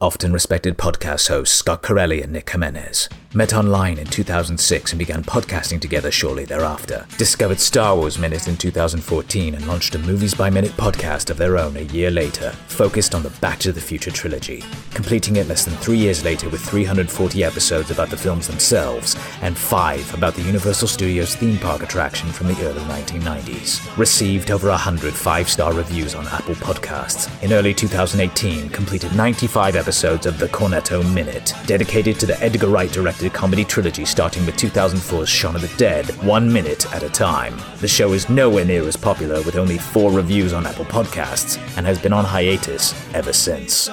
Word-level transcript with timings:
Often 0.00 0.32
respected 0.32 0.78
podcast 0.78 1.26
hosts 1.26 1.56
Scott 1.56 1.82
Corelli 1.82 2.22
and 2.22 2.32
Nick 2.32 2.48
Jimenez 2.50 3.08
met 3.34 3.52
online 3.52 3.98
in 3.98 4.06
2006 4.06 4.92
and 4.92 4.98
began 4.98 5.22
podcasting 5.22 5.78
together 5.80 6.10
shortly 6.10 6.46
thereafter. 6.46 7.06
Discovered 7.18 7.60
Star 7.60 7.94
Wars 7.94 8.18
Minute 8.18 8.48
in 8.48 8.56
2014 8.56 9.54
and 9.54 9.66
launched 9.66 9.94
a 9.94 9.98
Movies 9.98 10.34
by 10.34 10.48
Minute 10.48 10.70
podcast 10.72 11.28
of 11.28 11.36
their 11.36 11.58
own 11.58 11.76
a 11.76 11.82
year 11.82 12.10
later, 12.10 12.52
focused 12.68 13.14
on 13.14 13.22
the 13.22 13.30
Back 13.40 13.58
to 13.58 13.72
the 13.72 13.80
Future 13.80 14.10
trilogy, 14.10 14.64
completing 14.94 15.36
it 15.36 15.46
less 15.46 15.66
than 15.66 15.74
three 15.74 15.98
years 15.98 16.24
later 16.24 16.48
with 16.48 16.62
340 16.62 17.44
episodes 17.44 17.90
about 17.90 18.08
the 18.08 18.16
films 18.16 18.46
themselves 18.46 19.14
and 19.42 19.58
five 19.58 20.12
about 20.14 20.34
the 20.34 20.42
Universal 20.42 20.88
Studios 20.88 21.34
theme 21.34 21.58
park 21.58 21.82
attraction 21.82 22.30
from 22.30 22.46
the 22.46 22.66
early 22.66 22.80
1990s. 22.82 23.96
Received 23.98 24.50
over 24.50 24.68
100 24.70 25.12
five-star 25.12 25.74
reviews 25.74 26.14
on 26.14 26.26
Apple 26.28 26.54
Podcasts. 26.54 27.30
In 27.42 27.52
early 27.52 27.74
2018, 27.74 28.70
completed 28.70 29.14
95 29.14 29.76
episodes 29.76 29.87
of 29.88 30.38
The 30.38 30.48
Cornetto 30.48 31.02
Minute, 31.14 31.54
dedicated 31.64 32.20
to 32.20 32.26
the 32.26 32.38
Edgar 32.42 32.68
Wright 32.68 32.92
directed 32.92 33.32
comedy 33.32 33.64
trilogy 33.64 34.04
starting 34.04 34.44
with 34.44 34.54
2004's 34.56 35.30
Shaun 35.30 35.56
of 35.56 35.62
the 35.62 35.74
Dead, 35.78 36.04
one 36.22 36.52
minute 36.52 36.84
at 36.94 37.02
a 37.02 37.08
time. 37.08 37.58
The 37.80 37.88
show 37.88 38.12
is 38.12 38.28
nowhere 38.28 38.66
near 38.66 38.86
as 38.86 38.96
popular 38.96 39.40
with 39.42 39.56
only 39.56 39.78
four 39.78 40.12
reviews 40.12 40.52
on 40.52 40.66
Apple 40.66 40.84
Podcasts 40.84 41.56
and 41.78 41.86
has 41.86 41.98
been 41.98 42.12
on 42.12 42.26
hiatus 42.26 42.94
ever 43.14 43.32
since. 43.32 43.88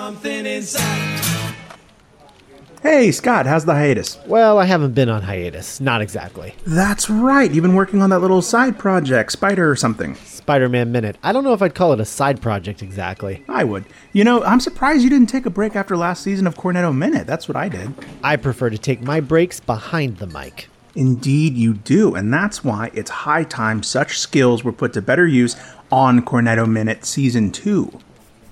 Hey, 2.85 3.11
Scott, 3.11 3.47
how's 3.47 3.65
the 3.65 3.73
hiatus? 3.73 4.19
Well, 4.27 4.59
I 4.59 4.65
haven't 4.65 4.93
been 4.93 5.09
on 5.09 5.23
hiatus. 5.23 5.81
Not 5.81 6.03
exactly. 6.03 6.53
That's 6.67 7.09
right. 7.09 7.51
You've 7.51 7.63
been 7.63 7.73
working 7.73 8.03
on 8.03 8.11
that 8.11 8.19
little 8.19 8.43
side 8.43 8.77
project, 8.77 9.31
Spider 9.31 9.67
or 9.67 9.75
something. 9.75 10.13
Spider 10.13 10.69
Man 10.69 10.91
Minute. 10.91 11.17
I 11.23 11.31
don't 11.31 11.43
know 11.43 11.53
if 11.53 11.63
I'd 11.63 11.73
call 11.73 11.93
it 11.93 11.99
a 11.99 12.05
side 12.05 12.43
project 12.43 12.83
exactly. 12.83 13.43
I 13.49 13.63
would. 13.63 13.85
You 14.13 14.23
know, 14.23 14.43
I'm 14.43 14.59
surprised 14.59 15.01
you 15.01 15.09
didn't 15.09 15.29
take 15.29 15.47
a 15.47 15.49
break 15.49 15.75
after 15.75 15.97
last 15.97 16.21
season 16.21 16.45
of 16.45 16.57
Cornetto 16.57 16.95
Minute. 16.95 17.25
That's 17.25 17.47
what 17.47 17.55
I 17.55 17.69
did. 17.69 17.91
I 18.23 18.35
prefer 18.35 18.69
to 18.69 18.77
take 18.77 19.01
my 19.01 19.19
breaks 19.19 19.59
behind 19.59 20.17
the 20.17 20.27
mic. 20.27 20.67
Indeed, 20.93 21.55
you 21.55 21.73
do. 21.73 22.13
And 22.13 22.31
that's 22.31 22.63
why 22.63 22.91
it's 22.93 23.09
high 23.09 23.45
time 23.45 23.81
such 23.81 24.19
skills 24.19 24.63
were 24.63 24.71
put 24.71 24.93
to 24.93 25.01
better 25.01 25.25
use 25.25 25.55
on 25.91 26.21
Cornetto 26.21 26.69
Minute 26.69 27.03
Season 27.03 27.51
2. 27.51 27.99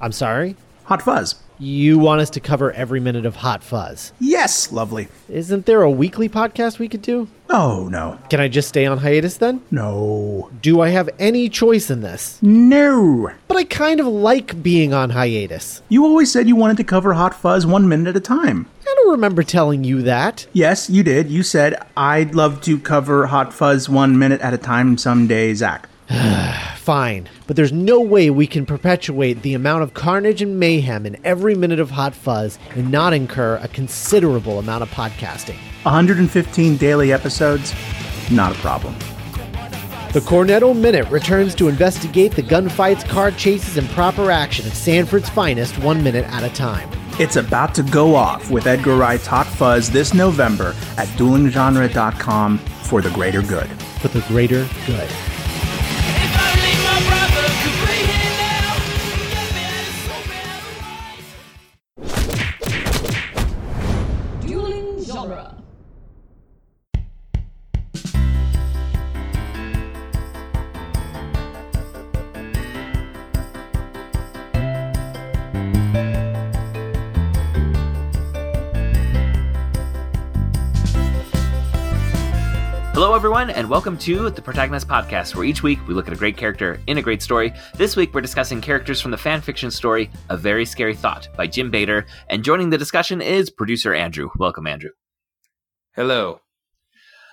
I'm 0.02 0.12
sorry? 0.12 0.56
Hot 0.86 1.04
Fuzz. 1.04 1.36
You 1.60 2.00
want 2.00 2.22
us 2.22 2.30
to 2.32 2.40
cover 2.40 2.72
every 2.72 3.00
minute 3.00 3.26
of 3.26 3.38
Hot 3.38 3.64
Fuzz. 3.64 4.12
Yes, 4.20 4.72
lovely. 4.72 5.08
Isn't 5.30 5.66
there 5.66 5.82
a 5.84 5.90
weekly 5.92 6.28
podcast 6.28 6.80
we 6.80 6.90
could 6.90 7.02
do? 7.02 7.28
Oh, 7.50 7.88
no. 7.92 8.18
Can 8.30 8.40
I 8.40 8.48
just 8.48 8.68
stay 8.70 8.86
on 8.86 8.98
hiatus 8.98 9.38
then? 9.38 9.62
No. 9.70 10.50
Do 10.62 10.82
I 10.82 10.90
have 10.90 11.10
any 11.20 11.50
choice 11.50 11.90
in 11.92 12.02
this? 12.02 12.42
No. 12.42 13.32
But 13.48 13.58
I 13.58 13.64
kind 13.66 14.00
of 14.00 14.08
like 14.08 14.64
being 14.64 14.94
on 14.94 15.12
hiatus. 15.12 15.82
You 15.90 16.04
always 16.04 16.32
said 16.32 16.48
you 16.48 16.56
wanted 16.56 16.78
to 16.78 16.84
cover 16.84 17.14
Hot 17.14 17.34
Fuzz 17.36 17.66
one 17.66 17.88
minute 17.88 18.08
at 18.10 18.18
a 18.18 18.20
time. 18.20 18.68
I 18.82 18.96
don't 18.96 19.12
remember 19.12 19.44
telling 19.44 19.84
you 19.84 20.02
that. 20.02 20.48
Yes, 20.54 20.90
you 20.90 21.04
did. 21.04 21.30
You 21.30 21.44
said, 21.44 21.76
I'd 21.96 22.34
love 22.36 22.62
to 22.62 22.80
cover 22.80 23.28
Hot 23.28 23.54
Fuzz 23.54 23.88
one 23.88 24.18
minute 24.18 24.42
at 24.42 24.54
a 24.54 24.58
time 24.58 24.98
someday, 24.98 25.54
Zach. 25.54 25.88
Fine, 26.78 27.28
but 27.48 27.56
there's 27.56 27.72
no 27.72 28.00
way 28.00 28.30
we 28.30 28.46
can 28.46 28.66
perpetuate 28.66 29.42
the 29.42 29.56
amount 29.56 29.82
of 29.84 29.94
carnage 29.94 30.42
and 30.42 30.60
mayhem 30.60 31.06
in 31.06 31.18
every 31.24 31.56
minute 31.56 31.80
of 31.80 31.90
Hot 31.90 32.14
Fuzz 32.14 32.60
and 32.76 32.92
not 32.92 33.14
incur 33.14 33.56
a 33.62 33.68
considerable 33.68 34.60
amount 34.60 34.84
of 34.84 34.90
podcasting. 34.92 35.56
115 35.84 36.78
daily 36.78 37.12
episodes, 37.12 37.74
not 38.30 38.52
a 38.56 38.60
problem. 38.60 38.94
The 40.14 40.20
Cornetto 40.20 40.80
Minute 40.80 41.10
returns 41.10 41.56
to 41.56 41.68
investigate 41.68 42.34
the 42.34 42.44
gunfights, 42.44 43.08
car 43.08 43.32
chases, 43.32 43.78
and 43.78 43.90
proper 43.90 44.30
action 44.30 44.68
of 44.68 44.76
Sanford's 44.76 45.30
finest 45.30 45.80
one 45.80 46.04
minute 46.04 46.26
at 46.26 46.44
a 46.44 46.54
time. 46.54 46.88
It's 47.20 47.38
about 47.38 47.74
to 47.76 47.84
go 47.84 48.14
off 48.14 48.52
with 48.52 48.68
Edgar 48.68 48.96
Wright's 48.96 49.26
Hot 49.26 49.48
Fuzz 49.48 49.90
this 49.90 50.14
November 50.14 50.76
at 50.98 51.08
duelinggenre.com 51.18 52.60
for 52.60 53.02
the 53.02 53.10
greater 53.10 53.42
good. 53.42 53.68
For 54.02 54.10
the 54.10 54.22
greater 54.28 54.68
good. 54.86 55.10
Everyone, 83.34 83.58
and 83.58 83.68
welcome 83.68 83.98
to 83.98 84.30
the 84.30 84.42
Protagonist 84.44 84.88
Podcast, 84.88 85.34
where 85.34 85.44
each 85.44 85.64
week 85.64 85.80
we 85.88 85.96
look 85.96 86.06
at 86.06 86.14
a 86.14 86.18
great 86.18 86.38
character 86.38 86.80
in 86.86 87.00
a 87.00 87.02
great 87.02 87.20
story. 87.20 87.52
This 87.74 87.96
week 87.96 88.14
we're 88.14 88.22
discussing 88.22 88.62
characters 88.62 89.02
from 89.02 89.10
the 89.10 89.18
fan 89.18 89.42
fiction 89.42 89.72
story 89.72 90.12
A 90.30 90.38
Very 90.38 90.68
Scary 90.68 90.94
Thought 90.94 91.30
by 91.36 91.48
Jim 91.48 91.72
Bader, 91.72 92.06
and 92.30 92.44
joining 92.44 92.70
the 92.70 92.78
discussion 92.78 93.24
is 93.24 93.50
producer 93.50 93.92
Andrew. 93.92 94.30
Welcome, 94.38 94.68
Andrew. 94.68 94.92
Hello. 95.96 96.42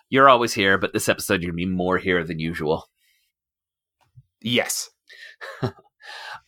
You're 0.09 0.31
always 0.31 0.55
here, 0.55 0.79
but 0.79 0.95
this 0.95 1.11
episode 1.11 1.43
you're 1.43 1.53
going 1.53 1.67
to 1.67 1.67
be 1.67 1.77
more 1.77 1.99
here 1.99 2.25
than 2.25 2.39
usual. 2.39 2.89
Yes. 4.41 4.89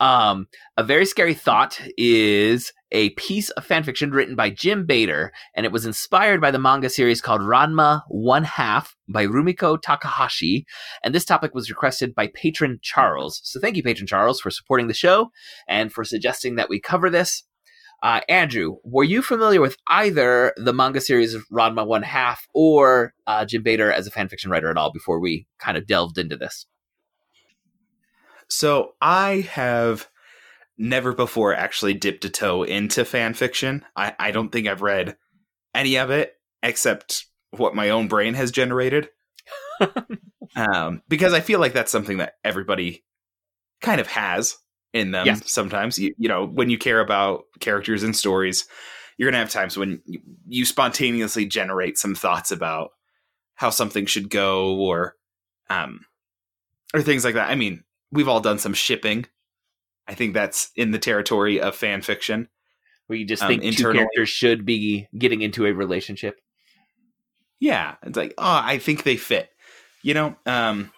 Um, 0.00 0.48
a 0.76 0.82
very 0.82 1.06
scary 1.06 1.34
thought 1.34 1.80
is 1.97 2.72
a 2.92 3.10
piece 3.10 3.50
of 3.50 3.66
fanfiction 3.66 4.12
written 4.12 4.36
by 4.36 4.50
Jim 4.50 4.84
Bader, 4.84 5.32
and 5.56 5.64
it 5.64 5.72
was 5.72 5.86
inspired 5.86 6.41
by 6.41 6.50
the 6.50 6.58
manga 6.58 6.91
series 6.91 7.20
called 7.20 7.41
Ranma 7.41 8.02
One 8.08 8.44
Half 8.44 8.94
by 9.08 9.26
Rumiko 9.26 9.81
Takahashi. 9.81 10.66
And 11.02 11.14
this 11.14 11.25
topic 11.25 11.54
was 11.54 11.70
requested 11.70 12.14
by 12.14 12.28
patron 12.34 12.78
Charles. 12.82 13.41
So 13.44 13.60
thank 13.60 13.76
you, 13.76 13.82
patron 13.82 14.06
Charles, 14.06 14.41
for 14.41 14.50
supporting 14.50 14.88
the 14.88 14.94
show 14.94 15.31
and 15.66 15.92
for 15.92 16.04
suggesting 16.04 16.56
that 16.56 16.69
we 16.69 16.81
cover 16.81 17.08
this. 17.08 17.44
Uh, 18.02 18.20
Andrew, 18.28 18.76
were 18.82 19.04
you 19.04 19.22
familiar 19.22 19.60
with 19.60 19.76
either 19.86 20.52
the 20.56 20.72
manga 20.72 21.00
series 21.00 21.36
Ranma 21.52 21.86
One 21.86 22.02
Half 22.02 22.48
or 22.52 23.14
uh, 23.26 23.44
Jim 23.44 23.62
Bader 23.62 23.92
as 23.92 24.06
a 24.06 24.10
fanfiction 24.10 24.50
writer 24.50 24.70
at 24.70 24.76
all 24.76 24.92
before 24.92 25.20
we 25.20 25.47
kind 25.60 25.78
of 25.78 25.86
delved 25.86 26.19
into 26.19 26.36
this? 26.36 26.66
So 28.52 28.92
I 29.00 29.48
have 29.50 30.08
never 30.76 31.14
before 31.14 31.54
actually 31.54 31.94
dipped 31.94 32.26
a 32.26 32.28
toe 32.28 32.64
into 32.64 33.02
fan 33.06 33.32
fiction. 33.32 33.82
I, 33.96 34.14
I 34.18 34.30
don't 34.30 34.50
think 34.50 34.66
I've 34.66 34.82
read 34.82 35.16
any 35.74 35.96
of 35.96 36.10
it 36.10 36.34
except 36.62 37.24
what 37.52 37.74
my 37.74 37.88
own 37.88 38.08
brain 38.08 38.34
has 38.34 38.50
generated. 38.50 39.08
um, 40.56 41.02
because 41.08 41.32
I 41.32 41.40
feel 41.40 41.60
like 41.60 41.72
that's 41.72 41.90
something 41.90 42.18
that 42.18 42.34
everybody 42.44 43.04
kind 43.80 44.02
of 44.02 44.06
has 44.08 44.58
in 44.92 45.12
them 45.12 45.28
Yes. 45.28 45.50
sometimes. 45.50 45.98
You, 45.98 46.14
you 46.19 46.28
know, 46.28 46.44
when 46.44 46.69
you 46.69 46.76
care 46.76 47.00
about 47.00 47.44
characters 47.58 48.02
and 48.02 48.14
stories, 48.14 48.66
you're 49.16 49.30
going 49.30 49.32
to 49.32 49.38
have 49.38 49.50
times 49.50 49.78
when 49.78 50.02
you, 50.04 50.20
you 50.46 50.66
spontaneously 50.66 51.46
generate 51.46 51.96
some 51.96 52.14
thoughts 52.14 52.52
about 52.52 52.90
how 53.54 53.70
something 53.70 54.04
should 54.04 54.28
go 54.28 54.76
or 54.76 55.16
um 55.70 56.00
or 56.92 57.00
things 57.00 57.24
like 57.24 57.34
that. 57.34 57.48
I 57.48 57.54
mean, 57.54 57.82
we've 58.12 58.28
all 58.28 58.40
done 58.40 58.58
some 58.58 58.74
shipping. 58.74 59.26
I 60.06 60.14
think 60.14 60.34
that's 60.34 60.70
in 60.76 60.90
the 60.90 60.98
territory 60.98 61.60
of 61.60 61.74
fan 61.74 62.02
fiction. 62.02 62.48
Where 63.06 63.18
you 63.18 63.24
just 63.26 63.42
Um, 63.42 63.48
think 63.48 63.76
two 63.76 63.92
characters 63.92 64.28
should 64.28 64.64
be 64.64 65.08
getting 65.16 65.42
into 65.42 65.66
a 65.66 65.72
relationship? 65.72 66.40
Yeah, 67.58 67.96
it's 68.02 68.16
like, 68.16 68.34
oh, 68.38 68.60
I 68.64 68.78
think 68.78 69.02
they 69.02 69.16
fit, 69.16 69.48
you 70.02 70.14
know. 70.14 70.36
Um, 70.46 70.92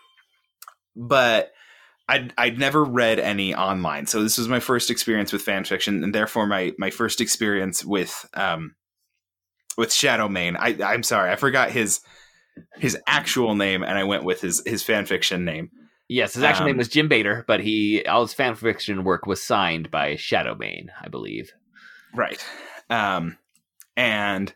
but 0.97 1.53
I'd 2.08 2.32
I'd 2.36 2.58
never 2.58 2.84
read 2.84 3.19
any 3.19 3.54
online, 3.54 4.06
so 4.06 4.22
this 4.22 4.38
was 4.38 4.48
my 4.48 4.60
first 4.60 4.91
experience 4.91 5.32
with 5.32 5.42
fan 5.42 5.64
fiction, 5.64 6.04
and 6.04 6.14
therefore 6.14 6.47
my 6.47 6.72
my 6.78 6.91
first 6.91 7.20
experience 7.20 7.84
with 7.84 8.28
um 8.34 8.74
with 9.77 9.91
Shadowmane. 9.91 10.56
I 10.59 10.92
I'm 10.92 11.03
sorry, 11.03 11.30
I 11.30 11.36
forgot 11.36 11.71
his 11.71 12.00
his 12.78 12.97
actual 13.06 13.54
name, 13.54 13.83
and 13.83 13.98
I 13.98 14.04
went 14.04 14.24
with 14.24 14.41
his 14.41 14.62
his 14.66 14.83
fan 14.83 15.06
fiction 15.06 15.44
name. 15.44 15.71
Yes, 16.15 16.34
his 16.34 16.45
actual 16.45 16.66
name 16.66 16.75
Um, 16.75 16.78
was 16.78 16.89
Jim 16.89 17.09
Bader, 17.09 17.45
but 17.49 17.59
he 17.59 18.07
all 18.07 18.22
his 18.22 18.33
fan 18.33 18.55
fiction 18.55 19.03
work 19.03 19.27
was 19.27 19.43
signed 19.43 19.91
by 19.91 20.13
Shadowmane, 20.15 20.91
I 21.03 21.09
believe. 21.09 21.53
Right. 22.15 22.41
Um, 22.89 23.37
and 23.97 24.55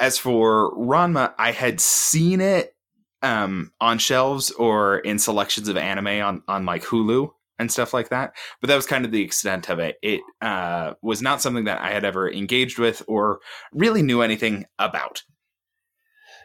as 0.00 0.18
for 0.18 0.74
Ranma, 0.74 1.32
I 1.38 1.52
had 1.52 1.80
seen 1.80 2.40
it 2.40 2.74
um, 3.22 3.70
on 3.80 3.98
shelves 3.98 4.50
or 4.50 4.98
in 4.98 5.20
selections 5.20 5.68
of 5.68 5.76
anime 5.76 6.08
on, 6.08 6.42
on 6.48 6.66
like 6.66 6.82
Hulu 6.82 7.30
and 7.60 7.70
stuff 7.70 7.94
like 7.94 8.08
that. 8.08 8.34
But 8.60 8.66
that 8.66 8.74
was 8.74 8.86
kind 8.86 9.04
of 9.04 9.12
the 9.12 9.22
extent 9.22 9.70
of 9.70 9.78
it. 9.78 9.96
It 10.02 10.22
uh, 10.40 10.94
was 11.02 11.22
not 11.22 11.40
something 11.40 11.66
that 11.66 11.80
I 11.80 11.92
had 11.92 12.04
ever 12.04 12.28
engaged 12.28 12.80
with 12.80 13.00
or 13.06 13.38
really 13.72 14.02
knew 14.02 14.22
anything 14.22 14.66
about. 14.80 15.22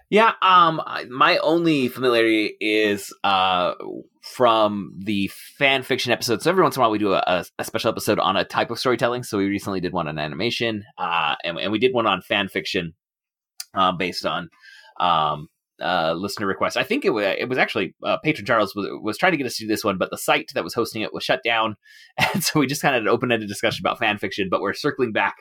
Yeah, 0.10 0.34
um, 0.42 0.82
my 1.10 1.38
only 1.40 1.90
familiarity 1.90 2.56
is 2.62 3.14
uh 3.26 3.74
from 4.22 4.94
the 4.98 5.30
fan 5.58 5.84
fiction 5.84 6.12
episodes. 6.12 6.44
So 6.44 6.50
every 6.50 6.64
once 6.64 6.76
in 6.76 6.80
a 6.80 6.84
while, 6.84 6.92
we 6.92 6.98
do 6.98 7.14
a, 7.14 7.46
a, 7.58 7.64
special 7.64 7.90
episode 7.90 8.20
on 8.20 8.36
a 8.36 8.44
type 8.44 8.72
of 8.72 8.80
storytelling. 8.80 9.24
So 9.24 9.38
we 9.38 9.46
recently 9.46 9.80
did 9.80 9.94
one 9.94 10.08
on 10.08 10.20
animation, 10.20 10.84
uh, 10.98 11.36
and, 11.44 11.58
and 11.58 11.72
we 11.72 11.80
did 11.80 11.94
one 11.94 12.08
on 12.08 12.22
fan 12.22 12.48
fiction, 12.48 12.94
uh, 13.74 13.92
based 13.92 14.26
on 14.26 14.50
um 15.00 15.48
uh 15.82 16.14
listener 16.14 16.48
requests. 16.48 16.78
I 16.78 16.84
think 16.84 17.04
it 17.04 17.10
was 17.10 17.36
it 17.38 17.50
was 17.50 17.58
actually 17.58 17.94
uh, 18.06 18.18
patron 18.24 18.46
Charles 18.46 18.74
was 18.76 18.88
was 19.02 19.18
trying 19.18 19.34
to 19.34 19.38
get 19.38 19.46
us 19.46 19.58
to 19.58 19.66
do 19.66 19.68
this 19.68 19.84
one, 19.84 19.98
but 19.98 20.10
the 20.10 20.18
site 20.18 20.52
that 20.54 20.64
was 20.64 20.74
hosting 20.74 21.02
it 21.02 21.14
was 21.14 21.26
shut 21.26 21.42
down, 21.44 21.76
and 22.34 22.42
so 22.46 22.62
we 22.62 22.68
just 22.68 22.82
kind 22.82 22.96
of 22.96 23.02
had 23.02 23.08
an 23.08 23.14
open 23.14 23.32
ended 23.32 23.50
discussion 23.50 23.84
about 23.84 24.00
fan 24.00 24.18
fiction. 24.18 24.48
But 24.50 24.62
we're 24.62 24.74
circling 24.74 25.12
back 25.12 25.36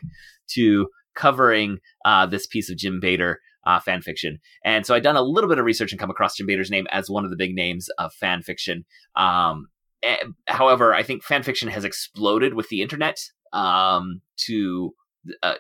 to 0.55 0.89
covering 1.15 1.79
uh 2.05 2.27
this 2.27 2.49
piece 2.49 2.69
of 2.69 2.77
Jim 2.77 2.99
Bader 2.99 3.39
uh, 3.67 3.81
fan 3.81 4.01
fiction. 4.01 4.39
And 4.65 4.87
so 4.87 4.95
I'd 4.95 5.03
done 5.03 5.17
a 5.17 5.23
little 5.23 5.51
bit 5.51 5.59
of 5.59 5.65
research 5.65 5.93
and 5.93 6.01
come 6.01 6.11
across 6.11 6.37
Jim 6.37 6.47
Bader's 6.47 6.71
name 6.71 6.87
as 6.91 7.11
one 7.11 7.25
of 7.25 7.31
the 7.31 7.37
big 7.37 7.55
names 7.55 7.89
of 7.99 8.15
fan 8.15 8.43
fiction. 8.43 8.85
Um, 9.17 9.67
eh, 10.03 10.17
however, 10.47 10.95
I 10.95 11.03
think 11.03 11.23
fan 11.23 11.43
fiction 11.43 11.69
has 11.69 11.85
exploded 11.85 12.55
with 12.55 12.69
the 12.69 12.83
internet 12.83 13.19
um, 13.53 14.23
to 14.47 14.95
uh, 15.43 15.55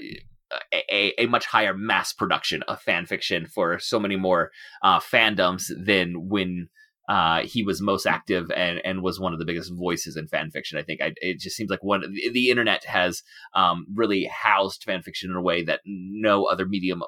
a, 0.73 1.12
a 1.19 1.26
much 1.26 1.47
higher 1.47 1.75
mass 1.76 2.12
production 2.12 2.62
of 2.64 2.81
fan 2.81 3.06
fiction 3.06 3.47
for 3.47 3.79
so 3.79 3.99
many 3.99 4.17
more 4.17 4.50
uh, 4.82 5.00
fandoms 5.00 5.64
than 5.76 6.29
when 6.29 6.69
uh, 7.09 7.43
he 7.43 7.62
was 7.62 7.81
most 7.81 8.06
active 8.06 8.50
and, 8.56 8.81
and 8.85 9.02
was 9.02 9.20
one 9.20 9.32
of 9.32 9.38
the 9.38 9.44
biggest 9.44 9.73
voices 9.73 10.17
in 10.17 10.26
fan 10.26 10.50
fiction. 10.50 10.79
I 10.79 10.82
think 10.82 11.00
I, 11.00 11.12
it 11.17 11.38
just 11.38 11.56
seems 11.56 11.70
like 11.70 11.82
one 11.82 12.00
the, 12.00 12.31
the 12.32 12.50
internet 12.50 12.85
has 12.85 13.23
um, 13.55 13.87
really 13.94 14.25
housed 14.25 14.82
fan 14.85 15.02
fiction 15.02 15.31
in 15.31 15.37
a 15.37 15.43
way 15.43 15.62
that 15.64 15.81
no 15.85 16.44
other 16.44 16.67
medium 16.67 17.02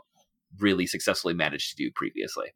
really 0.59 0.87
successfully 0.87 1.35
managed 1.35 1.71
to 1.71 1.77
do 1.85 1.91
previously 1.95 2.49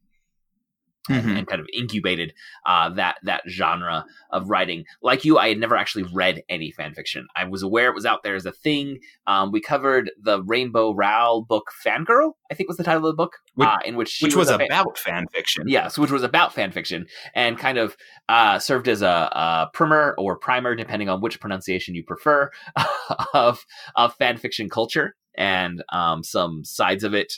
and, 1.08 1.24
Mhm. 1.24 1.38
and 1.38 1.46
kind 1.48 1.60
of 1.60 1.66
incubated 1.74 2.32
uh, 2.64 2.88
that 2.90 3.16
that 3.24 3.42
genre 3.48 4.04
of 4.30 4.48
writing. 4.48 4.84
Like 5.02 5.24
you, 5.24 5.36
I 5.36 5.48
had 5.48 5.58
never 5.58 5.76
actually 5.76 6.04
read 6.04 6.42
any 6.48 6.70
fan 6.70 6.94
fiction. 6.94 7.26
I 7.34 7.42
was 7.44 7.60
aware 7.64 7.88
it 7.88 7.94
was 7.96 8.06
out 8.06 8.22
there 8.22 8.36
as 8.36 8.46
a 8.46 8.52
thing. 8.52 9.00
Um, 9.26 9.50
we 9.50 9.60
covered 9.60 10.12
the 10.22 10.44
Rainbow 10.44 10.94
Rowell 10.94 11.42
book 11.44 11.72
"Fangirl," 11.84 12.34
I 12.52 12.54
think 12.54 12.68
was 12.68 12.76
the 12.76 12.84
title 12.84 13.04
of 13.04 13.14
the 13.16 13.20
book, 13.20 13.32
Which- 13.56 13.66
uh, 13.68 13.78
in 13.84 13.96
which 13.96 14.10
she 14.10 14.26
which 14.26 14.36
was, 14.36 14.48
fan- 14.48 14.60
about 14.62 14.96
fan 14.96 15.26
fiction. 15.32 15.64
Yes, 15.66 15.98
which 15.98 16.12
was 16.12 16.22
about 16.22 16.54
fan 16.54 16.70
fiction 16.70 17.06
and 17.34 17.58
kind 17.58 17.78
of 17.78 17.96
uh, 18.28 18.60
served 18.60 18.86
as 18.86 19.02
a, 19.02 19.08
a 19.08 19.70
primer 19.74 20.14
or 20.18 20.38
primer, 20.38 20.76
depending 20.76 21.08
on 21.08 21.20
which 21.20 21.40
pronunciation 21.40 21.96
you 21.96 22.04
prefer, 22.04 22.48
of 23.34 23.66
of 23.96 24.14
fan 24.14 24.36
fiction 24.36 24.68
culture 24.70 25.16
and 25.34 25.82
um, 25.92 26.22
some 26.22 26.62
sides 26.62 27.02
of 27.02 27.12
it. 27.14 27.32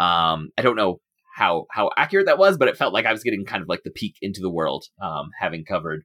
Um, 0.00 0.48
I 0.56 0.62
don't 0.62 0.76
know 0.76 1.00
how 1.34 1.66
how 1.70 1.90
accurate 1.96 2.26
that 2.26 2.38
was, 2.38 2.56
but 2.56 2.68
it 2.68 2.76
felt 2.76 2.94
like 2.94 3.04
I 3.04 3.12
was 3.12 3.22
getting 3.22 3.44
kind 3.44 3.62
of 3.62 3.68
like 3.68 3.82
the 3.84 3.90
peek 3.90 4.14
into 4.22 4.40
the 4.40 4.50
world, 4.50 4.86
um, 5.02 5.30
having 5.38 5.64
covered 5.64 6.04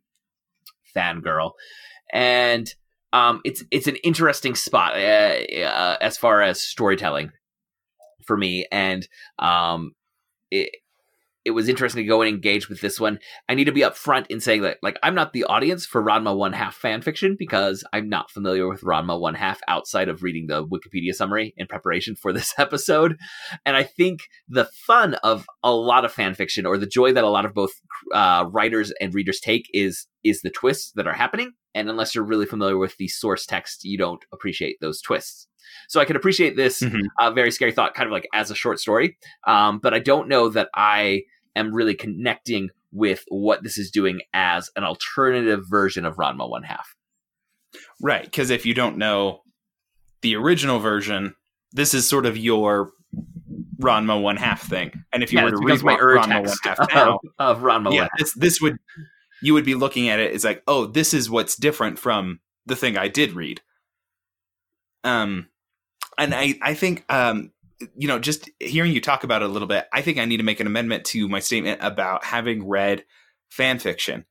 Fangirl, 0.95 1.51
and 2.11 2.67
um, 3.13 3.39
it's 3.45 3.63
it's 3.71 3.87
an 3.87 3.95
interesting 3.97 4.55
spot 4.55 4.95
uh, 4.95 5.35
uh, 5.61 5.97
as 6.01 6.17
far 6.17 6.41
as 6.41 6.61
storytelling 6.61 7.31
for 8.25 8.35
me, 8.35 8.67
and 8.71 9.07
um, 9.39 9.91
it 10.51 10.71
it 11.45 11.51
was 11.51 11.69
interesting 11.69 12.03
to 12.03 12.07
go 12.07 12.21
and 12.21 12.27
engage 12.29 12.67
with 12.67 12.81
this 12.81 12.99
one. 12.99 13.19
I 13.47 13.53
need 13.53 13.65
to 13.65 13.71
be 13.71 13.81
upfront 13.81 14.25
in 14.29 14.39
saying 14.39 14.63
that, 14.63 14.77
like, 14.81 14.97
I'm 15.03 15.13
not 15.15 15.31
the 15.31 15.43
audience 15.45 15.85
for 15.85 16.03
Ranma 16.03 16.35
One 16.35 16.53
Half 16.53 16.75
fan 16.75 17.01
fiction 17.01 17.35
because 17.37 17.83
I'm 17.93 18.09
not 18.09 18.31
familiar 18.31 18.67
with 18.67 18.81
Ranma 18.81 19.19
One 19.19 19.35
Half 19.35 19.61
outside 19.67 20.09
of 20.09 20.23
reading 20.23 20.47
the 20.47 20.65
Wikipedia 20.65 21.13
summary 21.13 21.53
in 21.55 21.67
preparation 21.67 22.15
for 22.15 22.33
this 22.33 22.53
episode. 22.57 23.17
And 23.65 23.77
I 23.77 23.83
think 23.83 24.21
the 24.49 24.65
fun 24.65 25.13
of 25.23 25.45
a 25.63 25.71
lot 25.71 26.03
of 26.03 26.11
fan 26.11 26.33
fiction, 26.33 26.65
or 26.65 26.77
the 26.77 26.87
joy 26.87 27.13
that 27.13 27.23
a 27.23 27.29
lot 27.29 27.45
of 27.45 27.53
both 27.53 27.71
uh, 28.13 28.45
writers 28.51 28.91
and 28.99 29.13
readers 29.13 29.39
take, 29.39 29.69
is 29.73 30.07
is 30.23 30.41
the 30.41 30.49
twists 30.49 30.91
that 30.95 31.05
are 31.05 31.13
happening. 31.13 31.51
And 31.75 31.87
unless 31.87 32.15
you're 32.15 32.23
really 32.23 32.47
familiar 32.47 32.77
with 32.77 32.97
the 32.97 33.07
source 33.07 33.45
text, 33.45 33.83
you 33.83 33.95
don't 33.97 34.23
appreciate 34.33 34.77
those 34.81 34.99
twists. 35.01 35.47
So 35.89 35.99
I 35.99 36.05
can 36.05 36.15
appreciate 36.15 36.55
this 36.55 36.81
Mhm. 36.81 37.01
uh, 37.19 37.29
very 37.31 37.51
scary 37.51 37.71
thought, 37.71 37.93
kind 37.93 38.07
of 38.07 38.11
like 38.11 38.27
as 38.33 38.49
a 38.49 38.55
short 38.55 38.79
story. 38.79 39.17
Um, 39.45 39.79
but 39.83 39.93
I 39.93 39.99
don't 39.99 40.27
know 40.27 40.49
that 40.49 40.69
I 40.73 41.23
am 41.55 41.73
really 41.73 41.95
connecting 41.95 42.69
with 42.91 43.23
what 43.27 43.63
this 43.63 43.77
is 43.77 43.91
doing 43.91 44.21
as 44.33 44.69
an 44.75 44.83
alternative 44.83 45.63
version 45.69 46.05
of 46.05 46.15
Ranma 46.15 46.49
One 46.49 46.63
Half. 46.63 46.95
Right, 48.01 48.23
because 48.23 48.49
if 48.49 48.65
you 48.65 48.73
don't 48.73 48.97
know 48.97 49.41
the 50.21 50.35
original 50.35 50.79
version, 50.79 51.35
this 51.71 51.93
is 51.93 52.07
sort 52.07 52.25
of 52.25 52.37
your 52.37 52.91
Ranma 53.81 54.21
one 54.21 54.37
half 54.37 54.61
thing. 54.67 55.03
And 55.11 55.23
if 55.23 55.31
you 55.31 55.37
Yeah, 55.37 55.45
were 55.45 55.51
to 55.51 55.57
read 55.57 55.83
my 55.83 55.95
Ranma 55.97 56.45
one 56.45 56.57
half 56.63 56.79
now, 56.93 57.19
of, 57.39 57.57
of 57.57 57.61
Ranma 57.61 57.93
yeah, 57.93 58.01
One. 58.01 58.09
this 58.17 58.33
this 58.33 58.61
would 58.61 58.77
you 59.41 59.53
would 59.53 59.65
be 59.65 59.75
looking 59.75 60.09
at 60.09 60.19
it 60.19 60.33
as 60.33 60.43
like, 60.43 60.63
oh, 60.67 60.85
this 60.85 61.13
is 61.13 61.29
what's 61.29 61.55
different 61.55 61.99
from 61.99 62.39
the 62.65 62.75
thing 62.75 62.97
I 62.97 63.07
did 63.07 63.33
read. 63.33 63.61
Um, 65.03 65.49
and 66.17 66.33
I 66.33 66.55
I 66.61 66.73
think 66.73 67.05
um 67.11 67.51
you 67.95 68.07
know 68.07 68.19
just 68.19 68.49
hearing 68.59 68.91
you 68.93 69.01
talk 69.01 69.23
about 69.23 69.41
it 69.41 69.49
a 69.49 69.51
little 69.51 69.67
bit, 69.67 69.85
I 69.93 70.01
think 70.01 70.17
I 70.17 70.25
need 70.25 70.37
to 70.37 70.43
make 70.43 70.59
an 70.59 70.67
amendment 70.67 71.05
to 71.05 71.27
my 71.27 71.39
statement 71.39 71.79
about 71.81 72.23
having 72.23 72.67
read 72.67 73.03
fan 73.49 73.79
fiction 73.79 74.25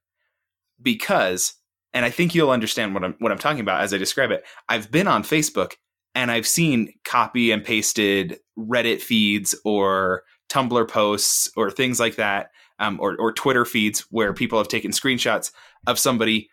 because, 0.81 1.55
and 1.93 2.05
I 2.05 2.11
think 2.11 2.35
you'll 2.35 2.50
understand 2.50 2.94
what 2.94 3.05
I'm 3.05 3.14
what 3.19 3.32
I'm 3.32 3.38
talking 3.38 3.61
about 3.61 3.82
as 3.82 3.93
I 3.94 3.99
describe 3.99 4.31
it. 4.31 4.44
I've 4.69 4.91
been 4.91 5.08
on 5.08 5.23
Facebook 5.23 5.75
and 6.14 6.31
I've 6.31 6.46
seen 6.46 6.93
copy 7.05 7.50
and 7.50 7.64
pasted 7.64 8.38
Reddit 8.58 9.00
feeds 9.00 9.55
or 9.64 10.23
Tumblr 10.50 10.88
posts 10.88 11.50
or 11.56 11.70
things 11.70 11.99
like 11.99 12.17
that, 12.17 12.50
um, 12.79 12.99
or 13.00 13.17
or 13.19 13.32
Twitter 13.32 13.64
feeds 13.64 14.00
where 14.11 14.32
people 14.32 14.58
have 14.58 14.69
taken 14.69 14.91
screenshots 14.91 15.50
of 15.87 15.99
somebody 15.99 16.49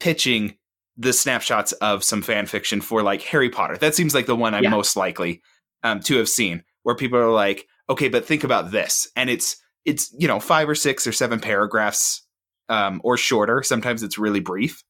pitching 0.00 0.56
the 0.96 1.12
snapshots 1.12 1.72
of 1.72 2.04
some 2.04 2.20
fan 2.20 2.46
fiction 2.46 2.80
for 2.80 3.02
like 3.02 3.22
Harry 3.22 3.48
Potter. 3.48 3.76
That 3.76 3.94
seems 3.94 4.14
like 4.14 4.26
the 4.26 4.36
one 4.36 4.54
I'm 4.54 4.64
Yeah. 4.64 4.70
most 4.70 4.96
likely 4.96 5.40
um, 5.82 6.00
to 6.00 6.16
have 6.18 6.28
seen, 6.28 6.62
where 6.82 6.94
people 6.96 7.18
are 7.18 7.30
like, 7.30 7.66
okay, 7.88 8.08
but 8.08 8.24
think 8.24 8.44
about 8.44 8.70
this, 8.70 9.08
and 9.16 9.28
it's 9.30 9.56
it's 9.84 10.14
you 10.18 10.28
know 10.28 10.40
five 10.40 10.68
or 10.68 10.74
six 10.74 11.06
or 11.06 11.12
seven 11.12 11.40
paragraphs 11.40 12.22
um, 12.68 13.00
or 13.04 13.16
shorter. 13.16 13.62
Sometimes 13.62 14.02
it's 14.02 14.18
really 14.18 14.40
brief, 14.40 14.82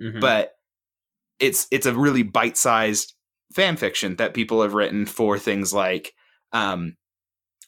Mhm. 0.00 0.20
but 0.20 0.52
it's 1.38 1.66
it's 1.70 1.86
a 1.86 1.94
really 1.94 2.22
bite-sized 2.22 3.14
fan 3.54 3.76
fiction 3.76 4.16
that 4.16 4.34
people 4.34 4.62
have 4.62 4.74
written 4.74 5.06
for 5.06 5.38
things 5.38 5.72
like 5.72 6.12
um, 6.52 6.96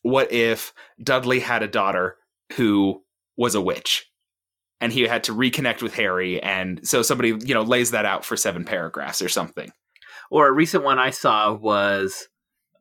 what 0.02 0.31
if 0.32 0.72
Dudley 1.02 1.40
had 1.40 1.62
a 1.62 1.69
daughter 1.69 2.17
who 2.56 3.02
was 3.37 3.55
a 3.55 3.61
witch 3.61 4.06
and 4.81 4.93
he 4.93 5.02
had 5.02 5.25
to 5.25 5.32
reconnect 5.34 5.82
with 5.82 5.94
Harry 5.94 6.43
and 6.43 6.87
so 6.87 7.02
somebody 7.02 7.28
you 7.44 7.55
know 7.55 7.62
lays 7.62 7.93
that 7.93 8.05
out 8.05 8.25
for 8.25 8.37
seven 8.37 8.64
paragraphs 8.64 9.22
or 9.22 9.28
something 9.28 9.70
or 10.31 10.49
a 10.49 10.52
recent 10.52 10.84
one 10.84 10.99
I 10.99 11.11
saw 11.11 11.52
was, 11.52 12.28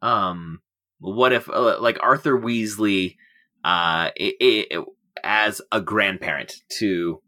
um, 0.02 0.62
what 1.00 1.34
if 1.34 1.50
uh, 1.50 1.80
like 1.80 1.98
Arthur 2.02 2.38
Weasley, 2.40 3.16
uh, 3.64 4.12
i 4.20 4.34
i 4.42 4.84
as 5.24 5.62
a 5.72 5.82
grandparent 5.82 6.54
to, 6.80 7.22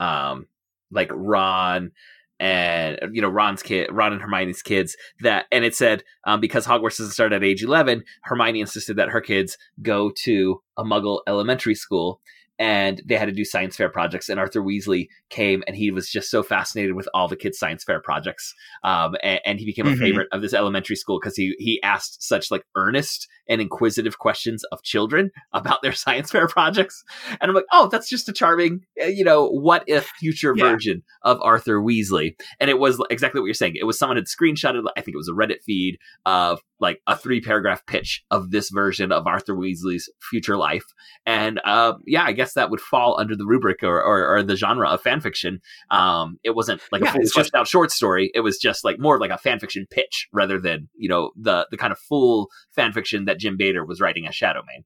um, 0.00 0.46
like 0.90 1.10
Ron 1.12 1.92
and 2.40 2.98
you 3.12 3.22
know 3.22 3.28
Ron's 3.28 3.62
kid, 3.62 3.88
Ron 3.92 4.12
and 4.12 4.22
Hermione's 4.22 4.62
kids. 4.62 4.96
That 5.20 5.46
and 5.52 5.64
it 5.64 5.74
said 5.74 6.04
um, 6.24 6.40
because 6.40 6.66
Hogwarts 6.66 6.98
doesn't 6.98 7.12
start 7.12 7.32
at 7.32 7.44
age 7.44 7.62
eleven, 7.62 8.04
Hermione 8.22 8.60
insisted 8.60 8.96
that 8.96 9.10
her 9.10 9.20
kids 9.20 9.56
go 9.82 10.10
to 10.24 10.62
a 10.76 10.84
Muggle 10.84 11.20
elementary 11.26 11.74
school. 11.74 12.20
And 12.58 13.02
they 13.04 13.16
had 13.16 13.26
to 13.26 13.32
do 13.32 13.44
science 13.44 13.76
fair 13.76 13.88
projects, 13.88 14.28
and 14.28 14.38
Arthur 14.38 14.62
Weasley 14.62 15.08
came, 15.30 15.64
and 15.66 15.76
he 15.76 15.90
was 15.90 16.08
just 16.08 16.30
so 16.30 16.42
fascinated 16.42 16.94
with 16.94 17.08
all 17.14 17.26
the 17.28 17.36
kids' 17.36 17.58
science 17.58 17.82
fair 17.84 18.00
projects 18.00 18.54
um, 18.84 19.16
and, 19.22 19.40
and 19.44 19.58
he 19.58 19.64
became 19.66 19.86
a 19.86 19.90
Mhm. 19.90 19.98
favorite 19.98 20.28
of 20.32 20.42
this 20.42 20.54
elementary 20.54 20.96
school 20.96 21.18
because 21.20 21.36
he 21.36 21.54
he 21.58 21.80
asked 21.82 22.22
such 22.22 22.50
like 22.50 22.62
earnest 22.76 23.28
and 23.48 23.60
inquisitive 23.60 24.18
questions 24.18 24.64
of 24.72 24.82
children 24.82 25.30
about 25.52 25.82
their 25.82 25.92
science 25.92 26.30
fair 26.30 26.46
projects. 26.48 27.04
And 27.40 27.50
I'm 27.50 27.54
like, 27.54 27.66
oh, 27.72 27.88
that's 27.90 28.08
just 28.08 28.28
a 28.28 28.32
charming, 28.32 28.80
uh, 29.02 29.06
you 29.06 29.24
know, 29.24 29.48
what 29.48 29.84
if 29.86 30.06
future 30.18 30.54
Yeah. 30.56 30.70
version 30.72 31.02
of 31.22 31.40
Arthur 31.42 31.80
Weasley? 31.80 32.36
And 32.60 32.70
it 32.70 32.78
was 32.78 33.02
exactly 33.10 33.40
what 33.40 33.46
you're 33.46 33.54
saying. 33.54 33.76
It 33.76 33.84
was 33.84 33.98
someone 33.98 34.16
had 34.16 34.26
screenshotted, 34.26 34.82
I 34.96 35.00
think 35.00 35.14
it 35.14 35.18
was 35.18 35.28
a 35.28 35.32
Reddit 35.32 35.62
feed 35.64 35.98
of 36.26 36.60
like 36.80 37.00
a 37.06 37.16
three 37.16 37.40
paragraph 37.40 37.84
pitch 37.86 38.24
of 38.30 38.50
this 38.50 38.70
version 38.70 39.12
of 39.12 39.26
Arthur 39.26 39.54
Weasley's 39.54 40.08
future 40.30 40.56
life. 40.56 40.84
And 41.24 41.60
uh, 41.64 41.94
yeah, 42.06 42.24
I 42.24 42.32
guess 42.32 42.43
that 42.52 42.70
would 42.70 42.80
fall 42.80 43.18
under 43.18 43.34
the 43.34 43.46
rubric 43.46 43.82
or, 43.82 44.02
or, 44.02 44.36
or 44.36 44.42
the 44.42 44.54
genre 44.56 44.88
of 44.90 45.00
fan 45.00 45.20
fiction. 45.22 45.60
Um, 45.90 46.38
it 46.44 46.54
wasn't 46.54 46.82
like 46.92 47.02
Yeah, 47.02 47.08
a 47.08 47.12
fully 47.12 47.22
it's 47.24 47.32
fleshed 47.32 47.46
just- 47.46 47.54
out 47.54 47.66
short 47.66 47.90
story. 47.90 48.30
It 48.34 48.40
was 48.40 48.58
just 48.58 48.84
like 48.84 48.98
more 48.98 49.14
of 49.14 49.20
like 49.22 49.30
a 49.30 49.38
fan 49.38 49.58
fiction 49.58 49.86
pitch 49.90 50.28
rather 50.32 50.60
than 50.60 50.88
you 50.94 51.08
know 51.08 51.30
the 51.34 51.66
the 51.70 51.78
kind 51.78 51.92
of 51.92 51.98
full 51.98 52.50
fan 52.72 52.92
fiction 52.92 53.24
that 53.24 53.38
Jim 53.40 53.56
Bader 53.56 53.84
was 53.86 54.00
writing 54.00 54.26
as 54.26 54.34
Shadowmane. 54.34 54.84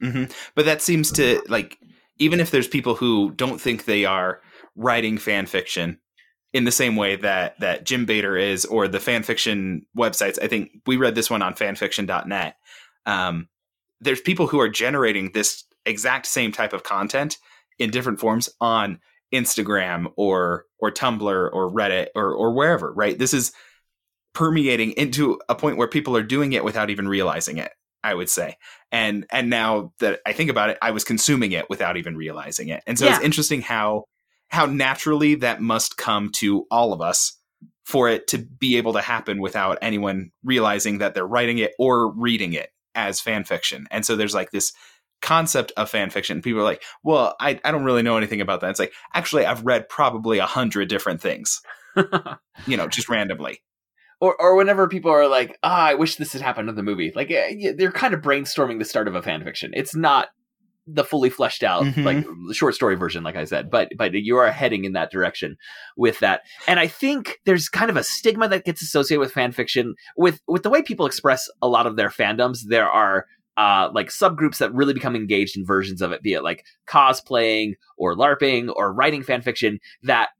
hmm 0.00 0.24
But 0.54 0.66
that 0.66 0.82
seems 0.82 1.10
to 1.12 1.40
like 1.48 1.78
even 2.18 2.38
if 2.40 2.50
there's 2.50 2.68
people 2.68 2.94
who 2.94 3.30
don't 3.32 3.60
think 3.60 3.84
they 3.86 4.04
are 4.04 4.40
writing 4.76 5.18
fan 5.18 5.46
fiction 5.46 5.98
in 6.52 6.64
the 6.64 6.70
same 6.72 6.94
way 6.96 7.16
that 7.16 7.58
that 7.60 7.84
Jim 7.84 8.04
Bader 8.06 8.36
is 8.36 8.64
or 8.64 8.86
the 8.86 9.00
fan 9.00 9.22
fiction 9.22 9.86
websites. 9.96 10.38
I 10.42 10.46
think 10.48 10.70
we 10.86 10.96
read 10.96 11.14
this 11.14 11.30
one 11.30 11.42
on 11.42 11.54
fanfiction.net. 11.54 12.56
Um 13.06 13.48
there's 14.00 14.20
people 14.20 14.46
who 14.48 14.60
are 14.60 14.68
generating 14.68 15.30
this 15.32 15.64
exact 15.86 16.26
same 16.26 16.52
type 16.52 16.72
of 16.72 16.82
content 16.82 17.38
in 17.78 17.90
different 17.90 18.20
forms 18.20 18.48
on 18.60 19.00
Instagram 19.32 20.12
or 20.16 20.64
or 20.78 20.90
Tumblr 20.90 21.50
or 21.52 21.70
Reddit 21.72 22.08
or 22.14 22.32
or 22.32 22.52
wherever, 22.52 22.92
right? 22.92 23.18
This 23.18 23.34
is 23.34 23.52
permeating 24.32 24.92
into 24.92 25.38
a 25.48 25.54
point 25.54 25.76
where 25.76 25.88
people 25.88 26.16
are 26.16 26.22
doing 26.22 26.52
it 26.52 26.64
without 26.64 26.90
even 26.90 27.08
realizing 27.08 27.58
it, 27.58 27.70
I 28.02 28.14
would 28.14 28.28
say. 28.28 28.56
And 28.92 29.26
and 29.30 29.50
now 29.50 29.92
that 30.00 30.20
I 30.26 30.32
think 30.32 30.50
about 30.50 30.70
it, 30.70 30.78
I 30.82 30.90
was 30.90 31.04
consuming 31.04 31.52
it 31.52 31.70
without 31.70 31.96
even 31.96 32.16
realizing 32.16 32.68
it. 32.68 32.82
And 32.86 32.98
so 32.98 33.06
Yeah. 33.06 33.16
it's 33.16 33.24
interesting 33.24 33.62
how 33.62 34.04
how 34.48 34.66
naturally 34.66 35.36
that 35.36 35.60
must 35.60 35.96
come 35.96 36.30
to 36.30 36.66
all 36.70 36.92
of 36.92 37.00
us 37.00 37.38
for 37.84 38.08
it 38.08 38.26
to 38.28 38.38
be 38.38 38.76
able 38.76 38.92
to 38.94 39.00
happen 39.00 39.40
without 39.40 39.78
anyone 39.82 40.30
realizing 40.42 40.98
that 40.98 41.14
they're 41.14 41.26
writing 41.26 41.58
it 41.58 41.72
or 41.78 42.12
reading 42.12 42.52
it 42.52 42.70
as 42.94 43.20
fan 43.20 43.44
fiction. 43.44 43.86
And 43.90 44.06
so 44.06 44.16
there's 44.16 44.34
like 44.34 44.50
this 44.52 44.72
concept 45.22 45.72
of 45.76 45.88
fan 45.90 46.10
fiction. 46.10 46.42
People 46.42 46.60
are 46.60 46.64
like, 46.64 46.82
well, 47.02 47.34
I, 47.40 47.60
I 47.64 47.70
don't 47.70 47.84
really 47.84 48.02
know 48.02 48.16
anything 48.16 48.40
about 48.40 48.60
that. 48.60 48.70
It's 48.70 48.78
like, 48.80 48.92
actually, 49.14 49.46
I've 49.46 49.64
read 49.64 49.88
probably 49.88 50.38
a 50.38 50.46
hundred 50.46 50.88
different 50.88 51.20
things, 51.22 51.60
you 52.66 52.76
know, 52.76 52.88
just 52.88 53.08
randomly. 53.08 53.62
or 54.20 54.34
or 54.40 54.56
whenever 54.56 54.88
people 54.88 55.10
are 55.10 55.28
like, 55.28 55.58
"Ah, 55.62 55.86
I 55.86 55.94
wish 55.94 56.16
this 56.16 56.32
had 56.32 56.42
happened 56.42 56.68
in 56.68 56.74
the 56.76 56.82
movie." 56.82 57.12
Like 57.14 57.30
eh, 57.30 57.72
they're 57.76 57.92
kind 57.92 58.14
of 58.14 58.20
brainstorming 58.20 58.78
the 58.78 58.84
start 58.84 59.08
of 59.08 59.14
a 59.14 59.22
fan 59.22 59.42
fiction. 59.44 59.70
It's 59.74 59.94
not 59.94 60.28
the 60.86 61.02
fully 61.02 61.30
fleshed 61.30 61.62
out 61.62 61.82
Mhm. 61.82 62.04
like 62.04 62.26
the 62.48 62.52
short 62.52 62.74
story 62.74 62.94
version 62.94 63.24
like 63.24 63.36
I 63.36 63.44
said, 63.44 63.70
but 63.70 63.88
but 63.96 64.12
you 64.12 64.36
are 64.36 64.50
heading 64.50 64.84
in 64.84 64.92
that 64.92 65.10
direction 65.10 65.56
with 65.96 66.18
that. 66.18 66.42
And 66.68 66.78
I 66.78 66.88
think 66.88 67.38
there's 67.46 67.70
kind 67.70 67.90
of 67.90 67.96
a 67.96 68.04
stigma 68.04 68.48
that 68.48 68.66
gets 68.66 68.82
associated 68.82 69.20
with 69.20 69.32
fan 69.32 69.52
fiction 69.52 69.94
with 70.18 70.40
with 70.46 70.62
the 70.62 70.68
way 70.70 70.82
people 70.82 71.06
express 71.06 71.48
a 71.62 71.68
lot 71.68 71.86
of 71.86 71.96
their 71.96 72.10
fandoms. 72.10 72.58
There 72.68 72.86
are 72.88 73.24
uh, 73.56 73.88
like 73.94 74.08
subgroups 74.08 74.58
that 74.58 74.72
really 74.74 74.94
become 74.94 75.14
engaged 75.16 75.56
in 75.56 75.64
versions 75.64 76.02
of 76.02 76.12
it, 76.12 76.22
be 76.22 76.32
it 76.32 76.42
like 76.42 76.64
cosplaying 76.88 77.74
or 77.96 78.14
LARPing 78.16 78.72
or 78.74 78.92
writing 78.92 79.22
fan 79.22 79.42
fiction 79.42 79.78
that 80.02 80.30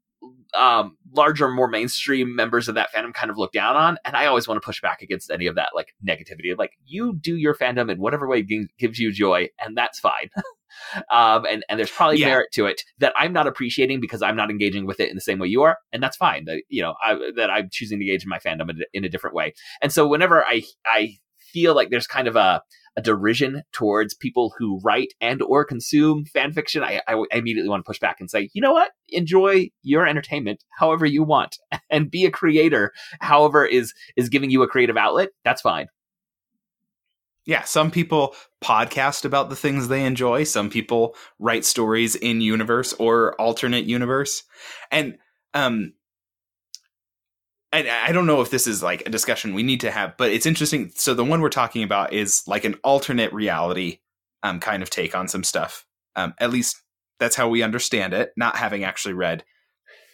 um, 0.54 0.96
larger, 1.12 1.48
more 1.48 1.68
mainstream 1.68 2.34
members 2.36 2.68
of 2.68 2.76
that 2.76 2.92
fandom 2.94 3.12
kind 3.12 3.30
of 3.30 3.36
look 3.36 3.52
down 3.52 3.76
on. 3.76 3.98
And 4.04 4.16
I 4.16 4.26
always 4.26 4.46
want 4.46 4.60
to 4.60 4.64
push 4.64 4.80
back 4.80 5.02
against 5.02 5.30
any 5.30 5.46
of 5.46 5.56
that 5.56 5.70
like 5.74 5.94
negativity. 6.06 6.56
Like 6.56 6.72
you 6.86 7.14
do 7.14 7.36
your 7.36 7.54
fandom 7.54 7.90
in 7.90 7.98
whatever 7.98 8.28
way 8.28 8.42
gi- 8.42 8.68
gives 8.78 8.98
you 8.98 9.12
joy, 9.12 9.48
and 9.64 9.76
that's 9.76 9.98
fine. 9.98 10.30
um, 11.10 11.44
and 11.46 11.64
and 11.68 11.78
there's 11.78 11.90
probably 11.90 12.18
Yeah. 12.18 12.26
merit 12.28 12.52
to 12.52 12.66
it 12.66 12.82
that 12.98 13.12
I'm 13.16 13.32
not 13.32 13.46
appreciating 13.46 14.00
because 14.00 14.22
I'm 14.22 14.36
not 14.36 14.50
engaging 14.50 14.86
with 14.86 15.00
it 15.00 15.08
in 15.08 15.14
the 15.16 15.20
same 15.20 15.38
way 15.38 15.48
you 15.48 15.62
are, 15.62 15.78
and 15.92 16.02
that's 16.02 16.16
fine. 16.16 16.44
That 16.44 16.62
you 16.68 16.82
know 16.82 16.94
I, 17.04 17.18
that 17.36 17.50
I'm 17.50 17.68
choosing 17.70 17.98
to 17.98 18.04
engage 18.04 18.22
in 18.22 18.28
my 18.28 18.38
fandom 18.38 18.70
in, 18.70 18.80
a- 18.80 18.96
in 18.96 19.04
a 19.04 19.08
different 19.08 19.34
way. 19.36 19.54
And 19.82 19.92
so 19.92 20.06
whenever 20.06 20.44
I 20.44 20.62
I 20.86 21.16
feel 21.52 21.74
like 21.74 21.90
there's 21.90 22.06
kind 22.06 22.28
of 22.28 22.36
a 22.36 22.62
a 22.96 23.02
derision 23.02 23.62
towards 23.72 24.14
people 24.14 24.54
who 24.56 24.80
write 24.80 25.14
and 25.20 25.42
or 25.42 25.64
consume 25.64 26.24
fan 26.24 26.52
fiction, 26.52 26.82
I, 26.82 27.00
I, 27.08 27.14
I 27.14 27.36
immediately 27.36 27.68
want 27.68 27.84
to 27.84 27.88
push 27.88 27.98
back 27.98 28.20
and 28.20 28.30
say, 28.30 28.50
you 28.52 28.62
know 28.62 28.72
what? 28.72 28.92
Enjoy 29.08 29.70
your 29.82 30.06
entertainment 30.06 30.64
however 30.78 31.06
you 31.06 31.22
want, 31.22 31.58
and 31.90 32.10
be 32.10 32.24
a 32.24 32.30
creator. 32.30 32.92
However, 33.20 33.64
is 33.64 33.94
is 34.16 34.28
giving 34.28 34.50
you 34.50 34.62
a 34.62 34.68
creative 34.68 34.96
outlet. 34.96 35.30
That's 35.44 35.62
fine. 35.62 35.88
Yeah, 37.46 37.64
some 37.64 37.90
people 37.90 38.34
podcast 38.62 39.26
about 39.26 39.50
the 39.50 39.56
things 39.56 39.88
they 39.88 40.04
enjoy. 40.04 40.44
Some 40.44 40.70
people 40.70 41.14
write 41.38 41.66
stories 41.66 42.14
in 42.14 42.40
universe 42.40 42.94
or 42.94 43.38
alternate 43.40 43.84
universe. 43.84 44.44
And 44.90 45.18
um 45.52 45.92
and 47.78 47.88
I 47.88 48.12
don't 48.12 48.26
know 48.26 48.40
if 48.40 48.50
this 48.50 48.66
is 48.66 48.82
like 48.82 49.06
a 49.06 49.10
discussion 49.10 49.54
we 49.54 49.62
need 49.62 49.80
to 49.80 49.90
have, 49.90 50.16
but 50.16 50.30
it's 50.30 50.46
interesting. 50.46 50.92
So 50.94 51.14
the 51.14 51.24
one 51.24 51.40
we're 51.40 51.48
talking 51.48 51.82
about 51.82 52.12
is 52.12 52.42
like 52.46 52.64
an 52.64 52.74
alternate 52.84 53.32
reality 53.32 53.98
um 54.42 54.60
kind 54.60 54.82
of 54.82 54.90
take 54.90 55.14
on 55.14 55.28
some 55.28 55.44
stuff. 55.44 55.86
Um 56.16 56.34
at 56.38 56.50
least 56.50 56.80
that's 57.18 57.36
how 57.36 57.48
we 57.48 57.62
understand 57.62 58.12
it, 58.12 58.32
not 58.36 58.56
having 58.56 58.84
actually 58.84 59.14
read 59.14 59.44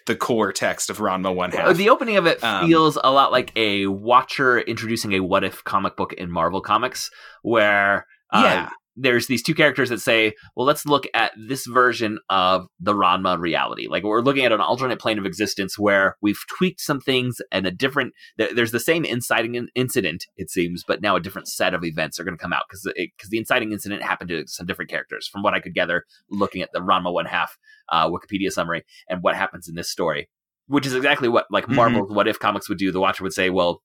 the 0.07 0.17
core 0.17 0.52
text 0.52 0.90
of 0.90 0.99
Ranma 0.99 1.35
one 1.35 1.50
half. 1.52 1.76
The 1.76 1.90
opening 1.90 2.17
of 2.17 2.26
it 2.26 2.43
Um, 2.43 2.67
feels 2.67 2.99
a 3.02 3.11
lot 3.11 3.33
like 3.33 3.52
a 3.57 3.87
Watcher 3.87 4.59
introducing 4.59 5.12
a 5.12 5.21
what 5.21 5.45
if 5.45 5.62
comic 5.64 5.97
book 5.97 6.12
in 6.14 6.31
Marvel 6.31 6.61
Comics, 6.61 7.11
where 7.43 8.07
uh, 8.33 8.43
yeah. 8.45 8.71
There's 9.02 9.26
these 9.28 9.42
two 9.42 9.54
characters 9.54 9.88
that 9.88 10.00
say, 10.00 10.35
well, 10.54 10.66
let's 10.66 10.85
look 10.85 11.04
at 11.14 11.33
this 11.37 11.64
version 11.66 12.19
of 12.28 12.66
the 12.78 12.92
Ranma 12.92 13.38
reality. 13.38 13.88
Like 13.88 14.02
we're 14.04 14.21
looking 14.21 14.45
at 14.45 14.52
an 14.52 14.61
alternate 14.61 15.00
plane 15.00 15.19
of 15.19 15.25
existence 15.25 15.78
where 15.78 16.16
we've 16.21 16.38
tweaked 16.59 16.80
some 16.80 17.00
things 17.00 17.37
and 17.50 17.66
a 17.66 17.71
different, 17.71 18.12
there- 18.37 18.52
there's 18.54 18.73
the 18.73 18.80
same 18.80 19.04
inciting 19.07 19.54
in- 19.54 19.69
incident, 19.75 20.26
it 20.37 20.50
seems, 20.50 20.85
but 20.87 21.00
now 21.00 21.16
a 21.16 21.21
different 21.21 21.49
set 21.49 21.73
of 21.73 21.83
events 21.85 22.21
are 22.21 22.25
going 22.25 22.37
to 22.37 22.42
come 22.42 22.52
out 22.52 22.64
because 22.69 22.87
because 22.95 23.30
the 23.30 23.38
inciting 23.38 23.73
incident 23.73 24.02
happened 24.02 24.28
to 24.28 24.45
some 24.47 24.66
different 24.66 24.90
characters 24.90 25.26
from 25.26 25.42
what 25.42 25.54
I 25.54 25.61
could 25.61 25.75
gather 25.75 26.04
looking 26.30 26.61
at 26.61 26.69
the 26.75 26.80
Ranma 26.80 27.12
one 27.12 27.26
half 27.26 27.57
uh, 27.88 28.09
Wikipedia 28.11 28.50
summary 28.50 28.85
and 29.09 29.23
what 29.23 29.35
happens 29.35 29.66
in 29.69 29.75
this 29.76 29.90
story, 29.90 30.28
which 30.66 30.87
is 30.87 30.95
exactly 30.95 31.28
what 31.28 31.47
like 31.50 31.66
Mhm. 31.66 31.76
What 32.14 32.28
If 32.28 32.38
comics 32.38 32.69
would 32.69 32.78
do. 32.78 32.92
The 32.92 33.00
Watcher 33.00 33.25
would 33.25 33.33
say, 33.33 33.49
well, 33.50 33.83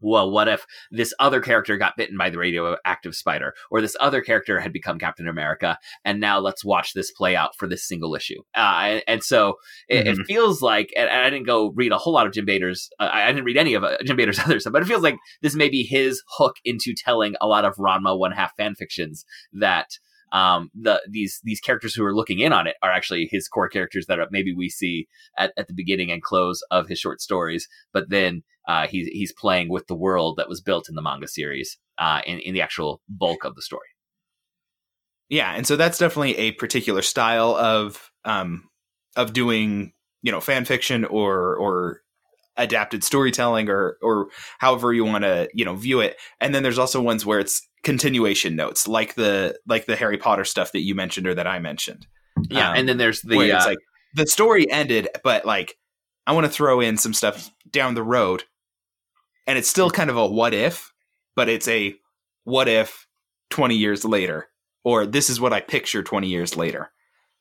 well, 0.00 0.30
what 0.30 0.48
if 0.48 0.66
this 0.90 1.12
other 1.18 1.40
character 1.40 1.76
got 1.76 1.96
bitten 1.96 2.16
by 2.16 2.30
the 2.30 2.38
radioactive 2.38 3.14
spider, 3.14 3.54
or 3.70 3.80
this 3.80 3.96
other 4.00 4.20
character 4.20 4.60
had 4.60 4.72
become 4.72 4.98
Captain 4.98 5.28
America, 5.28 5.78
and 6.04 6.20
now 6.20 6.38
let's 6.38 6.64
watch 6.64 6.92
this 6.92 7.10
play 7.10 7.36
out 7.36 7.56
for 7.56 7.66
this 7.66 7.86
single 7.86 8.14
issue. 8.14 8.42
Uh, 8.56 8.82
and, 8.84 9.02
and 9.06 9.22
so 9.22 9.54
it, 9.88 10.06
it 10.06 10.26
feels 10.26 10.62
like, 10.62 10.92
and 10.96 11.08
I 11.08 11.30
didn't 11.30 11.46
go 11.46 11.72
read 11.74 11.92
a 11.92 11.98
whole 11.98 12.12
lot 12.12 12.26
of 12.26 12.32
Jim 12.32 12.44
Bader's, 12.44 12.90
uh, 12.98 13.04
I 13.04 13.24
I 13.24 13.32
didn't 13.32 13.44
read 13.44 13.56
any 13.56 13.74
of 13.74 13.84
uh, 13.84 13.96
Jim 14.04 14.16
Bader's 14.16 14.38
other 14.44 14.60
stuff, 14.60 14.72
but 14.72 14.82
it 14.82 14.88
feels 14.88 15.02
like 15.02 15.16
this 15.42 15.54
may 15.54 15.68
be 15.68 15.82
his 15.82 16.22
hook 16.36 16.56
into 16.64 16.94
telling 16.94 17.34
a 17.40 17.46
lot 17.46 17.64
of 17.64 17.76
Ranma 17.76 18.18
one 18.18 18.32
half 18.32 18.56
fan 18.56 18.74
fictions 18.74 19.24
that 19.52 19.98
um 20.32 20.70
the 20.74 21.00
these 21.08 21.40
these 21.44 21.60
characters 21.60 21.94
who 21.94 22.04
are 22.04 22.14
looking 22.14 22.38
in 22.40 22.52
on 22.52 22.66
it 22.66 22.76
are 22.82 22.90
actually 22.92 23.28
his 23.30 23.48
core 23.48 23.68
characters 23.68 24.06
that 24.06 24.18
are, 24.18 24.28
maybe 24.30 24.54
we 24.54 24.68
see 24.68 25.08
at, 25.38 25.52
at 25.56 25.66
the 25.68 25.74
beginning 25.74 26.10
and 26.10 26.22
close 26.22 26.62
of 26.70 26.88
his 26.88 26.98
short 26.98 27.20
stories 27.20 27.68
but 27.92 28.10
then 28.10 28.42
uh 28.68 28.86
he's 28.86 29.06
he's 29.08 29.32
playing 29.32 29.68
with 29.68 29.86
the 29.86 29.94
world 29.96 30.36
that 30.36 30.48
was 30.48 30.60
built 30.60 30.88
in 30.88 30.94
the 30.94 31.02
manga 31.02 31.28
series 31.28 31.78
uh 31.98 32.20
in, 32.26 32.38
in 32.40 32.54
the 32.54 32.62
actual 32.62 33.00
bulk 33.08 33.44
of 33.44 33.54
the 33.54 33.62
story 33.62 33.88
Yeah, 35.28 35.52
and 35.52 35.66
so 35.66 35.76
that's 35.76 35.98
definitely 35.98 36.36
a 36.36 36.52
particular 36.52 37.02
style 37.02 37.54
of 37.56 38.10
um 38.24 38.68
of 39.16 39.32
doing, 39.32 39.92
you 40.22 40.32
know, 40.32 40.40
fan 40.40 40.64
fiction 40.64 41.04
or 41.04 41.56
or 41.56 42.00
adapted 42.56 43.04
storytelling 43.04 43.68
or 43.70 43.96
or 44.02 44.28
however 44.58 44.92
you 44.92 45.04
want 45.04 45.24
to, 45.24 45.48
you 45.54 45.64
know, 45.64 45.76
view 45.76 46.00
it. 46.00 46.16
And 46.40 46.54
then 46.54 46.62
there's 46.62 46.78
also 46.78 47.00
ones 47.00 47.24
where 47.24 47.40
it's 47.40 47.62
continuation 47.82 48.56
notes, 48.56 48.86
like 48.86 49.14
the 49.14 49.58
like 49.66 49.86
the 49.86 49.96
Harry 49.96 50.18
Potter 50.18 50.44
stuff 50.44 50.72
that 50.72 50.80
you 50.80 50.94
mentioned 50.94 51.26
or 51.26 51.34
that 51.34 51.46
I 51.46 51.58
mentioned. 51.58 52.06
yeah 52.48 52.70
Um, 52.70 52.76
and 52.76 52.88
then 52.88 52.98
there's 52.98 53.22
the 53.22 53.38
it's 53.40 53.66
uh, 53.66 53.68
like 53.68 53.78
the 54.14 54.26
story 54.26 54.70
ended, 54.70 55.08
but 55.22 55.44
like 55.44 55.76
I 56.26 56.32
want 56.32 56.46
to 56.46 56.52
throw 56.52 56.80
in 56.80 56.96
some 56.96 57.14
stuff 57.14 57.50
down 57.70 57.94
the 57.94 58.02
road, 58.02 58.44
and 59.46 59.58
it's 59.58 59.68
still 59.68 59.90
kind 59.90 60.10
of 60.10 60.16
a 60.16 60.26
what 60.26 60.54
if, 60.54 60.92
but 61.36 61.48
it's 61.48 61.68
a 61.68 61.94
what 62.44 62.68
if 62.68 63.06
twenty 63.50 63.76
years 63.76 64.04
later, 64.04 64.48
or 64.84 65.06
this 65.06 65.30
is 65.30 65.40
what 65.40 65.52
I 65.52 65.60
picture 65.60 66.02
twenty 66.02 66.28
years 66.28 66.56
later, 66.56 66.90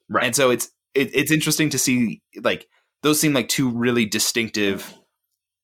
Right. 0.09 0.25
And 0.25 0.35
so 0.35 0.49
it's 0.49 0.69
it, 0.93 1.11
it's 1.13 1.31
interesting 1.31 1.69
to 1.69 1.77
see 1.77 2.21
like 2.41 2.67
those 3.03 3.19
seem 3.19 3.33
like 3.33 3.47
two 3.47 3.69
really 3.69 4.05
distinctive 4.05 4.97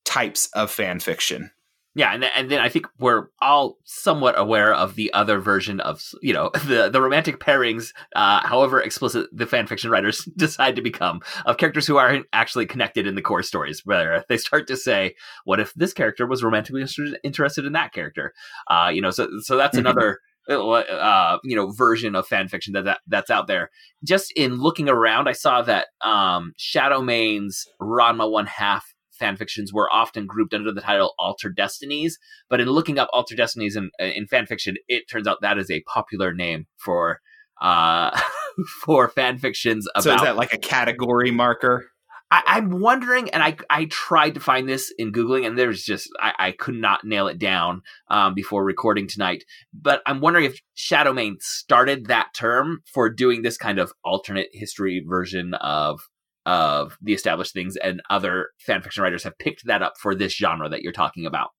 types 0.06 0.48
of 0.54 0.72
fan 0.72 1.00
fiction. 1.00 1.52
Yeah, 1.98 2.14
and 2.14 2.22
then, 2.22 2.32
and 2.36 2.52
then 2.52 2.60
I 2.60 2.68
think 2.68 2.88
we're 3.00 3.28
all 3.42 3.78
somewhat 3.86 4.38
aware 4.38 4.74
of 4.74 4.96
the 4.96 5.14
other 5.14 5.40
version 5.40 5.80
of 5.80 6.04
you 6.22 6.34
know 6.34 6.52
the 6.66 6.90
the 6.90 7.02
romantic 7.02 7.40
pairings, 7.40 7.94
uh, 8.16 8.46
however 8.46 8.82
explicit 8.82 9.28
the 9.32 9.46
fan 9.46 9.66
fiction 9.66 9.90
writers 9.90 10.26
decide 10.38 10.76
to 10.76 10.82
become 10.82 11.22
of 11.46 11.58
characters 11.58 11.88
who 11.88 11.96
aren't 11.98 12.26
actually 12.34 12.66
connected 12.66 13.08
in 13.08 13.16
the 13.16 13.22
core 13.22 13.44
stories. 13.44 13.82
Where 13.86 14.26
they 14.28 14.38
start 14.38 14.68
to 14.68 14.76
say, 14.78 15.16
"What 15.46 15.60
if 15.62 15.74
this 15.74 15.94
character 15.94 16.28
was 16.28 16.44
romantically 16.44 16.86
interested 17.24 17.66
in 17.66 17.74
that 17.74 17.94
character?" 17.94 18.34
Uh, 18.70 18.92
you 18.94 19.02
know, 19.02 19.12
so 19.12 19.30
so 19.40 19.56
that's 19.56 19.78
Mhm. 19.78 19.82
another 19.82 20.20
uh, 20.50 21.38
you 21.44 21.56
know 21.56 21.72
version 21.72 22.16
of 22.16 22.28
fan 22.28 22.48
fiction 22.48 22.74
that, 22.74 22.84
that 22.86 23.00
that's 23.08 23.30
out 23.30 23.48
there. 23.48 23.70
Just 24.04 24.32
in 24.36 24.58
looking 24.58 24.90
around, 24.90 25.28
I 25.28 25.32
saw 25.34 25.62
that 25.62 25.88
um, 26.02 26.54
Shadowmane's 26.60 27.66
Ranma 27.82 28.30
one 28.30 28.46
half 28.48 28.86
fan 29.18 29.38
fictions 29.38 29.74
were 29.74 29.92
often 29.92 30.26
grouped 30.26 30.54
under 30.54 30.72
the 30.72 30.82
title 30.82 31.14
Alter 31.18 31.50
Destinies. 31.50 32.20
But 32.50 32.62
in 32.62 32.70
looking 32.70 33.00
up 33.00 33.10
Alter 33.14 33.36
Destinies 33.36 33.76
in, 33.76 33.92
in 34.00 34.28
fan 34.28 34.46
fiction, 34.46 34.76
it 34.88 35.10
turns 35.10 35.28
out 35.28 35.42
that 35.42 35.58
is 35.58 35.72
a 35.72 35.82
popular 35.82 36.34
name 36.34 36.68
for 36.78 37.22
uh, 37.62 38.20
for 38.84 39.10
fan 39.10 39.38
fictions 39.38 39.88
about. 39.96 40.04
so 40.04 40.16
is 40.16 40.22
that 40.22 40.36
like 40.36 40.54
a 40.54 40.58
category 40.58 41.32
marker? 41.32 41.86
I, 42.32 42.42
I'm 42.48 42.80
wondering, 42.80 43.30
and 43.30 43.44
I 43.44 43.56
I 43.70 43.86
tried 43.86 44.34
to 44.34 44.40
find 44.40 44.68
this 44.68 44.92
in 44.98 45.12
googling, 45.12 45.46
and 45.46 45.58
there's 45.58 45.84
just 45.84 46.10
I, 46.20 46.34
I 46.40 46.52
could 46.52 46.76
not 46.76 47.06
nail 47.06 47.28
it 47.28 47.38
down 47.38 47.82
um, 48.10 48.34
before 48.34 48.64
recording 48.64 49.08
tonight. 49.08 49.46
But 49.74 50.02
I'm 50.06 50.22
wondering 50.22 50.46
if 50.46 50.60
Shadowmane 50.76 51.42
started 51.42 52.08
that 52.08 52.30
term 52.36 52.82
for 52.92 53.10
doing 53.10 53.42
this 53.42 53.58
kind 53.58 53.78
of 53.78 53.94
alternate 54.04 54.50
history 54.54 55.04
version 55.08 55.54
of 55.56 56.02
of 56.46 56.98
the 57.02 57.14
established 57.14 57.54
things, 57.54 57.76
and 57.78 58.02
other 58.10 58.50
fan 58.60 58.82
fiction 58.82 59.04
writers 59.04 59.24
have 59.24 59.38
picked 59.38 59.66
that 59.66 59.82
up 59.82 59.94
for 60.00 60.16
this 60.16 60.36
genre 60.36 60.70
that 60.70 60.82
you're 60.82 60.92
talking 60.92 61.26
about. 61.26 61.50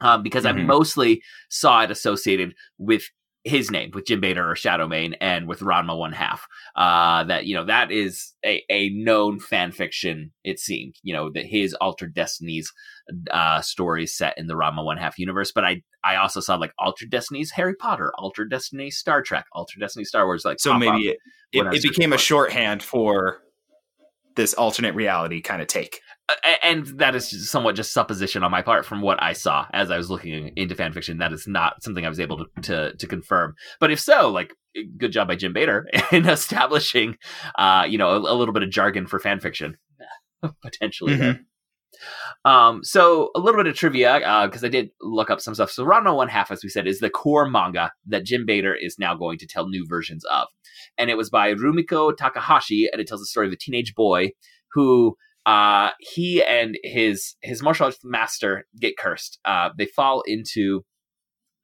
Um, 0.00 0.22
because 0.22 0.44
I 0.44 0.52
Mhm. 0.52 0.66
mostly 0.66 1.22
saw 1.48 1.82
it 1.82 1.90
associated 1.90 2.54
with 2.78 3.04
his 3.44 3.70
name 3.70 3.90
with 3.92 4.06
Jim 4.06 4.20
Bader 4.20 4.50
or 4.50 4.54
Shadowmane 4.54 5.14
and 5.20 5.46
with 5.46 5.60
Ranma 5.60 5.96
one 5.96 6.12
half. 6.12 6.46
Uh, 6.76 7.24
that 7.24 7.44
you 7.44 7.54
know 7.54 7.64
that 7.66 7.90
is 7.92 8.32
a, 8.44 8.64
a 8.70 8.88
known 8.90 9.38
fan 9.38 9.70
fiction. 9.70 10.32
It 10.44 10.58
seemed 10.58 10.94
you 11.02 11.14
know 11.14 11.30
that 11.34 11.44
his 11.44 11.74
altered 11.74 12.14
destinies 12.14 12.72
uh, 13.30 13.60
stories 13.60 14.16
set 14.16 14.36
in 14.38 14.46
the 14.46 14.54
Ranma 14.54 14.82
one 14.82 14.96
half 14.96 15.18
universe. 15.18 15.52
But 15.52 15.64
I 15.64 15.82
I 16.02 16.16
also 16.16 16.40
saw 16.40 16.56
like 16.56 16.72
altered 16.78 17.10
destinies 17.10 17.50
Harry 17.50 17.74
Potter, 17.74 18.12
altered 18.16 18.50
destiny 18.50 18.90
Star 18.90 19.22
Trek, 19.22 19.44
altered 19.52 19.80
destiny 19.80 20.04
Star 20.04 20.24
Wars. 20.24 20.44
Like 20.44 20.58
So 20.58 20.72
maybe 20.74 21.08
it, 21.08 21.18
it, 21.52 21.66
it 21.72 21.82
became 21.82 22.14
a 22.14 22.18
shorthand 22.18 22.82
for 22.82 23.42
this 24.36 24.54
alternate 24.54 24.94
reality 24.94 25.40
kind 25.40 25.62
of 25.62 25.68
take. 25.68 26.00
And 26.62 26.86
that 26.98 27.14
is 27.14 27.50
somewhat 27.50 27.76
just 27.76 27.92
supposition 27.92 28.42
on 28.42 28.50
my 28.50 28.62
part 28.62 28.86
from 28.86 29.02
what 29.02 29.22
I 29.22 29.34
saw 29.34 29.66
as 29.74 29.90
I 29.90 29.98
was 29.98 30.08
looking 30.08 30.52
into 30.56 30.74
fan 30.74 30.92
fiction. 30.92 31.18
That 31.18 31.32
is 31.34 31.46
not 31.46 31.82
something 31.82 32.06
I 32.06 32.08
was 32.08 32.20
able 32.20 32.38
to 32.38 32.62
to, 32.62 32.96
to 32.96 33.06
confirm. 33.06 33.54
But 33.78 33.90
if 33.90 34.00
so, 34.00 34.30
like 34.30 34.54
good 34.96 35.12
job 35.12 35.28
by 35.28 35.36
Jim 35.36 35.52
Bader 35.52 35.86
in 36.12 36.26
establishing, 36.26 37.16
uh, 37.56 37.84
you 37.88 37.98
know, 37.98 38.10
a, 38.10 38.18
a 38.18 38.34
little 38.34 38.54
bit 38.54 38.62
of 38.62 38.70
jargon 38.70 39.06
for 39.06 39.18
fan 39.18 39.38
fiction, 39.40 39.76
potentially. 40.62 41.16
there. 41.16 41.40
Um, 42.44 42.82
so 42.82 43.30
a 43.34 43.40
little 43.40 43.62
bit 43.62 43.68
of 43.68 43.76
trivia 43.76 44.18
because 44.46 44.64
I 44.64 44.68
did 44.68 44.90
look 45.00 45.30
up 45.30 45.40
some 45.40 45.54
stuff. 45.54 45.70
So 45.70 45.84
Ranma 45.84 46.14
One 46.14 46.28
Half, 46.28 46.50
as 46.50 46.62
we 46.62 46.68
said, 46.68 46.86
is 46.86 47.00
the 47.00 47.10
core 47.10 47.48
manga 47.48 47.92
that 48.06 48.24
Jim 48.24 48.44
Bader 48.46 48.74
is 48.74 48.98
now 48.98 49.14
going 49.14 49.38
to 49.38 49.46
tell 49.46 49.68
new 49.68 49.86
versions 49.88 50.24
of, 50.26 50.48
and 50.98 51.10
it 51.10 51.16
was 51.16 51.30
by 51.30 51.54
Rumiko 51.54 52.16
Takahashi, 52.16 52.88
and 52.90 53.00
it 53.00 53.06
tells 53.06 53.20
the 53.20 53.26
story 53.26 53.46
of 53.46 53.52
a 53.52 53.56
teenage 53.56 53.94
boy 53.94 54.32
who 54.72 55.16
uh, 55.46 55.90
he 55.98 56.42
and 56.42 56.76
his 56.82 57.36
his 57.42 57.62
martial 57.62 57.86
arts 57.86 57.98
master 58.02 58.66
get 58.80 58.96
cursed. 58.96 59.38
Uh, 59.44 59.70
they 59.76 59.86
fall 59.86 60.22
into 60.26 60.84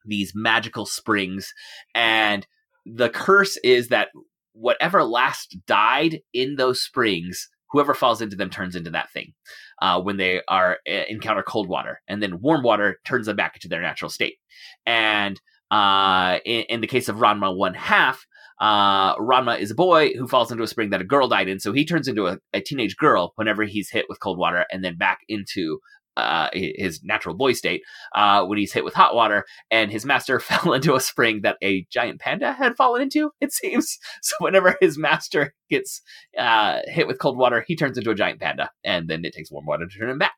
these 0.05 0.33
magical 0.35 0.85
springs, 0.85 1.53
and 1.93 2.47
the 2.85 3.09
curse 3.09 3.57
is 3.63 3.89
that 3.89 4.09
whatever 4.53 5.03
last 5.03 5.57
died 5.65 6.19
in 6.33 6.55
those 6.55 6.81
springs, 6.81 7.49
whoever 7.71 7.93
falls 7.93 8.21
into 8.21 8.35
them 8.35 8.49
turns 8.49 8.75
into 8.75 8.89
that 8.89 9.11
thing. 9.11 9.33
Uh, 9.81 9.99
when 9.99 10.17
they 10.17 10.41
are 10.47 10.77
uh, 10.87 11.05
encounter 11.09 11.41
cold 11.41 11.67
water, 11.67 12.01
and 12.07 12.21
then 12.21 12.39
warm 12.39 12.61
water 12.61 12.99
turns 13.03 13.25
them 13.25 13.35
back 13.35 13.55
into 13.55 13.67
their 13.67 13.81
natural 13.81 14.11
state. 14.11 14.37
And 14.85 15.41
uh, 15.71 16.37
in, 16.45 16.65
in 16.69 16.81
the 16.81 16.87
case 16.87 17.09
of 17.09 17.15
Ranma 17.15 17.57
one 17.57 17.73
half, 17.73 18.27
uh, 18.59 19.15
Ranma 19.15 19.59
is 19.59 19.71
a 19.71 19.75
boy 19.75 20.13
who 20.13 20.27
falls 20.27 20.51
into 20.51 20.63
a 20.63 20.67
spring 20.67 20.91
that 20.91 21.01
a 21.01 21.03
girl 21.03 21.27
died 21.27 21.49
in, 21.49 21.59
so 21.59 21.73
he 21.73 21.83
turns 21.83 22.07
into 22.07 22.27
a, 22.27 22.37
a 22.53 22.61
teenage 22.61 22.95
girl 22.95 23.33
whenever 23.37 23.63
he's 23.63 23.89
hit 23.89 24.05
with 24.07 24.19
cold 24.19 24.37
water, 24.37 24.67
and 24.71 24.83
then 24.83 24.97
back 24.97 25.21
into 25.27 25.79
uh, 26.17 26.49
his 26.53 27.01
natural 27.03 27.35
boy 27.35 27.53
state 27.53 27.81
uh, 28.15 28.45
when 28.45 28.57
he's 28.57 28.73
hit 28.73 28.83
with 28.83 28.93
hot 28.93 29.15
water. 29.15 29.45
And 29.69 29.91
his 29.91 30.05
master 30.05 30.39
fell 30.39 30.73
into 30.73 30.95
a 30.95 30.99
spring 30.99 31.41
that 31.43 31.57
a 31.61 31.85
giant 31.91 32.19
panda 32.19 32.53
had 32.53 32.75
fallen 32.75 33.01
into. 33.01 33.31
It 33.39 33.51
seems 33.53 33.97
so. 34.21 34.35
Whenever 34.39 34.75
his 34.81 34.97
master 34.97 35.53
gets 35.69 36.01
uh, 36.37 36.79
hit 36.85 37.07
with 37.07 37.19
cold 37.19 37.37
water, 37.37 37.63
he 37.67 37.75
turns 37.75 37.97
into 37.97 38.11
a 38.11 38.15
giant 38.15 38.39
panda, 38.39 38.71
and 38.83 39.07
then 39.07 39.23
it 39.23 39.33
takes 39.33 39.51
warm 39.51 39.65
water 39.65 39.87
to 39.87 39.97
turn 39.97 40.09
him 40.09 40.17
back. 40.17 40.33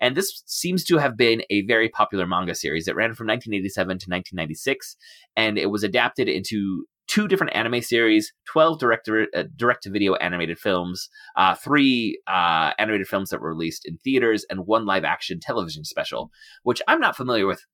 And 0.00 0.16
this 0.16 0.42
seems 0.46 0.84
to 0.84 0.98
have 0.98 1.16
been 1.16 1.42
a 1.50 1.62
very 1.66 1.88
popular 1.88 2.26
manga 2.26 2.54
series. 2.54 2.88
It 2.88 2.96
ran 2.96 3.14
from 3.14 3.26
1987 3.26 3.86
to 3.86 3.92
1996, 3.92 4.96
and 5.36 5.58
it 5.58 5.70
was 5.70 5.82
adapted 5.82 6.28
into 6.28 6.86
two 7.14 7.28
different 7.28 7.54
anime 7.54 7.80
series, 7.80 8.32
12 8.46 8.80
direct 8.80 9.08
uh, 9.08 9.44
direct 9.54 9.84
to 9.84 9.90
video 9.90 10.14
animated 10.16 10.58
films, 10.58 11.08
uh, 11.36 11.54
three 11.54 12.20
uh, 12.26 12.72
animated 12.76 13.06
films 13.06 13.30
that 13.30 13.40
were 13.40 13.50
released 13.50 13.86
in 13.86 13.98
theaters, 13.98 14.44
and 14.50 14.66
one 14.66 14.84
live 14.84 15.04
action 15.04 15.38
television 15.38 15.84
special, 15.84 16.32
which 16.64 16.82
I'm 16.88 17.00
not 17.00 17.16
familiar 17.16 17.46
with 17.46 17.64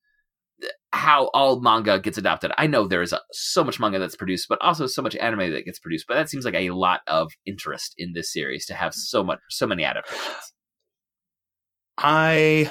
how 0.93 1.29
all 1.33 1.61
manga 1.61 1.99
gets 1.99 2.19
adapted. 2.19 2.53
I 2.59 2.67
know 2.67 2.87
there 2.87 3.01
is 3.01 3.15
so 3.33 3.65
much 3.65 3.81
manga 3.81 3.99
that's 3.99 4.15
produced, 4.15 4.47
but 4.47 4.61
also 4.61 4.87
so 4.87 5.01
much 5.01 5.17
anime 5.17 5.51
that 5.53 5.65
gets 5.65 5.79
produced. 5.79 6.05
But 6.07 6.17
that 6.17 6.29
seems 6.29 6.45
like 6.45 6.53
a 6.53 6.69
lot 6.71 7.01
of 7.07 7.33
interest 7.47 7.95
in 7.97 8.13
this 8.13 8.31
series 8.31 8.67
to 8.67 8.75
have 8.75 8.93
so 8.93 9.25
much, 9.25 9.39
so 9.49 9.67
many 9.67 9.85
adaptations. 9.85 10.53
I 11.97 12.71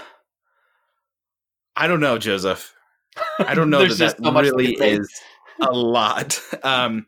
I 1.76 1.88
don't 1.88 2.00
know, 2.00 2.20
Joseph. 2.20 2.76
I 3.40 3.56
don't 3.56 3.70
know 3.72 3.88
that 3.88 3.98
that 3.98 4.24
so 4.24 4.32
much 4.32 4.46
really 4.46 4.74
is 4.76 5.10
a 5.68 5.72
lot. 5.72 6.40
Um, 6.64 7.06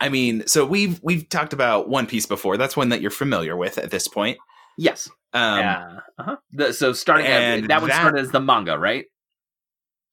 I 0.00 0.08
mean, 0.08 0.46
so 0.46 0.66
we've 0.66 1.00
we've 1.02 1.28
talked 1.28 1.52
about 1.52 1.88
One 1.88 2.06
Piece 2.06 2.26
before. 2.26 2.56
That's 2.56 2.76
one 2.76 2.88
that 2.88 3.00
you're 3.00 3.10
familiar 3.10 3.56
with 3.56 3.78
at 3.78 3.90
this 3.90 4.08
point. 4.08 4.38
Yes. 4.76 5.08
Um, 5.32 5.58
yeah. 5.58 5.98
Uh-huh. 6.18 6.36
The, 6.52 6.72
so 6.72 6.92
starting 6.92 7.26
at, 7.26 7.68
that 7.68 7.80
one 7.80 7.90
that- 7.90 8.00
started 8.00 8.20
as 8.20 8.30
the 8.30 8.40
manga, 8.40 8.78
right? 8.78 9.06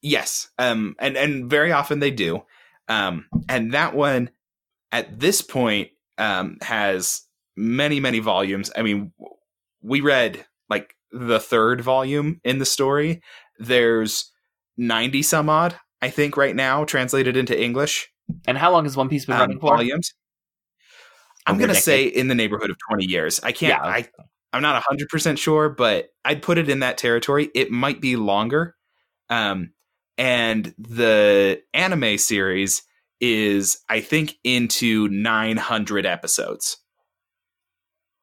Yes, 0.01 0.49
um, 0.57 0.95
and 0.99 1.17
and 1.17 1.49
very 1.49 1.71
often 1.73 1.99
they 1.99 2.11
do. 2.11 2.43
Um, 2.87 3.25
and 3.49 3.73
that 3.73 3.93
one 3.93 4.29
at 4.91 5.19
this 5.19 5.41
point 5.41 5.89
um, 6.17 6.57
has 6.61 7.23
many 7.57 7.99
many 7.99 8.19
volumes. 8.19 8.71
I 8.77 8.81
mean, 8.81 9.11
we 9.81 9.99
read 9.99 10.45
like 10.69 10.95
the 11.11 11.39
third 11.39 11.81
volume 11.81 12.39
in 12.45 12.59
the 12.59 12.65
story. 12.65 13.21
There's 13.57 14.31
ninety 14.77 15.21
some 15.21 15.49
odd, 15.49 15.75
I 16.01 16.09
think, 16.09 16.37
right 16.37 16.55
now 16.55 16.85
translated 16.85 17.35
into 17.35 17.59
English 17.59 18.09
And 18.47 18.57
how 18.57 18.71
long 18.71 18.85
has 18.85 18.95
One 18.95 19.09
Piece 19.09 19.25
been 19.25 19.35
um, 19.35 19.41
running 19.41 19.59
for? 19.59 19.75
volumes. 19.75 20.13
I'm 21.45 21.57
gonna 21.57 21.73
say 21.75 22.05
in 22.05 22.27
the 22.27 22.35
neighborhood 22.35 22.69
of 22.69 22.77
twenty 22.87 23.05
years. 23.05 23.39
I 23.41 23.51
can't. 23.51 23.83
Yeah. 23.83 23.89
I 23.89 24.07
I'm 24.53 24.61
not 24.61 24.81
hundred 24.83 25.09
percent 25.09 25.39
sure, 25.39 25.69
but 25.69 26.09
I'd 26.23 26.41
put 26.41 26.57
it 26.57 26.69
in 26.69 26.79
that 26.79 26.97
territory. 26.97 27.49
It 27.55 27.71
might 27.71 28.01
be 28.01 28.15
longer. 28.15 28.75
Um, 29.29 29.73
and 30.17 30.73
the 30.77 31.61
anime 31.73 32.17
series 32.17 32.83
is, 33.21 33.79
I 33.89 34.01
think, 34.01 34.35
into 34.43 35.07
900 35.09 36.05
episodes. 36.05 36.77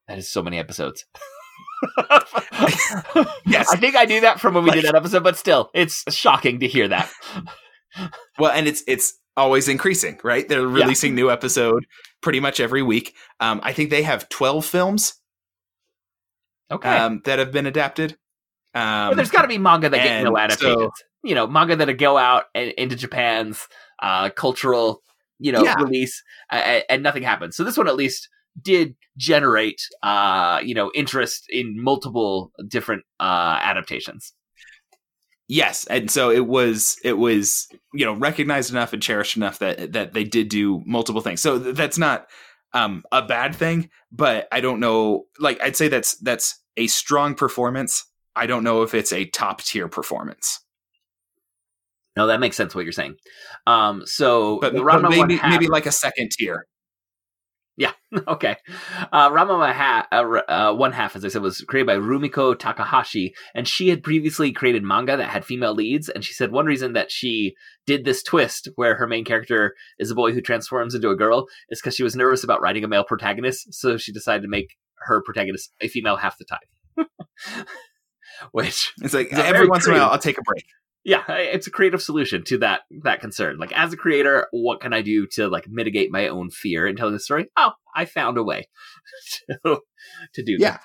That 0.09 0.19
is 0.19 0.29
so 0.29 0.43
many 0.43 0.59
episodes. 0.59 1.05
Yes. 3.47 3.71
I 3.71 3.77
think 3.77 3.95
I 3.97 4.05
knew 4.05 4.21
that 4.23 4.41
from 4.41 4.55
when 4.55 4.65
we 4.65 4.71
did 4.71 4.85
that 4.85 4.95
episode, 4.95 5.23
but 5.23 5.37
still, 5.37 5.71
it's 5.75 6.05
shocking 6.15 6.61
to 6.61 6.67
hear 6.67 6.89
that. 6.89 7.11
Well, 8.39 8.51
and 8.53 8.67
it's 8.69 8.83
it's 8.87 9.15
always 9.37 9.69
increasing, 9.69 10.19
right? 10.25 10.49
They're 10.49 10.67
releasing 10.67 11.15
new 11.15 11.31
episode 11.31 11.87
pretty 12.23 12.41
much 12.41 12.59
every 12.61 12.83
week. 12.83 13.15
Um, 13.41 13.61
I 13.63 13.73
think 13.73 13.91
they 13.91 14.03
have 14.03 14.29
12 14.31 14.65
films 14.65 15.15
Okay. 16.71 16.89
um, 16.97 17.21
that 17.25 17.39
have 17.39 17.53
been 17.53 17.67
adapted. 17.67 18.13
Um, 18.75 19.11
but 19.11 19.17
there's 19.17 19.31
got 19.31 19.43
to 19.43 19.49
be 19.49 19.59
manga 19.59 19.89
that 19.89 20.03
get 20.03 20.23
no 20.25 20.37
adaptations. 20.37 20.77
so- 20.79 20.91
you 21.23 21.35
know, 21.35 21.47
manga 21.47 21.75
that 21.77 21.93
go 21.95 22.17
out 22.17 22.45
and 22.55 22.71
into 22.73 22.95
Japan's 22.95 23.67
uh, 24.01 24.31
cultural, 24.31 25.03
you 25.41 25.51
know, 25.51 25.65
Yeah. 25.65 25.75
release, 25.83 26.23
uh, 26.53 26.81
and 26.89 27.03
nothing 27.03 27.25
happens. 27.25 27.57
So 27.57 27.65
this 27.65 27.77
one 27.77 27.89
at 27.89 27.97
least 27.97 28.29
did 28.63 28.95
generate, 29.17 29.81
uh, 30.05 30.61
you 30.63 30.73
know, 30.75 30.93
interest 30.95 31.47
in 31.49 31.83
multiple 31.83 32.53
different 32.69 33.03
uh, 33.19 33.59
adaptations. 33.61 34.33
Yes, 35.49 35.87
and 35.87 36.11
so 36.11 36.31
it 36.31 36.47
was 36.47 36.99
it 37.05 37.13
was 37.15 37.69
you 37.95 38.05
know 38.05 38.15
recognized 38.15 38.71
enough 38.71 38.93
and 38.93 39.03
cherished 39.03 39.37
enough 39.37 39.61
that 39.61 39.93
that 39.93 40.13
they 40.13 40.25
did 40.25 40.49
do 40.49 40.83
multiple 40.87 41.21
things. 41.21 41.41
So 41.41 41.59
th- 41.63 41.77
that's 41.77 41.99
not 41.99 42.27
um, 42.73 43.05
a 43.13 43.23
bad 43.23 43.55
thing, 43.55 43.91
but 44.11 44.49
I 44.51 44.61
don't 44.61 44.81
know. 44.81 45.27
Like 45.39 45.61
I'd 45.63 45.77
say 45.77 45.89
that's 45.89 46.17
that's 46.19 46.61
a 46.77 46.89
strong 46.89 47.35
performance. 47.35 48.05
I 48.35 48.47
don't 48.47 48.65
know 48.65 48.83
if 48.83 48.93
it's 48.95 49.13
a 49.13 49.25
top 49.27 49.63
tier 49.63 49.89
performance, 49.89 50.61
No, 52.17 52.27
that 52.29 52.41
makes 52.41 52.57
sense 52.57 52.75
what 52.75 52.85
you're 52.85 52.93
saying. 52.93 53.17
Um, 53.67 54.03
so 54.07 54.59
but, 54.61 54.75
the 54.75 54.83
but 54.83 55.09
maybe 55.11 55.39
maybe 55.49 55.67
like 55.69 55.87
a 55.87 55.93
second 55.93 56.31
tier. 56.33 56.67
Yeah. 57.77 57.93
Okay. 58.29 58.57
Uh, 59.12 59.31
Ranma 59.31 59.73
ha- 59.73 60.07
uh, 60.11 60.41
uh, 60.49 60.75
one 60.75 60.93
half, 60.93 61.17
as 61.17 61.25
I 61.25 61.29
said, 61.29 61.43
was 61.43 61.61
created 61.62 61.87
by 61.87 61.97
Rumiko 61.97 62.59
Takahashi, 62.59 63.35
and 63.55 63.69
she 63.69 63.89
had 63.89 64.03
previously 64.03 64.53
created 64.53 64.83
manga 64.83 65.17
that 65.17 65.29
had 65.29 65.45
female 65.45 65.75
leads. 65.75 66.09
And 66.09 66.25
she 66.25 66.33
said 66.33 66.51
one 66.51 66.65
reason 66.65 66.95
that 66.95 67.11
she 67.11 67.55
did 67.85 68.05
this 68.05 68.23
twist, 68.23 68.69
where 68.77 68.95
her 68.95 69.07
main 69.07 69.25
character 69.25 69.75
is 69.99 70.11
a 70.11 70.15
boy 70.15 70.33
who 70.33 70.41
transforms 70.41 70.95
into 70.95 71.11
a 71.11 71.17
girl, 71.17 71.47
is 71.69 71.81
because 71.81 71.95
she 71.95 72.05
was 72.05 72.17
nervous 72.17 72.43
about 72.43 72.62
writing 72.62 72.85
a 72.85 72.89
male 72.89 73.05
protagonist. 73.05 73.75
So 73.75 73.99
she 73.99 74.12
decided 74.12 74.43
to 74.43 74.49
make 74.49 74.77
her 75.01 75.21
protagonist 75.23 75.73
a 75.83 75.89
female 75.89 76.17
half 76.17 76.39
the 76.39 76.47
time. 76.47 77.07
Which 78.53 78.93
It's 79.03 79.15
like 79.15 79.33
every 79.33 79.69
once 79.69 79.87
in 79.87 79.95
a 79.95 79.97
while 79.99 80.11
I'll 80.11 80.19
take 80.19 80.39
a 80.39 80.43
break. 80.43 80.65
Yeah 81.07 81.23
it's 81.29 81.66
a 81.66 81.71
creative 81.71 82.03
solution 82.03 82.42
to 82.45 82.59
that 82.59 82.81
that 83.03 83.21
concern 83.21 83.59
like 83.59 83.73
as 83.73 83.92
a 83.92 83.97
creator 83.97 84.49
what 84.51 84.81
can 84.81 84.92
i 84.92 85.01
do 85.01 85.27
to 85.27 85.49
like 85.49 85.66
mitigate 85.69 86.11
my 86.11 86.29
own 86.29 86.51
fear 86.51 86.87
in 86.87 86.97
telling 86.97 87.14
the 87.14 87.21
story 87.21 87.47
oh 87.57 87.73
i 87.95 88.05
found 88.05 88.37
a 88.37 88.42
way 88.42 88.69
to, 89.64 89.79
to 90.35 90.42
do 90.45 90.59
that. 90.59 90.62
Yeah. 90.62 90.73
that 90.73 90.81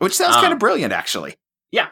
Which 0.00 0.16
sounds 0.16 0.36
Um, 0.36 0.42
kind 0.42 0.52
of 0.52 0.58
brilliant, 0.58 0.92
actually. 0.92 1.36
Yeah 1.70 1.88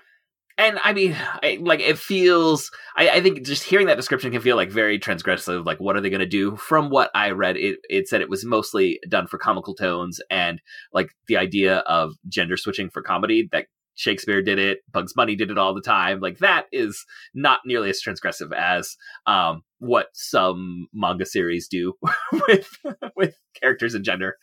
and 0.61 0.79
i 0.85 0.92
mean 0.92 1.16
I, 1.42 1.59
like 1.61 1.81
it 1.81 1.98
feels 1.98 2.70
I, 2.96 3.09
I 3.09 3.20
think 3.22 3.44
just 3.44 3.64
hearing 3.64 3.87
that 3.87 3.96
description 3.96 4.31
can 4.31 4.42
feel 4.42 4.57
like 4.57 4.70
very 4.70 4.98
transgressive 4.98 5.64
like 5.64 5.79
what 5.79 5.96
are 5.96 6.00
they 6.00 6.11
going 6.11 6.20
to 6.20 6.26
do 6.26 6.57
from 6.57 6.90
what 6.90 7.11
i 7.14 7.31
read 7.31 7.57
it, 7.57 7.79
it 7.88 8.09
said 8.09 8.20
it 8.20 8.29
was 8.29 8.44
mostly 8.44 9.00
done 9.09 9.26
for 9.26 9.38
comical 9.38 9.74
tones 9.74 10.20
and 10.31 10.61
like 10.92 11.11
the 11.29 11.37
idea 11.37 11.79
of 11.79 12.12
gender 12.29 12.57
switching 12.57 12.90
for 12.90 13.03
comedy 13.03 13.48
that 13.53 13.66
shakespeare 13.94 14.40
did 14.40 14.59
it 14.59 14.79
bugs 14.92 15.12
bunny 15.12 15.37
did 15.37 15.50
it 15.50 15.59
all 15.59 15.74
the 15.74 15.81
time 15.81 16.20
like 16.20 16.38
that 16.38 16.66
is 16.72 17.05
not 17.35 17.61
nearly 17.66 17.90
as 17.90 18.00
transgressive 18.03 18.53
as 18.53 18.96
um 19.26 19.62
what 19.79 20.09
some 20.12 20.87
manga 20.92 21.26
series 21.26 21.66
do 21.68 21.94
with 22.48 22.68
with 23.16 23.35
characters 23.61 23.94
and 23.94 24.05
gender. 24.05 24.37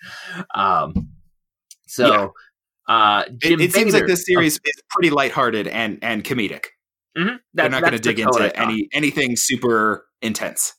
Um, 0.53 1.09
so, 1.87 2.07
Yeah. 2.07 2.27
uh, 2.93 3.23
It, 3.41 3.61
it 3.61 3.73
seems 3.73 3.93
like 3.93 4.07
this 4.07 4.25
series 4.25 4.59
is 4.65 4.81
pretty 4.89 5.09
lighthearted 5.09 5.67
and 5.67 5.99
and 6.01 6.23
comedic. 6.23 6.65
Mhm, 7.17 7.39
They're 7.53 7.69
not 7.69 7.81
going 7.81 7.93
to 7.93 7.99
dig 7.99 8.19
into 8.19 8.59
any 8.59 8.89
anything 8.93 9.35
super 9.35 10.05
intense. 10.21 10.73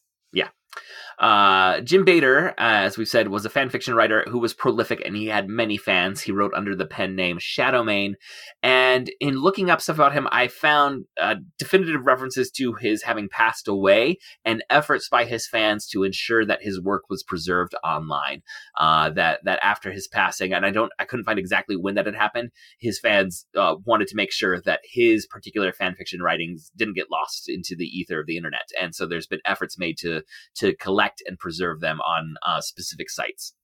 Uh, 1.18 1.80
Jim 1.80 2.04
Bader, 2.04 2.50
uh, 2.50 2.54
as 2.58 2.96
we've 2.96 3.08
said, 3.08 3.28
was 3.28 3.44
a 3.44 3.50
fan 3.50 3.70
fiction 3.70 3.94
writer 3.94 4.24
who 4.28 4.38
was 4.38 4.54
prolific 4.54 5.02
and 5.04 5.16
he 5.16 5.26
had 5.26 5.48
many 5.48 5.76
fans. 5.76 6.20
He 6.20 6.30
wrote 6.30 6.54
under 6.54 6.76
the 6.76 6.86
pen 6.86 7.16
name 7.16 7.38
Shadowmane. 7.38 8.14
And 8.62 9.10
in 9.20 9.40
looking 9.40 9.68
up 9.68 9.80
stuff 9.80 9.96
about 9.96 10.12
him, 10.12 10.28
I 10.30 10.46
found 10.46 11.06
uh, 11.20 11.36
definitive 11.58 12.06
references 12.06 12.50
to 12.52 12.74
his 12.74 13.02
having 13.02 13.28
passed 13.28 13.66
away 13.66 14.18
and 14.44 14.62
efforts 14.70 15.08
by 15.08 15.24
his 15.24 15.48
fans 15.48 15.88
to 15.88 16.04
ensure 16.04 16.44
that 16.46 16.62
his 16.62 16.80
work 16.80 17.04
was 17.10 17.24
preserved 17.24 17.74
online. 17.82 18.42
Uh, 18.78 19.10
that 19.10 19.40
that 19.44 19.58
after 19.62 19.90
his 19.90 20.06
passing, 20.06 20.52
and 20.52 20.64
I 20.64 20.70
don't, 20.70 20.92
I 20.98 21.04
couldn't 21.04 21.24
find 21.24 21.38
exactly 21.38 21.76
when 21.76 21.94
that 21.96 22.06
had 22.06 22.14
happened. 22.14 22.50
His 22.78 23.00
fans 23.00 23.46
uh, 23.56 23.74
wanted 23.84 24.06
to 24.08 24.16
make 24.16 24.30
sure 24.30 24.60
that 24.60 24.80
his 24.84 25.26
particular 25.26 25.72
fan 25.72 25.94
fiction 25.96 26.22
writings 26.22 26.70
didn't 26.76 26.94
get 26.94 27.10
lost 27.10 27.48
into 27.48 27.74
the 27.76 27.86
ether 27.86 28.20
of 28.20 28.26
the 28.26 28.36
internet. 28.36 28.68
And 28.80 28.94
so 28.94 29.06
there's 29.06 29.26
been 29.26 29.40
efforts 29.44 29.78
made 29.78 29.98
to 29.98 30.22
to 30.56 30.76
collect 30.76 31.07
and 31.26 31.38
preserve 31.38 31.80
them 31.80 32.00
on 32.00 32.34
uh, 32.44 32.60
specific 32.60 33.10
sites. 33.10 33.54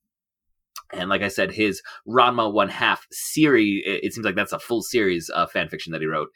And 0.93 1.09
like 1.09 1.21
I 1.21 1.29
said, 1.29 1.51
his 1.51 1.81
Ranma 2.07 2.51
One 2.51 2.69
Half 2.69 3.07
series, 3.11 3.83
it, 3.85 4.03
it 4.03 4.13
seems 4.13 4.25
like 4.25 4.35
that's 4.35 4.53
a 4.53 4.59
full 4.59 4.81
series 4.81 5.29
of 5.29 5.51
fan 5.51 5.69
fiction 5.69 5.91
that 5.93 6.01
he 6.01 6.07
wrote. 6.07 6.29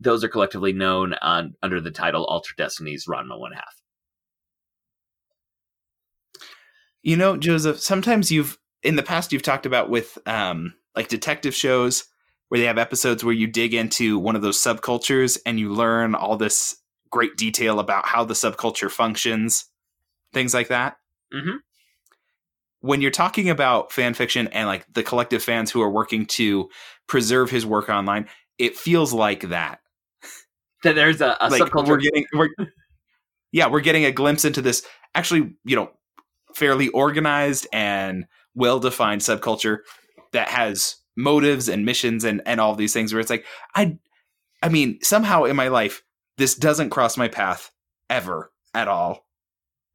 Those 0.00 0.22
are 0.22 0.28
collectively 0.28 0.72
known 0.72 1.14
on, 1.14 1.54
under 1.62 1.80
the 1.80 1.90
title 1.90 2.24
Alter 2.26 2.54
Destinies 2.56 3.06
Ranma 3.08 3.38
One 3.38 3.52
Half. 3.52 3.82
You 7.02 7.16
know, 7.16 7.36
Joseph, 7.36 7.80
sometimes 7.80 8.30
you've 8.30 8.58
in 8.82 8.96
the 8.96 9.02
past 9.02 9.32
you've 9.32 9.42
talked 9.42 9.66
about 9.66 9.90
with 9.90 10.18
um 10.26 10.74
like 10.94 11.08
detective 11.08 11.54
shows 11.54 12.04
where 12.48 12.60
they 12.60 12.66
have 12.66 12.78
episodes 12.78 13.24
where 13.24 13.34
you 13.34 13.46
dig 13.46 13.74
into 13.74 14.18
one 14.18 14.36
of 14.36 14.42
those 14.42 14.58
subcultures 14.58 15.38
and 15.44 15.58
you 15.58 15.72
learn 15.72 16.14
all 16.14 16.36
this 16.36 16.76
great 17.10 17.36
detail 17.36 17.78
about 17.78 18.06
how 18.06 18.24
the 18.24 18.34
subculture 18.34 18.90
functions, 18.90 19.66
things 20.32 20.54
like 20.54 20.68
that. 20.68 20.96
Mhm. 21.32 21.58
When 22.80 23.00
you're 23.00 23.10
talking 23.10 23.50
about 23.50 23.92
fan 23.92 24.14
fiction 24.14 24.48
and 24.48 24.68
like 24.68 24.86
the 24.92 25.02
collective 25.02 25.42
fans 25.42 25.70
who 25.70 25.82
are 25.82 25.90
working 25.90 26.26
to 26.26 26.68
preserve 27.08 27.50
his 27.50 27.66
work 27.66 27.88
online, 27.88 28.28
it 28.58 28.76
feels 28.76 29.12
like 29.12 29.48
that. 29.48 29.80
That 30.84 30.94
there's 30.94 31.20
a, 31.20 31.36
a 31.40 31.50
like 31.50 31.62
subculture. 31.62 31.88
we're 31.88 31.96
getting 31.96 32.24
we're 32.32 32.50
yeah 33.52 33.66
we're 33.66 33.80
getting 33.80 34.04
a 34.04 34.12
glimpse 34.12 34.44
into 34.44 34.62
this 34.62 34.84
actually 35.14 35.54
you 35.64 35.74
know 35.74 35.90
fairly 36.54 36.88
organized 36.90 37.66
and 37.72 38.26
well 38.54 38.78
defined 38.78 39.20
subculture 39.20 39.78
that 40.32 40.48
has 40.48 40.96
motives 41.16 41.68
and 41.68 41.84
missions 41.84 42.24
and 42.24 42.42
and 42.46 42.60
all 42.60 42.74
these 42.74 42.92
things 42.92 43.12
where 43.12 43.20
it's 43.20 43.30
like 43.30 43.44
i 43.74 43.98
i 44.62 44.68
mean 44.68 44.98
somehow 45.02 45.44
in 45.44 45.56
my 45.56 45.68
life 45.68 46.02
this 46.36 46.54
doesn't 46.54 46.90
cross 46.90 47.16
my 47.16 47.28
path 47.28 47.72
ever 48.08 48.52
at 48.74 48.86
all 48.88 49.27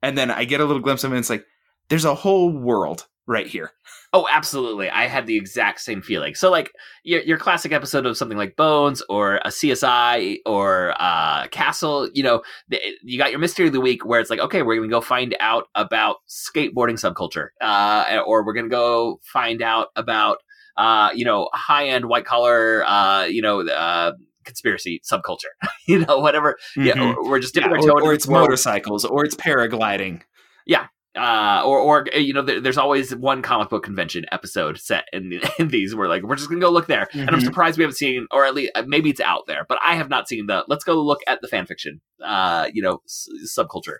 and 0.03 0.15
then 0.15 0.29
i 0.29 0.45
get 0.45 0.61
a 0.61 0.65
little 0.65 0.81
glimpse 0.81 1.03
of 1.03 1.11
it 1.11 1.15
and 1.15 1.21
it's 1.21 1.29
like 1.29 1.45
there's 1.89 2.05
a 2.05 2.13
whole 2.13 2.51
world 2.51 3.07
right 3.25 3.47
here 3.47 3.71
Oh, 4.15 4.27
absolutely. 4.29 4.91
I 4.91 5.07
had 5.07 5.25
the 5.25 5.35
exact 5.35 5.81
same 5.81 6.03
feeling. 6.03 6.35
So, 6.35 6.51
like 6.51 6.71
your 7.03 7.21
your 7.23 7.39
classic 7.39 7.71
episode 7.71 8.05
of 8.05 8.15
something 8.15 8.37
like 8.37 8.55
Bones 8.55 9.01
or 9.09 9.37
a 9.37 9.47
CSI 9.47 10.37
or 10.45 10.93
uh, 10.99 11.47
Castle, 11.47 12.07
you 12.13 12.21
know, 12.21 12.43
the, 12.69 12.79
you 13.01 13.17
got 13.17 13.31
your 13.31 13.39
mystery 13.39 13.65
of 13.65 13.73
the 13.73 13.81
week 13.81 14.05
where 14.05 14.19
it's 14.19 14.29
like, 14.29 14.39
okay, 14.39 14.61
we're 14.61 14.75
gonna 14.75 14.87
go 14.87 15.01
find 15.01 15.35
out 15.39 15.67
about 15.73 16.17
skateboarding 16.29 16.99
subculture, 16.99 17.47
uh, 17.59 18.21
or 18.27 18.45
we're 18.45 18.53
gonna 18.53 18.69
go 18.69 19.19
find 19.23 19.63
out 19.63 19.87
about, 19.95 20.37
uh, 20.77 21.09
you 21.15 21.25
know, 21.25 21.49
high 21.53 21.87
end 21.87 22.05
white 22.05 22.25
collar, 22.25 22.85
uh, 22.85 23.23
you 23.23 23.41
know, 23.41 23.67
uh, 23.67 24.11
conspiracy 24.43 25.01
subculture, 25.09 25.53
you 25.87 25.99
know, 26.05 26.19
whatever. 26.19 26.57
Yeah, 26.75 26.95
Mhm. 26.95 27.15
or- 27.15 27.29
we're 27.29 27.39
just 27.39 27.55
Yeah, 27.55 27.63
dipping 27.63 27.77
our 27.77 27.87
toe 27.87 27.93
or, 27.93 28.09
or 28.09 28.13
it's 28.13 28.27
motorcycles 28.27 29.05
or 29.05 29.25
it's 29.25 29.35
paragliding 29.35 30.21
Yeah, 30.65 30.87
uh, 31.15 31.61
or 31.65 31.79
or 31.79 32.05
you 32.15 32.33
know, 32.33 32.41
there, 32.41 32.59
there's 32.59 32.77
always 32.77 33.15
one 33.15 33.41
comic 33.41 33.69
book 33.69 33.83
convention 33.83 34.25
episode 34.31 34.79
set 34.79 35.05
in, 35.13 35.39
in 35.59 35.67
these. 35.67 35.93
Where 35.95 36.07
like 36.07 36.23
we're 36.23 36.35
just 36.35 36.49
gonna 36.49 36.61
go 36.61 36.71
look 36.71 36.87
there, 36.87 37.07
and 37.13 37.29
I'm 37.29 37.39
Mhm. 37.39 37.43
surprised 37.43 37.77
we 37.77 37.83
haven't 37.83 37.97
seen, 37.97 38.25
or 38.31 38.45
at 38.45 38.55
least 38.55 38.71
uh, 38.75 38.83
maybe 38.87 39.09
it's 39.09 39.21
out 39.21 39.43
there, 39.47 39.65
but 39.69 39.77
I 39.85 39.95
have 39.95 40.09
not 40.09 40.27
seen 40.27 40.47
the. 40.47 40.63
Let's 40.67 40.83
go 40.83 40.99
look 41.01 41.19
at 41.27 41.41
the 41.41 41.47
fan 41.47 41.65
fiction, 41.65 42.01
uh, 42.23 42.69
you 42.73 42.81
know, 42.81 42.99
s- 43.05 43.27
subculture. 43.57 43.97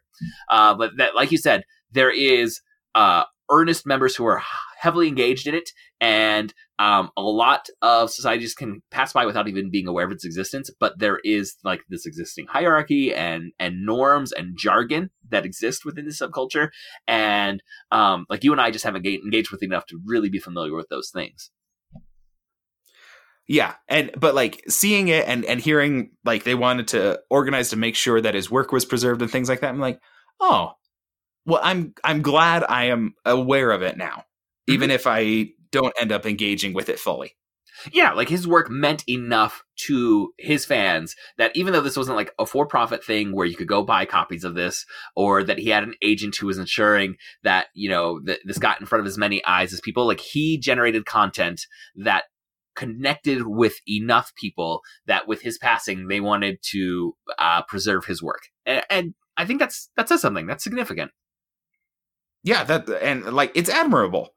Uh, 0.50 0.74
but 0.76 0.92
that, 0.98 1.16
like 1.16 1.32
you 1.32 1.38
said, 1.38 1.64
there 1.92 2.12
is 2.12 2.62
uh 2.96 3.24
earnest 3.52 3.86
members 3.86 4.16
who 4.16 4.26
are 4.26 4.42
heavily 4.80 5.08
engaged 5.08 5.46
in 5.48 5.54
it, 5.54 5.70
and 6.02 6.54
um, 6.84 7.12
a 7.16 7.22
lot 7.22 7.70
of 7.82 8.12
societies 8.12 8.54
can 8.54 8.82
pass 8.92 9.14
by 9.14 9.26
without 9.26 9.48
even 9.48 9.72
being 9.72 9.88
aware 9.88 10.06
of 10.06 10.12
its 10.12 10.26
existence. 10.26 10.70
But 10.78 11.00
there 11.00 11.20
is 11.24 11.56
like 11.64 11.80
this 11.88 12.06
existing 12.06 12.48
hierarchy 12.50 13.16
and 13.16 13.54
and 13.58 13.86
norms 13.86 14.34
and 14.34 14.58
jargon 14.58 15.10
that 15.30 15.46
exist 15.46 15.86
within 15.86 16.04
the 16.04 16.12
subculture, 16.12 16.70
and 17.08 17.64
um, 17.92 18.26
like 18.30 18.44
you 18.44 18.52
and 18.52 18.60
I 18.60 18.70
just 18.70 18.84
haven't 18.84 19.04
ga- 19.04 19.22
engaged 19.24 19.50
with 19.50 19.64
enough 19.64 19.86
to 19.88 20.00
really 20.06 20.28
be 20.28 20.40
familiar 20.40 20.76
with 20.76 20.90
those 20.90 21.10
things. 21.10 21.52
Yeah, 23.48 23.76
and 23.88 24.12
but 24.18 24.36
like 24.36 24.62
seeing 24.68 25.08
it 25.08 25.26
and 25.26 25.46
and 25.46 25.62
hearing 25.62 26.12
like 26.26 26.44
they 26.44 26.56
wanted 26.56 26.90
to 26.90 27.22
organize 27.30 27.70
to 27.70 27.78
make 27.78 27.96
sure 27.96 28.20
that 28.20 28.36
his 28.36 28.52
work 28.52 28.74
was 28.74 28.84
preserved 28.84 29.22
and 29.22 29.32
things 29.32 29.48
like 29.48 29.62
that. 29.62 29.70
I'm 29.70 29.80
like, 29.80 30.02
oh, 30.42 30.74
well, 31.46 31.62
I'm 31.64 31.94
I'm 32.04 32.22
glad 32.22 32.66
I 32.68 32.86
am 32.86 33.14
aware 33.24 33.72
of 33.72 33.84
it 33.84 33.96
now, 33.96 34.26
even 34.68 34.92
if 34.92 35.08
I 35.08 35.52
don't 35.74 35.94
end 36.00 36.14
up 36.14 36.26
engaging 36.26 36.74
with 36.74 36.88
it 36.88 37.00
fully. 37.00 37.36
Yeah, 37.92 38.14
like 38.14 38.30
his 38.30 38.48
work 38.48 38.70
meant 38.70 39.04
enough 39.10 39.64
to 39.88 40.32
his 40.38 40.64
fans 40.64 41.16
that 41.38 41.52
even 41.56 41.74
though 41.74 41.82
this 41.82 41.98
wasn't 41.98 42.16
like 42.16 42.32
a 42.40 42.46
for 42.46 42.66
profit 42.66 43.04
thing 43.04 43.36
where 43.36 43.48
you 43.48 43.58
could 43.58 43.68
go 43.68 43.84
buy 43.84 44.06
copies 44.06 44.44
of 44.44 44.54
this, 44.54 44.86
or 45.16 45.44
that 45.44 45.58
he 45.58 45.70
had 45.70 45.84
an 45.84 45.96
agent 46.02 46.38
who 46.38 46.48
was 46.48 46.60
ensuring 46.60 47.16
that, 47.44 47.68
you 47.74 47.90
know, 47.90 48.22
that 48.26 48.40
this 48.46 48.60
got 48.60 48.80
in 48.80 48.86
front 48.86 49.02
of 49.02 49.08
as 49.08 49.18
many 49.18 49.44
eyes 49.44 49.74
as 49.74 49.82
people, 49.82 50.08
like 50.08 50.22
he 50.22 50.58
generated 50.58 51.06
content 51.06 51.66
that 51.96 52.26
connected 52.76 53.48
with 53.48 53.74
enough 53.88 54.34
people 54.36 54.82
that 55.08 55.28
with 55.28 55.42
his 55.42 55.58
passing, 55.58 56.08
they 56.08 56.22
wanted 56.22 56.60
to 56.62 57.16
uh, 57.40 57.64
preserve 57.64 58.06
his 58.06 58.22
work. 58.22 58.44
And, 58.66 58.86
and 58.90 59.14
I 59.36 59.46
think 59.46 59.60
that's 59.60 59.90
that 59.98 60.08
says 60.08 60.22
something. 60.22 60.46
That's 60.46 60.64
significant. 60.64 61.12
Yeah, 62.44 62.64
that 62.66 62.88
and 63.02 63.34
like 63.34 63.52
it's 63.56 63.70
admirable. 63.70 64.30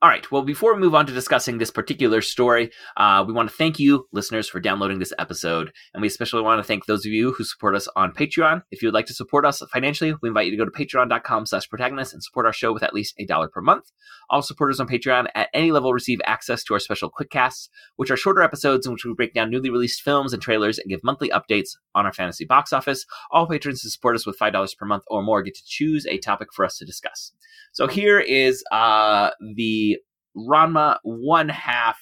All 0.00 0.08
right. 0.08 0.30
Well, 0.30 0.42
before 0.42 0.74
we 0.74 0.80
move 0.80 0.94
on 0.94 1.06
to 1.06 1.12
discussing 1.12 1.58
this 1.58 1.72
particular 1.72 2.22
story, 2.22 2.70
uh, 2.96 3.24
we 3.26 3.32
want 3.32 3.50
to 3.50 3.56
thank 3.56 3.80
you, 3.80 4.06
listeners, 4.12 4.48
for 4.48 4.60
downloading 4.60 5.00
this 5.00 5.12
episode. 5.18 5.72
And 5.92 6.00
we 6.00 6.06
especially 6.06 6.42
want 6.42 6.60
to 6.60 6.62
thank 6.62 6.86
those 6.86 7.04
of 7.04 7.10
you 7.10 7.32
who 7.32 7.42
support 7.42 7.74
us 7.74 7.88
on 7.96 8.12
Patreon. 8.12 8.62
If 8.70 8.80
you 8.80 8.86
would 8.86 8.94
like 8.94 9.06
to 9.06 9.12
support 9.12 9.44
us 9.44 9.60
financially, 9.72 10.14
we 10.22 10.28
invite 10.28 10.46
you 10.46 10.52
to 10.52 10.56
go 10.56 10.64
to 10.64 10.70
patreon.com 10.70 11.46
slash 11.46 11.68
protagonist 11.68 12.12
and 12.12 12.22
support 12.22 12.46
our 12.46 12.52
show 12.52 12.72
with 12.72 12.84
at 12.84 12.94
least 12.94 13.16
a 13.18 13.26
dollar 13.26 13.48
per 13.48 13.60
month. 13.60 13.90
All 14.30 14.40
supporters 14.40 14.78
on 14.78 14.86
Patreon 14.86 15.26
at 15.34 15.48
any 15.52 15.72
level 15.72 15.92
receive 15.92 16.20
access 16.24 16.62
to 16.62 16.74
our 16.74 16.80
special 16.80 17.10
quickcasts, 17.10 17.68
which 17.96 18.12
are 18.12 18.16
shorter 18.16 18.42
episodes 18.42 18.86
in 18.86 18.92
which 18.92 19.04
we 19.04 19.14
break 19.14 19.34
down 19.34 19.50
newly 19.50 19.68
released 19.68 20.02
films 20.02 20.32
and 20.32 20.40
trailers 20.40 20.78
and 20.78 20.88
give 20.88 21.02
monthly 21.02 21.30
updates 21.30 21.70
on 21.96 22.06
our 22.06 22.12
fantasy 22.12 22.44
box 22.44 22.72
office. 22.72 23.04
All 23.32 23.48
patrons 23.48 23.82
who 23.82 23.88
support 23.88 24.14
us 24.14 24.26
with 24.26 24.38
$5 24.38 24.76
per 24.76 24.86
month 24.86 25.02
or 25.08 25.24
more 25.24 25.42
get 25.42 25.56
to 25.56 25.66
choose 25.66 26.06
a 26.06 26.18
topic 26.18 26.52
for 26.52 26.64
us 26.64 26.78
to 26.78 26.84
discuss. 26.84 27.32
So 27.72 27.86
here 27.86 28.18
is 28.18 28.64
uh, 28.72 29.30
the 29.54 29.97
Ranma 30.36 30.98
one 31.02 31.48
half 31.48 31.98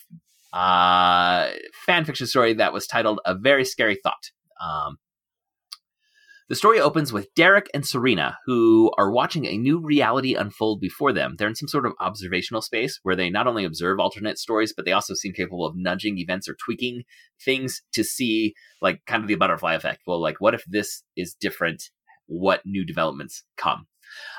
uh, 0.52 1.50
fan 1.84 2.04
fiction 2.04 2.26
story 2.26 2.54
that 2.54 2.72
was 2.72 2.86
titled 2.86 3.20
"A 3.24 3.34
Very 3.34 3.64
Scary 3.64 3.98
Thought." 4.02 4.30
Um, 4.60 4.98
the 6.48 6.54
story 6.54 6.78
opens 6.78 7.12
with 7.12 7.34
Derek 7.34 7.68
and 7.74 7.84
Serena, 7.84 8.38
who 8.46 8.92
are 8.96 9.10
watching 9.10 9.46
a 9.46 9.56
new 9.56 9.80
reality 9.80 10.36
unfold 10.36 10.80
before 10.80 11.12
them. 11.12 11.34
They're 11.36 11.48
in 11.48 11.56
some 11.56 11.66
sort 11.66 11.86
of 11.86 11.94
observational 11.98 12.62
space 12.62 13.00
where 13.02 13.16
they 13.16 13.30
not 13.30 13.48
only 13.48 13.64
observe 13.64 13.98
alternate 13.98 14.38
stories, 14.38 14.72
but 14.72 14.84
they 14.84 14.92
also 14.92 15.14
seem 15.14 15.32
capable 15.32 15.66
of 15.66 15.74
nudging 15.76 16.18
events 16.18 16.48
or 16.48 16.54
tweaking 16.64 17.02
things 17.44 17.82
to 17.94 18.04
see, 18.04 18.54
like, 18.80 19.00
kind 19.06 19.24
of 19.24 19.28
the 19.28 19.34
butterfly 19.34 19.74
effect. 19.74 20.02
Well, 20.06 20.22
like, 20.22 20.36
what 20.38 20.54
if 20.54 20.62
this 20.68 21.02
is 21.16 21.34
different? 21.34 21.82
What 22.26 22.60
new 22.64 22.84
developments 22.84 23.42
come? 23.56 23.88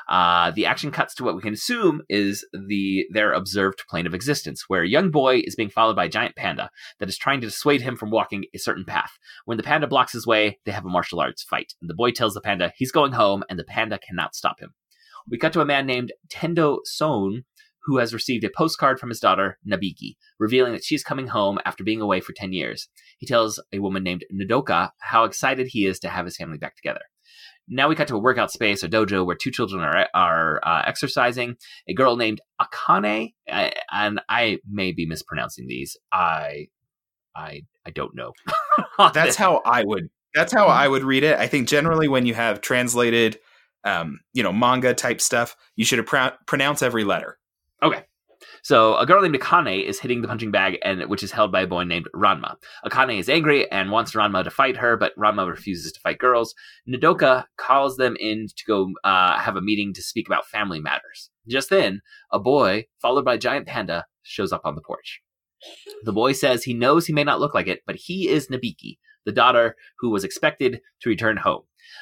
Uh, 0.09 0.51
the 0.51 0.65
action 0.65 0.91
cuts 0.91 1.13
to 1.15 1.23
what 1.23 1.35
we 1.35 1.41
can 1.41 1.53
assume 1.53 2.01
is 2.09 2.45
the 2.53 3.05
their 3.11 3.33
observed 3.33 3.83
plane 3.89 4.07
of 4.07 4.13
existence, 4.13 4.65
where 4.67 4.83
a 4.83 4.87
young 4.87 5.11
boy 5.11 5.41
is 5.43 5.55
being 5.55 5.69
followed 5.69 5.95
by 5.95 6.05
a 6.05 6.09
giant 6.09 6.35
panda 6.35 6.69
that 6.99 7.09
is 7.09 7.17
trying 7.17 7.41
to 7.41 7.47
dissuade 7.47 7.81
him 7.81 7.95
from 7.95 8.11
walking 8.11 8.45
a 8.53 8.59
certain 8.59 8.85
path. 8.85 9.11
When 9.45 9.57
the 9.57 9.63
panda 9.63 9.87
blocks 9.87 10.13
his 10.13 10.27
way, 10.27 10.59
they 10.65 10.71
have 10.71 10.85
a 10.85 10.89
martial 10.89 11.19
arts 11.19 11.43
fight, 11.43 11.73
and 11.81 11.89
the 11.89 11.95
boy 11.95 12.11
tells 12.11 12.33
the 12.33 12.41
panda 12.41 12.73
he's 12.77 12.91
going 12.91 13.13
home, 13.13 13.43
and 13.49 13.59
the 13.59 13.65
panda 13.65 13.99
cannot 13.99 14.35
stop 14.35 14.59
him. 14.59 14.73
We 15.29 15.37
cut 15.37 15.51
to 15.53 15.61
a 15.61 15.65
man 15.65 15.85
named 15.85 16.13
Tendo 16.29 16.79
Soun, 16.85 17.43
who 17.87 17.97
has 17.97 18.13
received 18.13 18.43
a 18.43 18.49
postcard 18.49 18.99
from 18.99 19.09
his 19.09 19.19
daughter, 19.19 19.57
Nabiki, 19.65 20.15
revealing 20.39 20.73
that 20.73 20.83
she 20.83 20.93
is 20.93 21.03
coming 21.03 21.27
home 21.27 21.57
after 21.65 21.83
being 21.83 22.01
away 22.01 22.19
for 22.19 22.33
10 22.33 22.51
years. 22.51 22.89
He 23.17 23.25
tells 23.25 23.61
a 23.71 23.79
woman 23.79 24.03
named 24.03 24.25
Nodoka 24.33 24.91
how 24.99 25.23
excited 25.23 25.67
he 25.67 25.85
is 25.85 25.99
to 25.99 26.09
have 26.09 26.25
his 26.25 26.35
family 26.35 26.57
back 26.57 26.75
together. 26.75 27.01
Now 27.67 27.89
we 27.89 27.95
cut 27.95 28.07
to 28.09 28.15
a 28.15 28.19
workout 28.19 28.51
space, 28.51 28.83
a 28.83 28.89
dojo, 28.89 29.25
where 29.25 29.35
two 29.35 29.51
children 29.51 29.83
are, 29.83 30.07
are 30.13 30.59
uh, 30.63 30.83
exercising. 30.85 31.57
A 31.87 31.93
girl 31.93 32.15
named 32.15 32.41
Akane, 32.61 33.33
uh, 33.51 33.69
and 33.91 34.21
I 34.29 34.59
may 34.69 34.91
be 34.91 35.05
mispronouncing 35.05 35.67
these. 35.67 35.97
I, 36.11 36.67
I, 37.35 37.63
I 37.85 37.91
don't 37.91 38.15
know. 38.15 38.33
That's 39.13 39.35
how 39.35 39.61
I 39.65 39.83
would. 39.83 40.09
That's 40.33 40.53
how 40.53 40.67
I 40.67 40.87
would 40.87 41.03
read 41.03 41.23
it. 41.23 41.37
I 41.39 41.47
think 41.47 41.67
generally 41.67 42.07
when 42.07 42.25
you 42.25 42.33
have 42.33 42.61
translated, 42.61 43.39
um, 43.83 44.19
you 44.33 44.43
know, 44.43 44.53
manga 44.53 44.93
type 44.93 45.19
stuff, 45.19 45.55
you 45.75 45.83
should 45.83 46.05
pro- 46.05 46.31
pronounce 46.45 46.81
every 46.81 47.03
letter. 47.03 47.37
Okay. 47.81 48.03
So 48.67 48.97
a 48.97 49.05
girl 49.05 49.21
named 49.21 49.39
Akane 49.39 49.81
is 49.81 49.97
hitting 49.97 50.21
the 50.21 50.27
punching 50.27 50.51
bag, 50.51 50.77
and 50.83 51.09
which 51.09 51.23
is 51.23 51.31
held 51.31 51.53
by 51.53 51.61
a 51.61 51.67
boy 51.67 51.85
named 51.85 52.09
Ranma. 52.13 52.55
Akane 52.85 53.17
is 53.17 53.29
angry 53.29 53.71
and 53.71 53.91
wants 53.91 54.11
Ranma 54.11 54.43
to 54.43 54.49
fight 54.49 54.75
her, 54.75 54.97
but 54.97 55.15
Ranma 55.17 55.47
refuses 55.47 55.93
to 55.93 56.01
fight 56.01 56.17
girls. 56.17 56.53
Nodoka 56.85 57.45
calls 57.55 57.95
them 57.95 58.17
in 58.19 58.47
to 58.47 58.65
go 58.67 58.91
uh, 59.05 59.39
have 59.39 59.55
a 59.55 59.61
meeting 59.61 59.93
to 59.93 60.01
speak 60.01 60.27
about 60.27 60.47
family 60.47 60.81
matters. 60.81 61.29
Just 61.47 61.69
then, 61.69 62.01
a 62.29 62.39
boy, 62.39 62.87
followed 63.01 63.23
by 63.23 63.35
a 63.35 63.37
giant 63.37 63.67
panda, 63.67 64.05
shows 64.21 64.51
up 64.51 64.63
on 64.65 64.75
the 64.75 64.81
porch. 64.81 65.21
The 66.03 66.11
boy 66.11 66.33
says 66.33 66.65
he 66.65 66.73
knows 66.73 67.07
he 67.07 67.13
may 67.13 67.23
not 67.23 67.39
look 67.39 67.53
like 67.53 67.67
it, 67.67 67.83
but 67.87 67.95
he 67.95 68.27
is 68.27 68.49
Nabiki, 68.49 68.97
the 69.25 69.31
daughter 69.31 69.77
who 69.99 70.09
was 70.09 70.25
expected 70.25 70.81
to 71.03 71.09
return 71.09 71.37
home. 71.37 71.61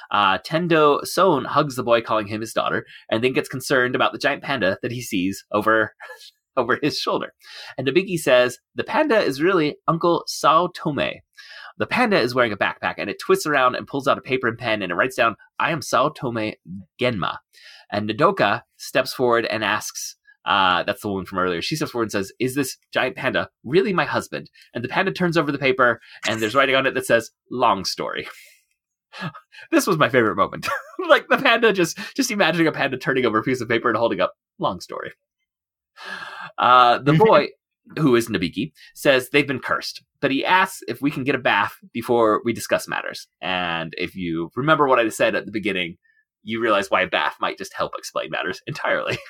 Uh, 0.09 0.39
Tendo 0.39 1.05
Soun 1.05 1.45
hugs 1.45 1.75
the 1.75 1.83
boy, 1.83 2.01
calling 2.01 2.25
him 2.25 2.41
his 2.41 2.53
daughter, 2.53 2.87
and 3.11 3.23
then 3.23 3.33
gets 3.33 3.49
concerned 3.49 3.93
about 3.93 4.13
the 4.13 4.17
giant 4.17 4.41
panda 4.41 4.79
that 4.81 4.91
he 4.91 5.03
sees 5.03 5.45
over 5.51 5.93
over 6.57 6.79
his 6.81 6.97
shoulder. 6.97 7.33
And 7.77 7.87
Nabiki 7.87 8.17
says 8.17 8.59
the 8.75 8.83
panda 8.83 9.19
is 9.19 9.41
really 9.41 9.77
Uncle 9.87 10.23
Saotome. 10.27 11.21
The 11.77 11.87
panda 11.87 12.19
is 12.19 12.33
wearing 12.33 12.53
a 12.53 12.57
backpack, 12.57 12.95
and 12.97 13.09
it 13.09 13.19
twists 13.19 13.45
around 13.45 13.75
and 13.75 13.87
pulls 13.87 14.07
out 14.07 14.17
a 14.17 14.21
paper 14.21 14.47
and 14.47 14.57
pen, 14.57 14.81
and 14.81 14.91
it 14.91 14.95
writes 14.95 15.15
down, 15.15 15.35
"I 15.59 15.71
am 15.71 15.81
Saotome 15.81 16.55
Genma." 16.99 17.37
And 17.91 18.09
Nodoka 18.09 18.63
steps 18.77 19.13
forward 19.13 19.45
and 19.45 19.63
asks. 19.63 20.15
Uh, 20.45 20.83
that's 20.83 21.01
the 21.01 21.07
woman 21.07 21.25
from 21.25 21.39
earlier. 21.39 21.59
She 21.59 21.75
steps 21.75 21.89
forward 21.89 22.05
and 22.05 22.11
says, 22.11 22.31
Is 22.39 22.53
this 22.53 22.77
giant 22.93 23.15
panda 23.15 23.49
really 23.63 23.93
my 23.93 24.05
husband? 24.05 24.51
And 24.75 24.83
the 24.83 24.87
panda 24.87 25.11
turns 25.11 25.37
over 25.37 25.51
the 25.51 25.57
paper, 25.57 25.99
and 26.27 26.39
there's 26.39 26.53
writing 26.53 26.75
on 26.75 26.85
it 26.85 26.93
that 26.93 27.07
says, 27.07 27.31
Long 27.49 27.83
story. 27.83 28.27
this 29.71 29.87
was 29.87 29.97
my 29.97 30.09
favorite 30.09 30.35
moment. 30.35 30.67
like 31.09 31.27
the 31.27 31.37
panda 31.37 31.73
just 31.73 31.97
just 32.15 32.31
imagining 32.31 32.67
a 32.67 32.71
panda 32.71 32.97
turning 32.97 33.25
over 33.25 33.39
a 33.39 33.43
piece 33.43 33.61
of 33.61 33.69
paper 33.69 33.89
and 33.89 33.97
holding 33.97 34.21
up 34.21 34.33
long 34.59 34.79
story. 34.79 35.11
Uh, 36.57 36.99
the 36.99 37.13
boy, 37.13 37.47
who 37.97 38.15
is 38.15 38.29
Nabiki, 38.29 38.71
says 38.93 39.29
they've 39.29 39.47
been 39.47 39.59
cursed, 39.59 40.03
but 40.21 40.31
he 40.31 40.45
asks 40.45 40.81
if 40.87 41.01
we 41.01 41.11
can 41.11 41.23
get 41.23 41.35
a 41.35 41.39
bath 41.39 41.75
before 41.93 42.41
we 42.43 42.53
discuss 42.53 42.87
matters. 42.87 43.27
And 43.41 43.93
if 43.97 44.15
you 44.15 44.49
remember 44.55 44.87
what 44.87 44.99
I 44.99 45.07
said 45.09 45.35
at 45.35 45.45
the 45.45 45.51
beginning, 45.51 45.97
you 46.43 46.61
realize 46.61 46.89
why 46.89 47.01
a 47.01 47.07
bath 47.07 47.35
might 47.39 47.57
just 47.57 47.73
help 47.73 47.93
explain 47.97 48.29
matters 48.29 48.61
entirely. 48.67 49.17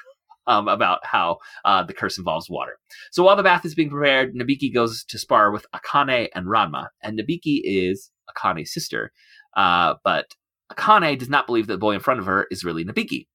Um, 0.48 0.68
about 0.68 1.04
how 1.04 1.40
uh, 1.64 1.82
the 1.82 1.94
curse 1.96 2.20
involves 2.20 2.52
water. 2.52 2.78
So 3.12 3.24
while 3.24 3.36
the 3.36 3.42
bath 3.42 3.66
is 3.66 3.74
being 3.74 3.90
prepared, 3.90 4.36
Nabiki 4.36 4.72
goes 4.72 5.04
to 5.06 5.18
spar 5.18 5.50
with 5.50 5.66
Akane 5.74 6.28
and 6.36 6.46
Ranma, 6.46 6.90
and 7.02 7.18
Nabiki 7.18 7.62
is 7.64 8.12
Akane's 8.30 8.72
sister, 8.72 9.12
uh, 9.58 9.96
but 10.04 10.36
Akane 10.72 11.18
does 11.18 11.30
not 11.30 11.48
believe 11.48 11.66
that 11.66 11.74
the 11.74 11.80
boy 11.80 11.94
in 11.94 12.00
front 12.00 12.20
of 12.20 12.28
her 12.28 12.46
is 12.52 12.64
really 12.64 12.86
Nabiki. 12.86 13.26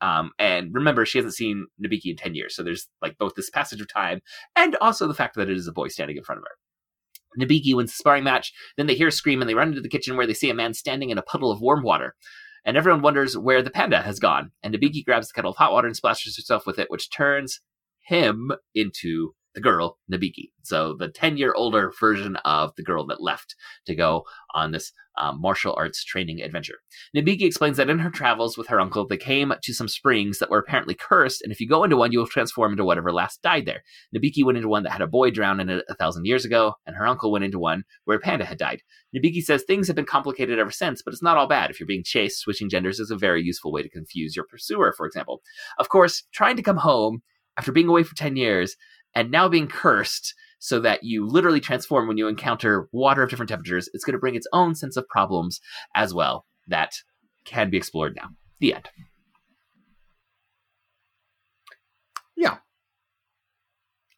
Um, 0.00 0.32
and 0.38 0.74
remember, 0.74 1.06
she 1.06 1.18
hasn't 1.18 1.34
seen 1.34 1.66
Nabiki 1.82 2.06
in 2.06 2.16
10 2.16 2.34
years. 2.34 2.54
So 2.54 2.62
there's 2.62 2.88
like 3.00 3.16
both 3.18 3.34
this 3.34 3.50
passage 3.50 3.80
of 3.80 3.92
time 3.92 4.20
and 4.54 4.76
also 4.80 5.06
the 5.06 5.14
fact 5.14 5.36
that 5.36 5.48
it 5.48 5.56
is 5.56 5.66
a 5.66 5.72
boy 5.72 5.88
standing 5.88 6.16
in 6.16 6.24
front 6.24 6.38
of 6.38 6.44
her. 6.44 7.44
Nabiki 7.44 7.74
wins 7.74 7.92
the 7.92 7.96
sparring 7.96 8.24
match. 8.24 8.52
Then 8.76 8.86
they 8.86 8.94
hear 8.94 9.08
a 9.08 9.12
scream 9.12 9.40
and 9.40 9.48
they 9.48 9.54
run 9.54 9.68
into 9.68 9.80
the 9.80 9.88
kitchen 9.88 10.16
where 10.16 10.26
they 10.26 10.34
see 10.34 10.50
a 10.50 10.54
man 10.54 10.74
standing 10.74 11.10
in 11.10 11.18
a 11.18 11.22
puddle 11.22 11.50
of 11.50 11.60
warm 11.60 11.82
water. 11.82 12.14
And 12.64 12.76
everyone 12.76 13.02
wonders 13.02 13.38
where 13.38 13.62
the 13.62 13.70
panda 13.70 14.02
has 14.02 14.18
gone. 14.18 14.50
And 14.62 14.74
Nabiki 14.74 15.04
grabs 15.04 15.28
the 15.28 15.34
kettle 15.34 15.52
of 15.52 15.56
hot 15.56 15.72
water 15.72 15.86
and 15.86 15.96
splashes 15.96 16.36
herself 16.36 16.66
with 16.66 16.78
it, 16.78 16.90
which 16.90 17.10
turns 17.10 17.60
him 18.00 18.52
into 18.74 19.34
the 19.56 19.62
girl, 19.62 19.98
Nabiki. 20.12 20.50
So 20.62 20.94
the 20.98 21.08
10 21.08 21.38
year 21.38 21.54
older 21.56 21.90
version 21.98 22.36
of 22.44 22.72
the 22.76 22.82
girl 22.82 23.06
that 23.06 23.22
left 23.22 23.56
to 23.86 23.94
go 23.94 24.24
on 24.54 24.70
this 24.70 24.92
um, 25.18 25.40
martial 25.40 25.74
arts 25.78 26.04
training 26.04 26.42
adventure. 26.42 26.76
Nabiki 27.16 27.44
explains 27.44 27.78
that 27.78 27.88
in 27.88 27.98
her 27.98 28.10
travels 28.10 28.58
with 28.58 28.68
her 28.68 28.78
uncle, 28.78 29.06
they 29.06 29.16
came 29.16 29.54
to 29.62 29.72
some 29.72 29.88
springs 29.88 30.38
that 30.38 30.50
were 30.50 30.58
apparently 30.58 30.94
cursed, 30.94 31.40
and 31.40 31.50
if 31.50 31.58
you 31.58 31.66
go 31.66 31.84
into 31.84 31.96
one, 31.96 32.12
you 32.12 32.18
will 32.18 32.26
transform 32.26 32.72
into 32.72 32.84
whatever 32.84 33.10
last 33.10 33.40
died 33.40 33.64
there. 33.64 33.82
Nabiki 34.14 34.44
went 34.44 34.58
into 34.58 34.68
one 34.68 34.82
that 34.82 34.92
had 34.92 35.00
a 35.00 35.06
boy 35.06 35.30
drowned 35.30 35.62
in 35.62 35.70
it 35.70 35.86
a 35.88 35.94
thousand 35.94 36.26
years 36.26 36.44
ago, 36.44 36.74
and 36.86 36.94
her 36.96 37.06
uncle 37.06 37.32
went 37.32 37.46
into 37.46 37.58
one 37.58 37.84
where 38.04 38.18
a 38.18 38.20
panda 38.20 38.44
had 38.44 38.58
died. 38.58 38.82
Nabiki 39.16 39.40
says 39.40 39.62
things 39.62 39.86
have 39.86 39.96
been 39.96 40.04
complicated 40.04 40.58
ever 40.58 40.70
since, 40.70 41.00
but 41.00 41.14
it's 41.14 41.22
not 41.22 41.38
all 41.38 41.48
bad. 41.48 41.70
If 41.70 41.80
you're 41.80 41.86
being 41.86 42.04
chased, 42.04 42.40
switching 42.40 42.68
genders 42.68 43.00
is 43.00 43.10
a 43.10 43.16
very 43.16 43.42
useful 43.42 43.72
way 43.72 43.82
to 43.82 43.88
confuse 43.88 44.36
your 44.36 44.44
pursuer, 44.44 44.92
for 44.94 45.06
example. 45.06 45.40
Of 45.78 45.88
course, 45.88 46.24
trying 46.32 46.56
to 46.56 46.62
come 46.62 46.76
home 46.76 47.22
after 47.58 47.72
being 47.72 47.88
away 47.88 48.02
for 48.02 48.14
10 48.14 48.36
years 48.36 48.76
and 49.16 49.30
now 49.30 49.48
being 49.48 49.66
cursed 49.66 50.34
so 50.58 50.78
that 50.80 51.02
you 51.02 51.26
literally 51.26 51.58
transform 51.58 52.06
when 52.06 52.18
you 52.18 52.28
encounter 52.28 52.86
water 52.92 53.22
of 53.22 53.30
different 53.30 53.48
temperatures, 53.48 53.88
it's 53.94 54.04
going 54.04 54.12
to 54.12 54.18
bring 54.18 54.34
its 54.34 54.46
own 54.52 54.74
sense 54.74 54.96
of 54.96 55.08
problems 55.08 55.58
as 55.94 56.12
well 56.12 56.44
that 56.68 56.92
can 57.46 57.70
be 57.70 57.78
explored 57.78 58.14
now. 58.14 58.28
The 58.60 58.74
end. 58.74 58.90
Yeah. 62.36 62.58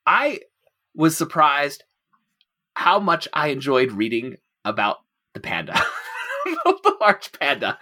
I 0.04 0.40
was 0.94 1.16
surprised 1.16 1.84
how 2.74 2.98
much 2.98 3.28
I 3.32 3.48
enjoyed 3.48 3.92
reading 3.92 4.36
about 4.64 4.96
the 5.32 5.40
panda, 5.40 5.80
the 6.44 6.96
large 7.00 7.30
panda. 7.38 7.78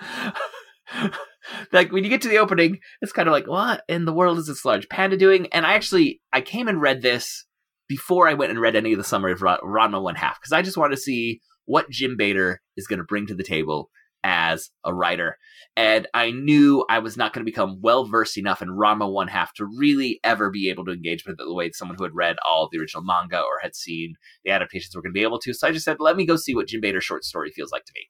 Like 1.72 1.92
when 1.92 2.04
you 2.04 2.10
get 2.10 2.22
to 2.22 2.28
the 2.28 2.38
opening, 2.38 2.78
it's 3.00 3.12
kind 3.12 3.28
of 3.28 3.32
like, 3.32 3.46
what 3.46 3.82
in 3.88 4.04
the 4.04 4.12
world 4.12 4.38
is 4.38 4.46
this 4.46 4.64
large 4.64 4.88
panda 4.88 5.16
doing? 5.16 5.46
And 5.52 5.66
I 5.66 5.74
actually, 5.74 6.20
I 6.32 6.40
came 6.40 6.68
and 6.68 6.80
read 6.80 7.02
this 7.02 7.44
before 7.88 8.28
I 8.28 8.34
went 8.34 8.50
and 8.50 8.60
read 8.60 8.76
any 8.76 8.92
of 8.92 8.98
the 8.98 9.04
summary 9.04 9.32
of 9.32 9.42
Ra- 9.42 9.60
Ranma 9.60 10.02
One 10.02 10.16
Half 10.16 10.40
because 10.40 10.52
I 10.52 10.62
just 10.62 10.76
wanted 10.76 10.96
to 10.96 11.02
see 11.02 11.40
what 11.64 11.90
Jim 11.90 12.16
Bader 12.16 12.60
is 12.76 12.86
going 12.86 12.98
to 12.98 13.04
bring 13.04 13.26
to 13.26 13.34
the 13.34 13.44
table 13.44 13.90
as 14.24 14.70
a 14.84 14.92
writer. 14.92 15.38
And 15.76 16.08
I 16.14 16.32
knew 16.32 16.84
I 16.88 16.98
was 16.98 17.16
not 17.16 17.32
going 17.32 17.44
to 17.44 17.50
become 17.50 17.80
well 17.80 18.06
versed 18.06 18.38
enough 18.38 18.60
in 18.60 18.70
Ranma 18.70 19.12
One 19.12 19.28
Half 19.28 19.54
to 19.54 19.66
really 19.78 20.18
ever 20.24 20.50
be 20.50 20.68
able 20.68 20.84
to 20.86 20.90
engage 20.92 21.24
with 21.24 21.34
it 21.38 21.44
the 21.44 21.54
way 21.54 21.70
someone 21.70 21.96
who 21.96 22.02
had 22.04 22.14
read 22.14 22.36
all 22.44 22.68
the 22.70 22.78
original 22.78 23.04
manga 23.04 23.38
or 23.38 23.60
had 23.62 23.76
seen 23.76 24.14
the 24.44 24.50
adaptations 24.50 24.96
were 24.96 25.02
going 25.02 25.12
to 25.12 25.18
be 25.18 25.22
able 25.22 25.38
to. 25.40 25.54
So 25.54 25.68
I 25.68 25.70
just 25.70 25.84
said, 25.84 25.98
let 26.00 26.16
me 26.16 26.26
go 26.26 26.34
see 26.36 26.54
what 26.56 26.66
Jim 26.66 26.80
Bader's 26.80 27.04
short 27.04 27.24
story 27.24 27.50
feels 27.52 27.70
like 27.70 27.84
to 27.84 27.92
me. 27.94 28.08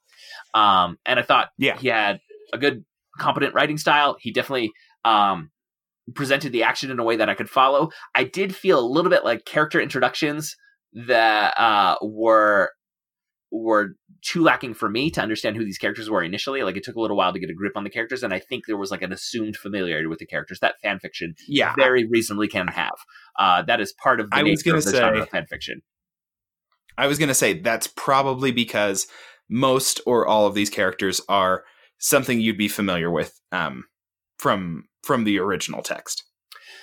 Um, 0.55 0.97
and 1.05 1.19
I 1.19 1.23
thought 1.23 1.49
Yeah. 1.59 1.77
he 1.77 1.89
had 1.89 2.21
a 2.53 2.59
good, 2.59 2.85
competent 3.19 3.55
writing 3.55 3.79
style. 3.79 4.17
He 4.21 4.33
definitely 4.33 4.73
um, 5.05 5.51
presented 6.15 6.53
the 6.53 6.63
action 6.63 6.91
in 6.91 6.99
a 6.99 7.05
way 7.05 7.17
that 7.17 7.29
I 7.29 7.35
could 7.35 7.51
follow. 7.51 7.91
I 8.15 8.25
did 8.25 8.55
feel 8.55 8.79
a 8.79 8.87
little 8.87 9.11
bit 9.11 9.25
like 9.25 9.45
character 9.45 9.81
introductions 9.81 10.57
that 11.07 11.59
uh, 11.59 11.97
were 12.03 12.71
were 13.53 13.91
too 14.23 14.43
lacking 14.43 14.75
for 14.75 14.89
me 14.89 15.09
to 15.09 15.21
understand 15.21 15.57
who 15.57 15.65
these 15.65 15.79
characters 15.79 16.11
were 16.11 16.23
initially. 16.23 16.63
Like 16.63 16.77
it 16.77 16.83
took 16.85 16.97
a 16.97 17.01
little 17.01 17.17
while 17.17 17.33
to 17.33 17.39
get 17.39 17.49
a 17.51 17.55
grip 17.55 17.73
on 17.77 17.85
the 17.85 17.91
characters, 17.91 18.23
and 18.23 18.35
I 18.35 18.41
think 18.41 18.65
there 18.67 18.77
was 18.77 18.91
like 18.91 19.03
an 19.03 19.13
assumed 19.13 19.57
familiarity 19.57 20.07
with 20.09 20.19
the 20.19 20.27
characters 20.27 20.59
that 20.61 20.75
fan 20.83 20.99
fiction 20.99 21.35
Yeah. 21.47 21.75
very 21.77 22.07
reasonably 22.07 22.49
can 22.49 22.69
have. 22.69 22.95
Uh, 23.39 23.63
that 23.63 23.81
is 23.81 23.95
part 24.03 24.19
of 24.21 24.31
the 24.31 24.37
I 24.37 24.43
was 24.43 24.65
nature 24.65 24.71
gonna 24.71 24.83
say- 24.83 24.99
genre 24.99 25.23
of 25.23 25.29
fan 25.29 25.47
fiction. 25.47 25.83
I 26.99 27.07
was 27.07 27.19
going 27.19 27.29
to 27.29 27.35
say 27.35 27.53
that's 27.61 27.87
probably 27.87 28.53
because 28.53 29.07
most 29.51 30.01
or 30.07 30.27
all 30.27 30.47
of 30.47 30.55
these 30.55 30.71
characters 30.71 31.21
are 31.29 31.65
something 31.99 32.41
you'd 32.41 32.59
be 32.59 32.69
familiar 32.69 33.11
with 33.11 33.39
um, 33.53 33.85
from 34.39 34.85
from 35.03 35.25
the 35.25 35.39
original 35.39 35.83
text, 35.83 36.25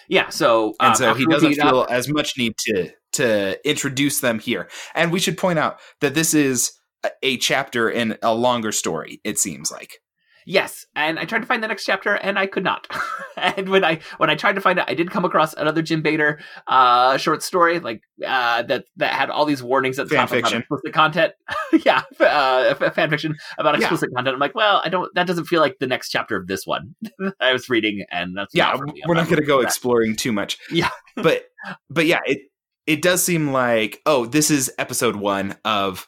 Yeah, 0.08 0.30
so 0.30 0.74
and 0.80 0.92
um, 0.92 0.96
so 0.96 1.14
he 1.14 1.26
doesn't 1.26 1.56
feel 1.56 1.82
up- 1.82 1.92
as 1.92 2.08
much 2.10 2.38
need 2.38 2.54
to 2.66 2.92
to 3.14 3.70
introduce 3.70 4.22
them 4.22 4.40
here. 4.40 4.70
And 4.96 5.12
we 5.12 5.20
should 5.20 5.38
point 5.38 5.60
out 5.60 5.80
that 6.02 6.16
this 6.16 6.34
is 6.34 6.72
a, 7.04 7.12
a 7.22 7.38
chapter 7.38 7.90
in 7.90 8.18
a 8.24 8.34
longer 8.34 8.72
story. 8.72 9.22
It 9.24 9.38
seems 9.40 9.72
like 9.72 10.00
Yes, 10.46 10.86
and 10.96 11.18
I 11.20 11.26
tried 11.26 11.40
to 11.40 11.46
find 11.46 11.64
the 11.64 11.68
next 11.68 11.86
chapter, 11.86 12.16
and 12.16 12.38
I 12.38 12.48
could 12.48 12.64
not. 12.64 12.88
and 13.38 13.70
when 13.70 13.84
I 13.84 14.00
when 14.18 14.30
I 14.30 14.36
tried 14.36 14.56
to 14.56 14.62
find 14.62 14.80
it, 14.80 14.86
I 14.88 14.94
did 14.94 15.10
come 15.12 15.26
across 15.26 15.54
another 15.54 15.82
Jim 15.82 16.02
Bader 16.02 16.40
uh, 16.68 17.18
short 17.18 17.44
story, 17.44 17.80
like 17.80 18.02
uh, 18.26 18.64
that 18.64 18.86
that 18.98 19.14
had 19.14 19.30
all 19.30 19.46
these 19.46 19.64
warnings 19.64 20.00
at 20.00 20.10
the 20.10 20.16
Fan 20.16 20.28
top 20.28 20.38
about 20.38 20.54
explicit 20.54 20.94
content. 20.94 21.34
yeah, 21.86 22.04
uh, 22.20 22.76
f- 22.80 22.94
fan 22.96 23.10
fiction 23.10 23.36
about 23.58 23.76
Yeah. 23.76 23.82
explicit 23.82 24.10
content. 24.16 24.34
I'm 24.34 24.40
like, 24.40 24.56
well, 24.56 24.82
I 24.84 24.90
don't. 24.90 25.10
That 25.16 25.28
doesn't 25.28 25.46
feel 25.46 25.62
like 25.62 25.78
the 25.80 25.88
next 25.88 26.10
chapter 26.10 26.36
of 26.36 26.48
this 26.48 26.66
one 26.66 26.96
I 27.40 27.54
was 27.54 27.70
reading, 27.70 28.06
and 28.12 28.36
that's 28.36 28.54
yeah, 28.54 28.66
not 28.66 28.78
for 28.80 28.86
me. 28.88 29.02
I'm 29.04 29.08
we're 29.10 29.16
not 29.16 29.28
going 29.28 29.40
to 29.40 29.46
go 29.46 29.62
that. 29.62 29.68
exploring 29.68 30.16
too 30.16 30.32
much. 30.32 30.58
Yeah. 30.72 30.90
but 31.16 31.46
but 31.90 32.06
yeah, 32.06 32.20
it 32.26 32.40
it 32.86 33.02
does 33.02 33.24
seem 33.24 33.52
like 33.52 34.02
oh, 34.06 34.26
this 34.26 34.52
is 34.52 34.72
episode 34.78 35.16
one 35.16 35.56
of 35.64 36.08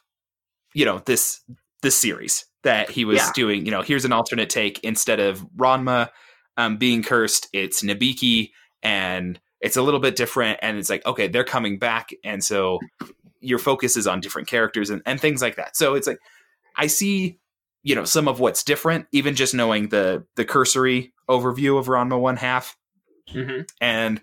you 0.73 0.85
know 0.85 0.99
this 1.05 1.41
this 1.81 1.95
series 1.95 2.45
that 2.65 2.91
he 2.91 3.05
was 3.05 3.17
Yeah. 3.17 3.31
doing. 3.33 3.65
You 3.65 3.71
know, 3.71 3.81
here's 3.81 4.05
an 4.05 4.11
alternate 4.11 4.49
take 4.49 4.79
instead 4.83 5.19
of 5.19 5.39
Ranma 5.55 6.09
um, 6.57 6.77
being 6.77 7.01
cursed, 7.01 7.47
it's 7.53 7.81
Nabiki 7.81 8.51
and 8.83 9.39
it's 9.61 9.77
a 9.77 9.81
little 9.81 9.99
bit 9.99 10.15
different 10.15 10.59
and 10.61 10.77
it's 10.77 10.89
like 10.91 11.03
okay 11.07 11.27
they're 11.27 11.43
coming 11.43 11.79
back 11.79 12.11
and 12.23 12.43
so 12.43 12.79
your 13.41 13.57
focus 13.57 13.97
is 13.97 14.05
on 14.05 14.19
different 14.19 14.47
characters 14.47 14.89
and, 14.91 15.01
and 15.05 15.19
things 15.19 15.41
like 15.41 15.55
that 15.55 15.75
so 15.75 15.95
it's 15.95 16.05
like 16.05 16.19
i 16.75 16.85
see 16.85 17.39
you 17.81 17.95
know 17.95 18.03
some 18.05 18.27
of 18.27 18.39
what's 18.39 18.63
different 18.63 19.07
even 19.11 19.33
just 19.33 19.55
knowing 19.55 19.89
the 19.89 20.23
the 20.35 20.45
cursory 20.45 21.13
overview 21.27 21.79
of 21.79 21.87
ranma 21.87 22.19
one 22.19 22.37
half 22.37 22.77
hmm 23.31 23.61
and 23.81 24.21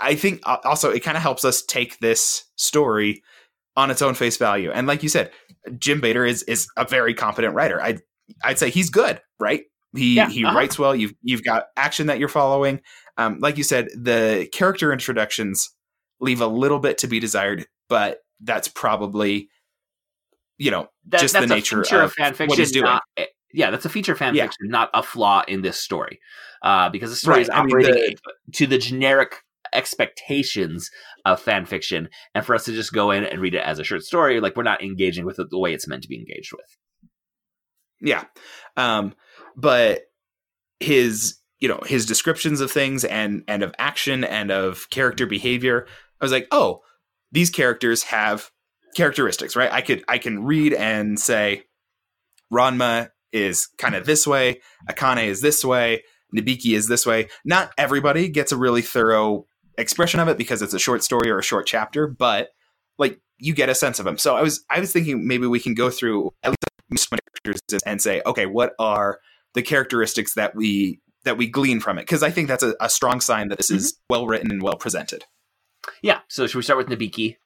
i 0.00 0.14
think 0.14 0.40
uh, 0.44 0.58
also 0.64 0.90
it 0.90 1.00
kind 1.00 1.16
of 1.16 1.22
helps 1.22 1.44
us 1.44 1.62
take 1.62 1.98
this 2.00 2.44
story 2.56 3.22
on 3.76 3.90
its 3.90 4.02
own 4.02 4.14
face 4.14 4.36
value 4.36 4.70
and 4.70 4.86
like 4.86 5.02
you 5.02 5.08
said 5.08 5.30
jim 5.78 6.00
bader 6.00 6.24
is 6.24 6.42
is 6.44 6.66
a 6.76 6.84
very 6.84 7.14
competent 7.14 7.54
writer 7.54 7.80
i 7.80 7.92
would 7.92 8.02
i'd 8.44 8.58
say 8.58 8.70
he's 8.70 8.90
good 8.90 9.20
right 9.40 9.62
he 9.96 10.16
Yeah, 10.16 10.28
he 10.28 10.44
uh-huh. 10.44 10.56
writes 10.56 10.78
well 10.78 10.94
you've 10.94 11.14
you've 11.22 11.42
got 11.44 11.64
action 11.76 12.06
that 12.08 12.18
you're 12.18 12.28
following 12.28 12.80
um 13.18 13.38
like 13.40 13.56
you 13.56 13.64
said 13.64 13.88
the 13.96 14.48
character 14.52 14.92
introductions 14.92 15.70
leave 16.20 16.40
a 16.40 16.46
little 16.46 16.78
bit 16.78 16.98
to 16.98 17.06
be 17.06 17.18
desired 17.20 17.66
but 17.88 18.18
that's 18.40 18.68
probably 18.68 19.48
you 20.58 20.70
know 20.70 20.88
That, 21.08 21.20
just 21.20 21.34
the 21.38 21.46
nature 21.46 21.82
of 21.82 21.92
of 21.92 22.12
fan 22.12 22.32
fiction. 22.34 22.48
what 22.48 22.58
he's 22.58 22.72
doing 22.72 22.84
not- 22.84 23.02
eh, 23.16 23.26
yeah, 23.54 23.70
that's 23.70 23.84
a 23.84 23.90
feature 23.90 24.12
of 24.12 24.18
fan 24.18 24.34
Yeah. 24.34 24.44
fiction, 24.44 24.68
not 24.68 24.88
a 24.94 25.02
flaw 25.02 25.44
in 25.46 25.60
this 25.60 25.78
story. 25.78 26.20
Uh, 26.62 26.88
because 26.88 27.10
the 27.10 27.16
story 27.16 27.34
Right, 27.34 27.42
is 27.42 27.50
I 27.50 27.62
mean, 27.62 27.66
operating 27.66 28.14
to 28.54 28.66
the 28.66 28.78
generic 28.78 29.42
expectations 29.72 30.90
of 31.24 31.40
fan 31.40 31.66
fiction, 31.66 32.08
and 32.34 32.44
for 32.44 32.54
us 32.54 32.64
to 32.64 32.72
just 32.72 32.92
go 32.92 33.10
in 33.10 33.24
and 33.24 33.40
read 33.40 33.54
it 33.54 33.64
as 33.64 33.78
a 33.78 33.84
short 33.84 34.02
story, 34.02 34.40
like 34.40 34.56
we're 34.56 34.62
not 34.62 34.82
engaging 34.82 35.24
with 35.24 35.38
it 35.38 35.50
the 35.50 35.58
way 35.58 35.72
it's 35.72 35.88
meant 35.88 36.02
to 36.02 36.08
be 36.08 36.18
engaged 36.18 36.52
with. 36.52 36.78
Yeah. 38.00 38.24
Um, 38.76 39.14
but 39.56 40.02
his, 40.80 41.36
you 41.60 41.68
know, 41.68 41.80
his 41.86 42.06
descriptions 42.06 42.60
of 42.60 42.70
things 42.70 43.04
and 43.04 43.44
and 43.46 43.62
of 43.62 43.74
action 43.78 44.24
and 44.24 44.50
of 44.50 44.90
character 44.90 45.26
behavior, 45.26 45.86
I 46.20 46.24
was 46.24 46.32
like, 46.32 46.48
oh, 46.50 46.80
these 47.30 47.50
characters 47.50 48.02
have 48.04 48.50
characteristics, 48.96 49.56
right? 49.56 49.72
I 49.72 49.80
could 49.80 50.04
I 50.08 50.18
can 50.18 50.44
read 50.44 50.74
and 50.74 51.18
say 51.18 51.62
Ranma 52.52 53.10
is 53.32 53.68
kind 53.78 53.94
of 53.94 54.04
this 54.04 54.26
way, 54.26 54.60
Akane 54.90 55.26
is 55.26 55.40
this 55.40 55.64
way, 55.64 56.02
Nabiki 56.36 56.76
is 56.76 56.88
this 56.88 57.06
way. 57.06 57.28
Not 57.44 57.72
everybody 57.78 58.28
gets 58.28 58.52
a 58.52 58.56
really 58.56 58.82
thorough 58.82 59.46
expression 59.78 60.20
of 60.20 60.28
it 60.28 60.38
because 60.38 60.62
it's 60.62 60.74
a 60.74 60.78
short 60.78 61.02
story 61.02 61.30
or 61.30 61.38
a 61.38 61.42
short 61.42 61.66
chapter, 61.66 62.06
but 62.06 62.50
like 62.98 63.20
you 63.38 63.54
get 63.54 63.68
a 63.68 63.74
sense 63.74 63.98
of 63.98 64.04
them. 64.04 64.18
So 64.18 64.36
I 64.36 64.42
was 64.42 64.64
I 64.70 64.80
was 64.80 64.92
thinking 64.92 65.26
maybe 65.26 65.46
we 65.46 65.60
can 65.60 65.74
go 65.74 65.90
through 65.90 66.32
at 66.42 66.54
least 66.90 67.08
characters 67.44 67.82
and 67.86 68.00
say, 68.00 68.22
okay, 68.26 68.46
what 68.46 68.74
are 68.78 69.18
the 69.54 69.62
characteristics 69.62 70.34
that 70.34 70.54
we 70.54 71.00
that 71.24 71.36
we 71.36 71.48
glean 71.48 71.80
from 71.80 71.98
it? 71.98 72.02
Because 72.02 72.22
I 72.22 72.30
think 72.30 72.48
that's 72.48 72.62
a, 72.62 72.74
a 72.80 72.88
strong 72.88 73.20
sign 73.20 73.48
that 73.48 73.58
this 73.58 73.70
is 73.70 73.98
well 74.08 74.26
written 74.26 74.50
and 74.50 74.62
well 74.62 74.76
presented. 74.76 75.24
Yeah. 76.02 76.20
So 76.28 76.46
should 76.46 76.58
we 76.58 76.62
start 76.62 76.78
with 76.78 76.88
Nabiki? 76.88 77.36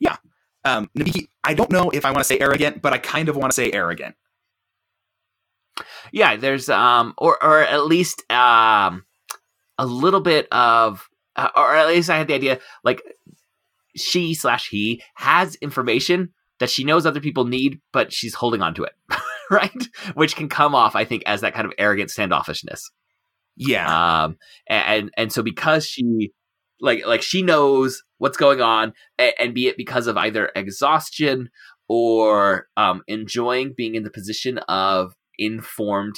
Yeah. 0.00 0.16
Um, 0.64 0.88
Nabiki, 0.96 1.28
I 1.44 1.54
don't 1.54 1.70
know 1.70 1.90
if 1.90 2.04
I 2.04 2.10
want 2.10 2.20
to 2.20 2.24
say 2.24 2.38
arrogant, 2.38 2.82
but 2.82 2.92
I 2.92 2.98
kind 2.98 3.28
of 3.28 3.36
want 3.36 3.52
to 3.52 3.56
say 3.56 3.72
arrogant. 3.72 4.14
Yeah, 6.12 6.36
there's 6.36 6.68
um, 6.68 7.14
or 7.18 7.42
or 7.42 7.60
at 7.60 7.86
least 7.86 8.30
um, 8.30 9.04
a 9.78 9.86
little 9.86 10.20
bit 10.20 10.46
of, 10.52 11.08
uh, 11.36 11.48
or 11.56 11.74
at 11.74 11.88
least 11.88 12.10
I 12.10 12.18
had 12.18 12.28
the 12.28 12.34
idea 12.34 12.58
like 12.84 13.02
she 13.96 14.34
slash 14.34 14.68
he 14.68 15.02
has 15.14 15.54
information 15.56 16.32
that 16.60 16.70
she 16.70 16.84
knows 16.84 17.06
other 17.06 17.20
people 17.20 17.44
need, 17.44 17.80
but 17.92 18.12
she's 18.12 18.34
holding 18.34 18.62
on 18.62 18.74
to 18.74 18.84
it, 18.84 18.92
right? 19.50 19.88
Which 20.14 20.36
can 20.36 20.48
come 20.48 20.74
off, 20.74 20.94
I 20.94 21.04
think, 21.04 21.22
as 21.26 21.40
that 21.40 21.54
kind 21.54 21.66
of 21.66 21.72
arrogant 21.78 22.10
standoffishness. 22.10 22.80
Yeah, 23.56 24.24
Um, 24.24 24.38
and 24.66 25.10
and 25.16 25.32
so 25.32 25.42
because 25.42 25.86
she 25.86 26.32
like 26.80 27.06
like 27.06 27.22
she 27.22 27.42
knows 27.42 28.02
what's 28.18 28.36
going 28.36 28.60
on, 28.60 28.94
and, 29.18 29.32
and 29.38 29.54
be 29.54 29.68
it 29.68 29.76
because 29.76 30.06
of 30.06 30.16
either 30.16 30.50
exhaustion 30.56 31.50
or 31.88 32.68
um 32.76 33.02
enjoying 33.08 33.74
being 33.76 33.94
in 33.94 34.04
the 34.04 34.10
position 34.10 34.58
of 34.68 35.14
informed 35.38 36.14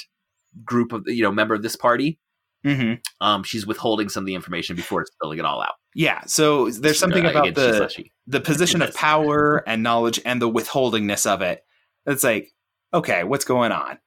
group 0.63 0.93
of 0.93 1.03
you 1.07 1.23
know 1.23 1.31
member 1.31 1.53
of 1.53 1.63
this 1.63 1.75
party 1.75 2.19
hmm 2.65 2.93
um 3.21 3.43
she's 3.43 3.65
withholding 3.65 4.09
some 4.09 4.23
of 4.23 4.25
the 4.25 4.35
information 4.35 4.75
before 4.75 5.05
spilling 5.05 5.39
it 5.39 5.45
all 5.45 5.61
out 5.61 5.75
yeah. 5.97 6.23
So 6.25 6.69
there's 6.69 6.99
something 6.99 7.25
Uh, 7.25 7.29
about 7.29 7.47
again, 7.47 7.53
the 7.53 7.87
she. 7.87 8.11
the 8.27 8.41
position 8.41 8.81
of 8.81 8.93
power 8.93 9.63
and 9.65 9.81
knowledge 9.81 10.19
and 10.25 10.41
the 10.41 10.49
withholdingness 10.51 11.25
of 11.25 11.41
it. 11.41 11.63
It's 12.05 12.21
like, 12.21 12.51
okay, 12.93 13.23
what's 13.23 13.45
going 13.45 13.71
on? 13.71 13.97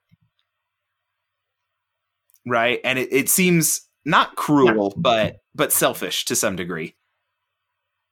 Right? 2.46 2.80
And 2.84 2.98
it, 2.98 3.08
it 3.10 3.28
seems 3.30 3.88
not 4.04 4.36
cruel, 4.36 4.92
but 4.98 5.36
but 5.54 5.72
selfish 5.72 6.26
to 6.26 6.36
some 6.36 6.56
degree. 6.56 6.94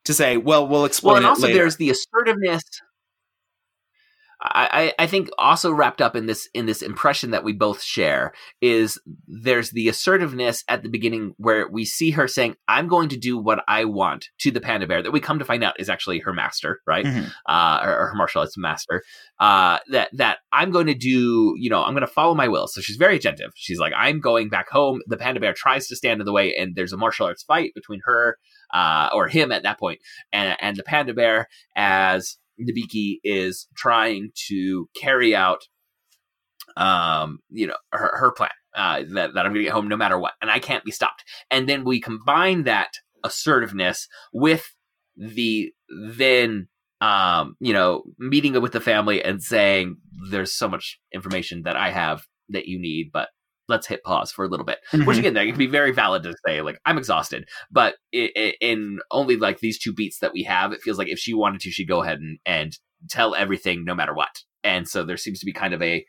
To 0.07 0.15
say, 0.15 0.39
well, 0.39 0.67
we'll 0.67 0.87
explain 0.87 1.11
well 1.11 1.17
and 1.19 1.27
also 1.27 1.47
later. 1.49 1.59
there's 1.59 1.77
the 1.77 1.91
assertiveness 1.91 2.63
I, 4.55 4.93
I 4.99 5.07
think 5.07 5.29
also 5.39 5.73
wrapped 5.73 6.01
up 6.01 6.15
in 6.15 6.27
this 6.27 6.49
in 6.55 6.67
this 6.67 6.83
impression 6.83 7.31
that 7.31 7.45
we 7.45 7.53
both 7.53 7.83
share 7.83 8.33
is 8.61 8.99
there's 9.27 9.71
the 9.71 9.89
assertiveness 9.89 10.63
at 10.69 10.83
the 10.83 10.89
beginning 10.89 11.35
where 11.39 11.69
we 11.69 11.85
see 11.85 12.11
her 12.13 12.29
saying 12.29 12.57
I'm 12.69 12.89
going 12.89 13.09
to 13.11 13.17
do 13.17 13.39
what 13.39 13.65
I 13.69 13.85
want 13.85 14.27
to 14.41 14.51
the 14.51 14.61
panda 14.61 14.87
bear 14.87 15.03
that 15.03 15.13
we 15.13 15.21
come 15.21 15.39
to 15.39 15.45
find 15.45 15.65
out 15.65 15.79
is 15.81 15.89
actually 15.89 16.21
her 16.21 16.33
master 16.33 16.81
right? 16.87 17.05
Mhm. 17.05 17.31
uh, 17.47 17.81
or, 17.83 17.99
or 17.99 18.07
her 18.09 18.15
martial 18.15 18.41
arts 18.41 18.57
master. 18.57 19.03
Uh, 19.39 19.79
that 19.91 20.09
that 20.13 20.39
I'm 20.53 20.71
going 20.71 20.87
to 20.87 20.95
do 20.95 21.55
you 21.59 21.71
know 21.71 21.83
I'm 21.83 21.93
going 21.93 22.01
to 22.01 22.07
follow 22.07 22.35
my 22.35 22.49
will. 22.49 22.69
So 22.69 22.81
she's 22.81 22.97
very 22.97 23.17
attentive. 23.17 23.53
She's 23.55 23.79
like 23.79 23.93
I'm 23.97 24.21
going 24.21 24.49
back 24.49 24.69
home. 24.71 25.01
The 25.07 25.17
panda 25.17 25.41
bear 25.41 25.53
tries 25.53 25.87
to 25.89 25.97
stand 25.97 26.21
in 26.21 26.27
the 26.27 26.33
way 26.33 26.55
and 26.57 26.75
there's 26.75 26.93
a 26.93 26.97
martial 26.97 27.27
arts 27.27 27.43
fight 27.43 27.73
between 27.75 28.01
her 28.05 28.39
uh, 28.75 29.09
or 29.13 29.29
him 29.29 29.53
at 29.53 29.63
that 29.63 29.79
point 29.79 30.01
and 30.33 30.57
and 30.61 30.77
the 30.77 30.83
panda 30.83 31.15
bear 31.15 31.49
as 31.77 32.39
Nabiki 32.61 33.19
is 33.25 33.69
trying 33.77 34.31
to 34.49 34.89
carry 35.01 35.35
out, 35.35 35.63
um, 36.77 37.41
you 37.51 37.67
know, 37.67 37.77
her, 37.93 38.13
her 38.17 38.33
plan 38.33 38.51
uh, 38.75 39.03
that 39.15 39.35
that 39.35 39.47
I'm 39.47 39.53
going 39.53 39.57
to 39.57 39.63
get 39.65 39.73
home 39.73 39.89
no 39.89 39.97
matter 39.97 40.19
what, 40.19 40.35
and 40.41 40.51
I 40.51 40.59
can't 40.59 40.85
be 40.85 40.91
stopped. 40.91 41.25
And 41.51 41.69
then 41.69 41.85
we 41.85 42.01
combine 42.01 42.65
that 42.65 42.91
assertiveness 43.25 44.09
with 44.33 44.67
the 45.17 45.73
then, 45.89 46.69
um, 47.01 47.57
you 47.61 47.73
know, 47.73 48.05
meeting 48.19 48.57
up 48.57 48.63
with 48.63 48.73
the 48.73 48.81
family 48.81 49.23
and 49.23 49.43
saying, 49.43 49.97
"There's 50.31 50.55
so 50.55 50.69
much 50.69 51.01
information 51.13 51.63
that 51.63 51.77
I 51.77 51.91
have 51.91 52.27
that 52.51 52.67
you 52.67 52.79
need, 52.79 53.11
but." 53.13 53.29
Let's 53.69 53.87
hit 53.87 54.03
pause 54.05 54.31
for 54.31 54.45
a 54.45 54.49
little 54.49 54.67
bit. 54.67 54.79
Which 54.93 55.17
Mhm. 55.17 55.19
again, 55.19 55.35
that 55.35 55.47
can 55.47 55.57
be 55.59 55.67
very 55.67 55.93
valid 55.93 56.23
to 56.23 56.35
say, 56.47 56.61
like, 56.63 56.81
I'm 56.87 56.99
exhausted 56.99 57.49
but 57.71 57.97
i 58.15 58.31
i 58.37 58.55
in 58.61 58.99
only 59.11 59.37
like 59.37 59.59
these 59.61 59.79
two 59.79 59.93
beats 59.93 60.19
that 60.21 60.33
we 60.33 60.43
have, 60.45 60.73
it 60.73 60.81
feels 60.83 60.99
like 60.99 61.09
if 61.09 61.19
she 61.19 61.35
wanted 61.35 61.61
to, 61.63 61.71
she'd 61.71 61.89
go 61.89 62.03
ahead 62.03 62.19
and, 62.21 62.39
and 62.47 62.79
tell 63.11 63.35
everything 63.35 63.85
no 63.85 63.95
matter 63.95 64.15
what. 64.15 64.43
And 64.65 64.89
so 64.89 65.05
there 65.05 65.17
seems 65.17 65.39
to 65.41 65.47
be 65.47 65.53
kind 65.53 65.75
of 65.75 65.83
a, 65.83 66.05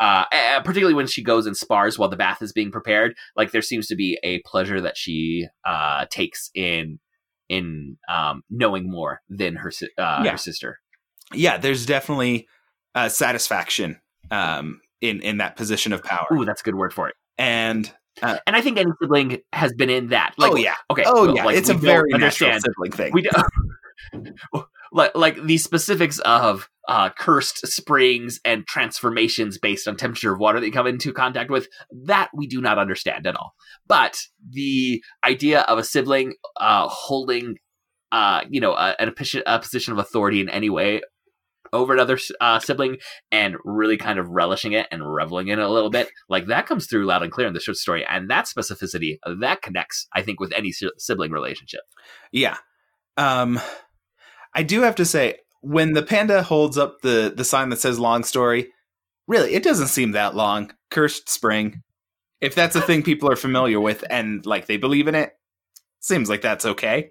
uh, 0.00 0.24
uh, 0.32 0.60
particularly 0.62 0.94
when 0.94 1.06
she 1.06 1.22
goes 1.22 1.46
and 1.46 1.56
spars 1.56 1.98
while 1.98 2.08
the 2.08 2.16
bath 2.16 2.40
is 2.42 2.52
being 2.52 2.70
prepared, 2.70 3.14
like 3.36 3.50
there 3.52 3.62
seems 3.62 3.86
to 3.88 3.96
be 3.96 4.18
a 4.22 4.40
pleasure 4.46 4.80
that 4.80 4.96
she 4.96 5.46
uh, 5.64 6.06
takes 6.10 6.50
in 6.54 7.00
in 7.48 7.96
um, 8.08 8.42
knowing 8.50 8.90
more 8.90 9.22
than 9.28 9.56
her 9.56 9.72
uh, 9.98 10.22
Yeah. 10.24 10.32
her 10.32 10.36
sister. 10.36 10.78
yeah, 11.34 11.56
there's 11.58 11.84
definitely 11.86 12.46
uh, 12.94 13.08
satisfaction 13.08 14.00
um, 14.30 14.80
in 15.00 15.20
in 15.20 15.38
that 15.38 15.56
position 15.56 15.92
of 15.92 16.02
power, 16.02 16.26
Ooh, 16.32 16.44
that's 16.44 16.60
a 16.60 16.64
good 16.64 16.74
word 16.74 16.92
for 16.92 17.08
it. 17.08 17.14
and 17.36 17.92
And 18.22 18.56
I 18.56 18.60
think 18.60 18.78
any 18.78 18.90
sibling 19.00 19.38
has 19.52 19.72
been 19.74 19.90
in 19.90 20.08
that. 20.08 20.34
Like, 20.38 20.52
oh 20.52 20.56
yeah, 20.56 20.74
okay, 20.90 21.04
oh 21.06 21.26
well, 21.26 21.36
yeah, 21.36 21.44
like, 21.44 21.56
it's 21.56 21.68
a 21.68 21.74
very 21.74 22.10
natural 22.12 22.58
sibling 22.60 22.92
thing. 22.92 23.12
we 23.12 23.22
don't 23.22 23.46
like 24.92 25.14
like 25.14 25.42
the 25.44 25.58
specifics 25.58 26.18
of 26.20 26.68
uh, 26.88 27.10
cursed 27.10 27.66
springs 27.66 28.40
and 28.44 28.66
transformations 28.66 29.58
based 29.58 29.86
on 29.86 29.96
temperature 29.96 30.32
of 30.32 30.38
water 30.38 30.58
that 30.58 30.66
you 30.66 30.72
come 30.72 30.86
into 30.86 31.12
contact 31.12 31.50
with 31.50 31.68
that 31.90 32.30
we 32.34 32.46
do 32.46 32.60
not 32.60 32.78
understand 32.78 33.26
at 33.26 33.36
all 33.36 33.52
but 33.86 34.18
the 34.50 35.02
idea 35.24 35.60
of 35.62 35.78
a 35.78 35.84
sibling 35.84 36.34
uh, 36.58 36.88
holding 36.88 37.56
uh, 38.12 38.42
you 38.48 38.60
know 38.60 38.72
a, 38.72 38.94
a 39.46 39.58
position 39.58 39.92
of 39.92 39.98
authority 39.98 40.40
in 40.40 40.48
any 40.48 40.70
way 40.70 41.02
over 41.72 41.92
another 41.92 42.18
uh, 42.40 42.58
sibling 42.58 42.98
and 43.30 43.56
really 43.64 43.96
kind 43.96 44.18
of 44.18 44.28
relishing 44.28 44.72
it 44.72 44.86
and 44.90 45.02
reveling 45.02 45.48
in 45.48 45.58
it 45.58 45.64
a 45.64 45.70
little 45.70 45.90
bit 45.90 46.10
like 46.28 46.46
that 46.46 46.66
comes 46.66 46.86
through 46.86 47.06
loud 47.06 47.22
and 47.22 47.32
clear 47.32 47.46
in 47.46 47.54
the 47.54 47.60
short 47.60 47.76
story 47.76 48.04
and 48.08 48.30
that 48.30 48.46
specificity 48.46 49.18
that 49.40 49.62
connects 49.62 50.06
i 50.14 50.22
think 50.22 50.40
with 50.40 50.52
any 50.52 50.72
sibling 50.98 51.30
relationship 51.32 51.80
Yeah. 52.32 52.56
Um 53.16 53.60
I 54.54 54.62
do 54.62 54.82
have 54.82 54.94
to 54.96 55.04
say 55.04 55.36
when 55.60 55.92
the 55.92 56.02
panda 56.02 56.42
holds 56.42 56.78
up 56.78 57.00
the 57.02 57.32
the 57.34 57.44
sign 57.44 57.68
that 57.70 57.80
says 57.80 57.98
long 57.98 58.24
story, 58.24 58.72
really 59.26 59.54
it 59.54 59.62
doesn't 59.62 59.88
seem 59.88 60.12
that 60.12 60.34
long. 60.34 60.72
Cursed 60.90 61.28
spring. 61.28 61.82
If 62.40 62.54
that's 62.54 62.76
a 62.76 62.80
thing 62.80 63.02
people 63.02 63.30
are 63.30 63.36
familiar 63.36 63.80
with 63.80 64.04
and 64.10 64.44
like 64.46 64.66
they 64.66 64.76
believe 64.76 65.08
in 65.08 65.14
it, 65.14 65.32
seems 66.00 66.28
like 66.28 66.40
that's 66.40 66.64
okay. 66.64 67.10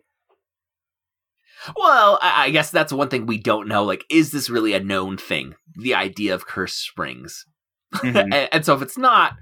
Well, 1.76 2.20
I, 2.22 2.46
I 2.46 2.50
guess 2.52 2.72
that's 2.72 2.94
one 2.94 3.10
thing 3.10 3.26
we 3.26 3.38
don't 3.38 3.68
know. 3.68 3.84
Like, 3.84 4.04
is 4.10 4.32
this 4.32 4.50
really 4.50 4.74
a 4.74 4.80
known 4.84 5.18
thing? 5.18 5.56
The 5.76 5.96
idea 5.96 6.34
of 6.34 6.46
cursed 6.48 6.80
springs, 6.84 7.46
Mhm. 7.96 8.16
and, 8.24 8.34
and 8.52 8.66
so 8.66 8.76
if 8.76 8.82
it's 8.82 8.98
not, 8.98 9.34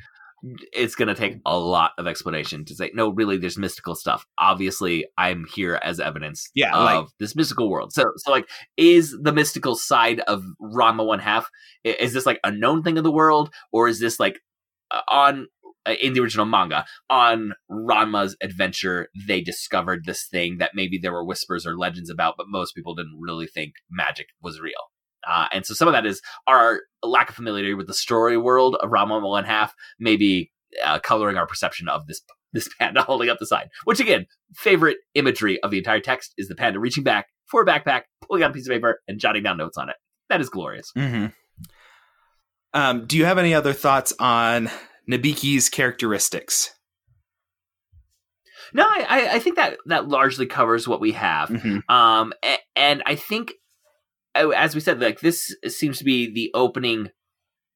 it's 0.73 0.93
going 0.95 1.07
to 1.07 1.15
take 1.15 1.37
a 1.45 1.57
lot 1.57 1.91
of 1.97 2.05
explanation 2.05 2.63
to 2.65 2.75
say 2.75 2.91
no 2.93 3.09
really 3.09 3.35
there's 3.35 3.57
mystical 3.57 3.95
stuff 3.95 4.27
obviously 4.37 5.03
i'm 5.17 5.43
here 5.55 5.79
as 5.81 5.99
evidence 5.99 6.51
Yeah, 6.53 6.75
of 6.75 6.83
like- 6.83 7.07
this 7.19 7.35
mystical 7.35 7.67
world 7.67 7.91
so 7.93 8.03
so 8.17 8.29
like 8.31 8.47
is 8.77 9.17
the 9.23 9.31
mystical 9.33 9.75
side 9.75 10.19
of 10.27 10.43
Ranma 10.61 11.03
one 11.03 11.17
half 11.17 11.49
is 11.83 12.13
this 12.13 12.27
like 12.27 12.39
a 12.43 12.51
known 12.51 12.83
thing 12.83 12.99
of 12.99 13.03
the 13.03 13.11
world 13.11 13.49
or 13.71 13.87
is 13.87 13.99
this 13.99 14.19
like 14.19 14.39
on 15.09 15.47
in 16.01 16.13
the 16.13 16.19
original 16.19 16.45
manga 16.45 16.85
on 17.09 17.53
ranma's 17.69 18.35
adventure 18.41 19.09
they 19.27 19.41
discovered 19.41 20.05
this 20.05 20.27
thing 20.27 20.57
that 20.57 20.71
maybe 20.73 20.97
there 20.97 21.11
were 21.11 21.23
whispers 21.23 21.65
or 21.65 21.77
legends 21.77 22.09
about 22.09 22.35
but 22.37 22.47
most 22.49 22.73
people 22.73 22.95
didn't 22.95 23.17
really 23.19 23.47
think 23.47 23.73
magic 23.89 24.27
was 24.41 24.59
real 24.59 24.89
uh, 25.27 25.47
and 25.51 25.65
so 25.65 25.73
some 25.73 25.87
of 25.87 25.93
that 25.93 26.05
is 26.05 26.21
our 26.47 26.81
lack 27.03 27.29
of 27.29 27.35
familiarity 27.35 27.73
with 27.73 27.87
the 27.87 27.93
story 27.93 28.37
world 28.37 28.75
of 28.81 28.89
Ranma 28.89 29.21
One 29.21 29.43
Half, 29.43 29.73
maybe 29.99 30.51
uh, 30.83 30.99
coloring 30.99 31.37
our 31.37 31.47
perception 31.47 31.87
of 31.89 32.07
this 32.07 32.21
this 32.53 32.69
panda 32.79 33.01
holding 33.07 33.29
up 33.29 33.39
the 33.39 33.45
sign. 33.45 33.69
Which 33.85 33.99
again, 33.99 34.27
favorite 34.53 34.97
imagery 35.13 35.61
of 35.61 35.71
the 35.71 35.77
entire 35.77 35.99
text 35.99 36.33
is 36.37 36.47
the 36.47 36.55
panda 36.55 36.79
reaching 36.79 37.03
back 37.03 37.27
for 37.47 37.61
a 37.61 37.65
backpack, 37.65 38.03
pulling 38.21 38.43
out 38.43 38.51
a 38.51 38.53
piece 38.53 38.67
of 38.67 38.73
paper, 38.73 39.01
and 39.07 39.19
jotting 39.19 39.43
down 39.43 39.57
notes 39.57 39.77
on 39.77 39.89
it. 39.89 39.95
That 40.29 40.41
is 40.41 40.49
glorious. 40.49 40.91
Mm-hmm. 40.97 41.27
Um, 42.73 43.05
do 43.05 43.17
you 43.17 43.25
have 43.25 43.37
any 43.37 43.53
other 43.53 43.73
thoughts 43.73 44.13
on 44.19 44.69
Nabiki's 45.09 45.69
characteristics? 45.69 46.71
No, 48.73 48.83
I, 48.83 49.05
I, 49.07 49.33
I 49.35 49.39
think 49.39 49.55
that 49.57 49.77
that 49.85 50.07
largely 50.07 50.45
covers 50.47 50.87
what 50.87 50.99
we 50.99 51.11
have. 51.13 51.49
Mhm. 51.49 51.81
Um, 51.89 52.33
a- 52.43 52.57
and 52.75 53.03
I 53.05 53.15
think, 53.15 53.53
as 54.33 54.73
we 54.75 54.81
said, 54.81 54.99
like 54.99 55.19
this 55.21 55.55
seems 55.67 55.97
to 55.99 56.03
be 56.03 56.33
the 56.33 56.51
opening 56.53 57.09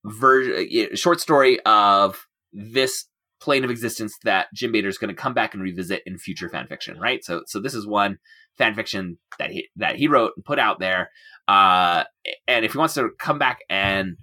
version, 0.03 0.95
short 0.95 1.19
story 1.21 1.59
of 1.65 2.25
this 2.51 3.05
plane 3.39 3.63
of 3.63 3.69
existence 3.69 4.17
that 4.23 4.47
Jim 4.53 4.71
Bader 4.71 4.89
is 4.89 4.97
going 4.97 5.13
to 5.15 5.21
come 5.21 5.33
back 5.33 5.53
and 5.53 5.63
revisit 5.63 6.01
in 6.05 6.17
future 6.17 6.49
fan 6.49 6.67
fiction, 6.67 6.99
right? 6.99 7.23
So, 7.23 7.43
so 7.45 7.61
this 7.61 7.73
is 7.73 7.87
one 7.87 8.17
fan 8.57 8.73
fiction 8.75 9.17
that 9.37 9.51
he 9.51 9.69
that 9.77 9.95
he 9.95 10.07
wrote 10.07 10.33
and 10.35 10.43
put 10.43 10.59
out 10.59 10.79
there. 10.79 11.11
Uh, 11.47 12.03
and 12.47 12.65
if 12.65 12.73
he 12.73 12.77
wants 12.77 12.95
to 12.95 13.09
come 13.17 13.39
back 13.39 13.59
and 13.69 14.17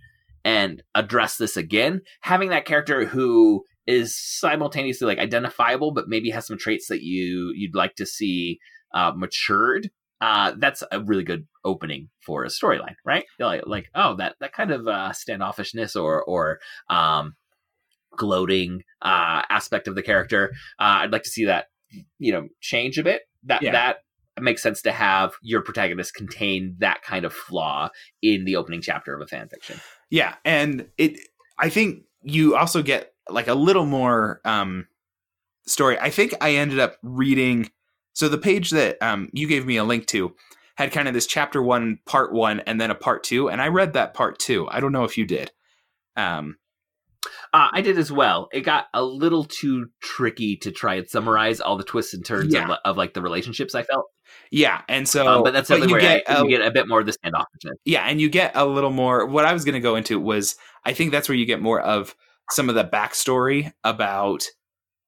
and 0.46 0.80
address 0.94 1.36
this 1.38 1.56
again, 1.56 2.02
having 2.20 2.50
that 2.50 2.64
character 2.64 3.04
who 3.04 3.64
is 3.84 4.16
simultaneously 4.16 5.04
like 5.04 5.18
identifiable, 5.18 5.92
but 5.92 6.08
maybe 6.08 6.30
has 6.30 6.46
some 6.46 6.56
traits 6.56 6.86
that 6.86 7.02
you 7.02 7.52
you'd 7.56 7.74
like 7.74 7.96
to 7.96 8.06
see 8.06 8.60
uh, 8.94 9.12
matured. 9.14 9.90
Uh, 10.20 10.52
that's 10.56 10.84
a 10.92 11.00
really 11.00 11.24
good 11.24 11.48
opening 11.64 12.08
for 12.24 12.44
a 12.44 12.48
storyline, 12.48 12.94
right? 13.04 13.24
Like, 13.40 13.64
like, 13.66 13.90
oh, 13.94 14.14
that 14.16 14.36
that 14.38 14.52
kind 14.52 14.70
of 14.70 14.86
uh, 14.86 15.12
standoffishness 15.12 16.00
or 16.00 16.22
or 16.22 16.60
um, 16.88 17.34
gloating 18.16 18.82
uh, 19.02 19.42
aspect 19.50 19.88
of 19.88 19.96
the 19.96 20.02
character. 20.02 20.52
Uh, 20.78 21.02
I'd 21.02 21.12
like 21.12 21.24
to 21.24 21.28
see 21.30 21.46
that 21.46 21.66
you 22.18 22.32
know 22.32 22.46
change 22.60 22.98
a 22.98 23.02
bit. 23.02 23.22
That 23.42 23.62
Yeah. 23.62 23.72
that 23.72 23.96
makes 24.40 24.62
sense 24.62 24.80
to 24.82 24.92
have 24.92 25.32
your 25.42 25.62
protagonist 25.62 26.14
contain 26.14 26.76
that 26.78 27.02
kind 27.02 27.24
of 27.24 27.32
flaw 27.32 27.88
in 28.22 28.44
the 28.44 28.54
opening 28.54 28.80
chapter 28.80 29.12
of 29.12 29.20
a 29.20 29.26
fan 29.26 29.48
fiction. 29.48 29.80
Yeah, 30.10 30.34
and 30.44 30.88
it. 30.98 31.18
I 31.58 31.68
think 31.68 32.04
you 32.22 32.56
also 32.56 32.82
get 32.82 33.12
like 33.28 33.48
a 33.48 33.54
little 33.54 33.86
more 33.86 34.40
um, 34.44 34.86
story. 35.66 35.98
I 35.98 36.10
think 36.10 36.34
I 36.40 36.54
ended 36.56 36.78
up 36.78 36.96
reading. 37.02 37.70
So 38.12 38.28
the 38.28 38.38
page 38.38 38.70
that 38.70 38.96
um, 39.02 39.28
you 39.32 39.46
gave 39.46 39.66
me 39.66 39.76
a 39.76 39.84
link 39.84 40.06
to 40.08 40.34
had 40.76 40.92
kind 40.92 41.08
of 41.08 41.14
this 41.14 41.26
chapter 41.26 41.62
one, 41.62 41.98
part 42.06 42.32
one, 42.32 42.60
and 42.60 42.80
then 42.80 42.90
a 42.90 42.94
part 42.94 43.24
two, 43.24 43.48
and 43.48 43.60
I 43.60 43.68
read 43.68 43.94
that 43.94 44.14
part 44.14 44.38
two. 44.38 44.68
I 44.70 44.80
don't 44.80 44.92
know 44.92 45.04
if 45.04 45.16
you 45.18 45.26
did. 45.26 45.50
Um, 46.16 46.56
Uh, 47.52 47.68
I 47.72 47.80
did 47.80 47.98
as 47.98 48.12
well. 48.12 48.48
It 48.52 48.60
got 48.60 48.86
a 48.94 49.02
little 49.02 49.44
too 49.44 49.88
tricky 50.00 50.56
to 50.58 50.70
try 50.70 50.94
and 50.96 51.08
summarize 51.08 51.60
all 51.60 51.76
the 51.76 51.84
twists 51.84 52.14
and 52.14 52.24
turns 52.24 52.54
Yeah. 52.54 52.70
of, 52.70 52.78
of 52.84 52.96
like 52.96 53.14
the 53.14 53.22
relationships 53.22 53.74
I 53.74 53.82
felt. 53.82 54.06
Yeah, 54.50 54.82
and 54.88 55.08
so 55.08 55.26
um, 55.26 55.42
but 55.44 55.52
that's 55.52 55.68
something 55.68 55.88
you 55.88 56.00
get 56.00 56.22
I, 56.28 56.34
a- 56.40 56.42
you 56.44 56.50
get 56.50 56.62
a 56.66 56.70
bit 56.70 56.88
more 56.88 57.00
of 57.00 57.06
the 57.06 57.12
standoffishness. 57.12 57.74
Yeah, 57.84 58.04
and 58.04 58.20
you 58.20 58.28
get 58.28 58.52
a 58.54 58.64
little 58.66 58.90
more. 58.90 59.26
What 59.26 59.44
I 59.44 59.52
was 59.52 59.64
going 59.64 59.74
to 59.74 59.80
go 59.80 59.96
into 59.96 60.18
was, 60.20 60.56
I 60.84 60.92
think 60.92 61.10
that's 61.12 61.28
where 61.28 61.36
you 61.36 61.46
get 61.46 61.60
more 61.60 61.80
of 61.80 62.14
some 62.50 62.68
of 62.68 62.74
the 62.74 62.84
backstory 62.84 63.72
about 63.84 64.44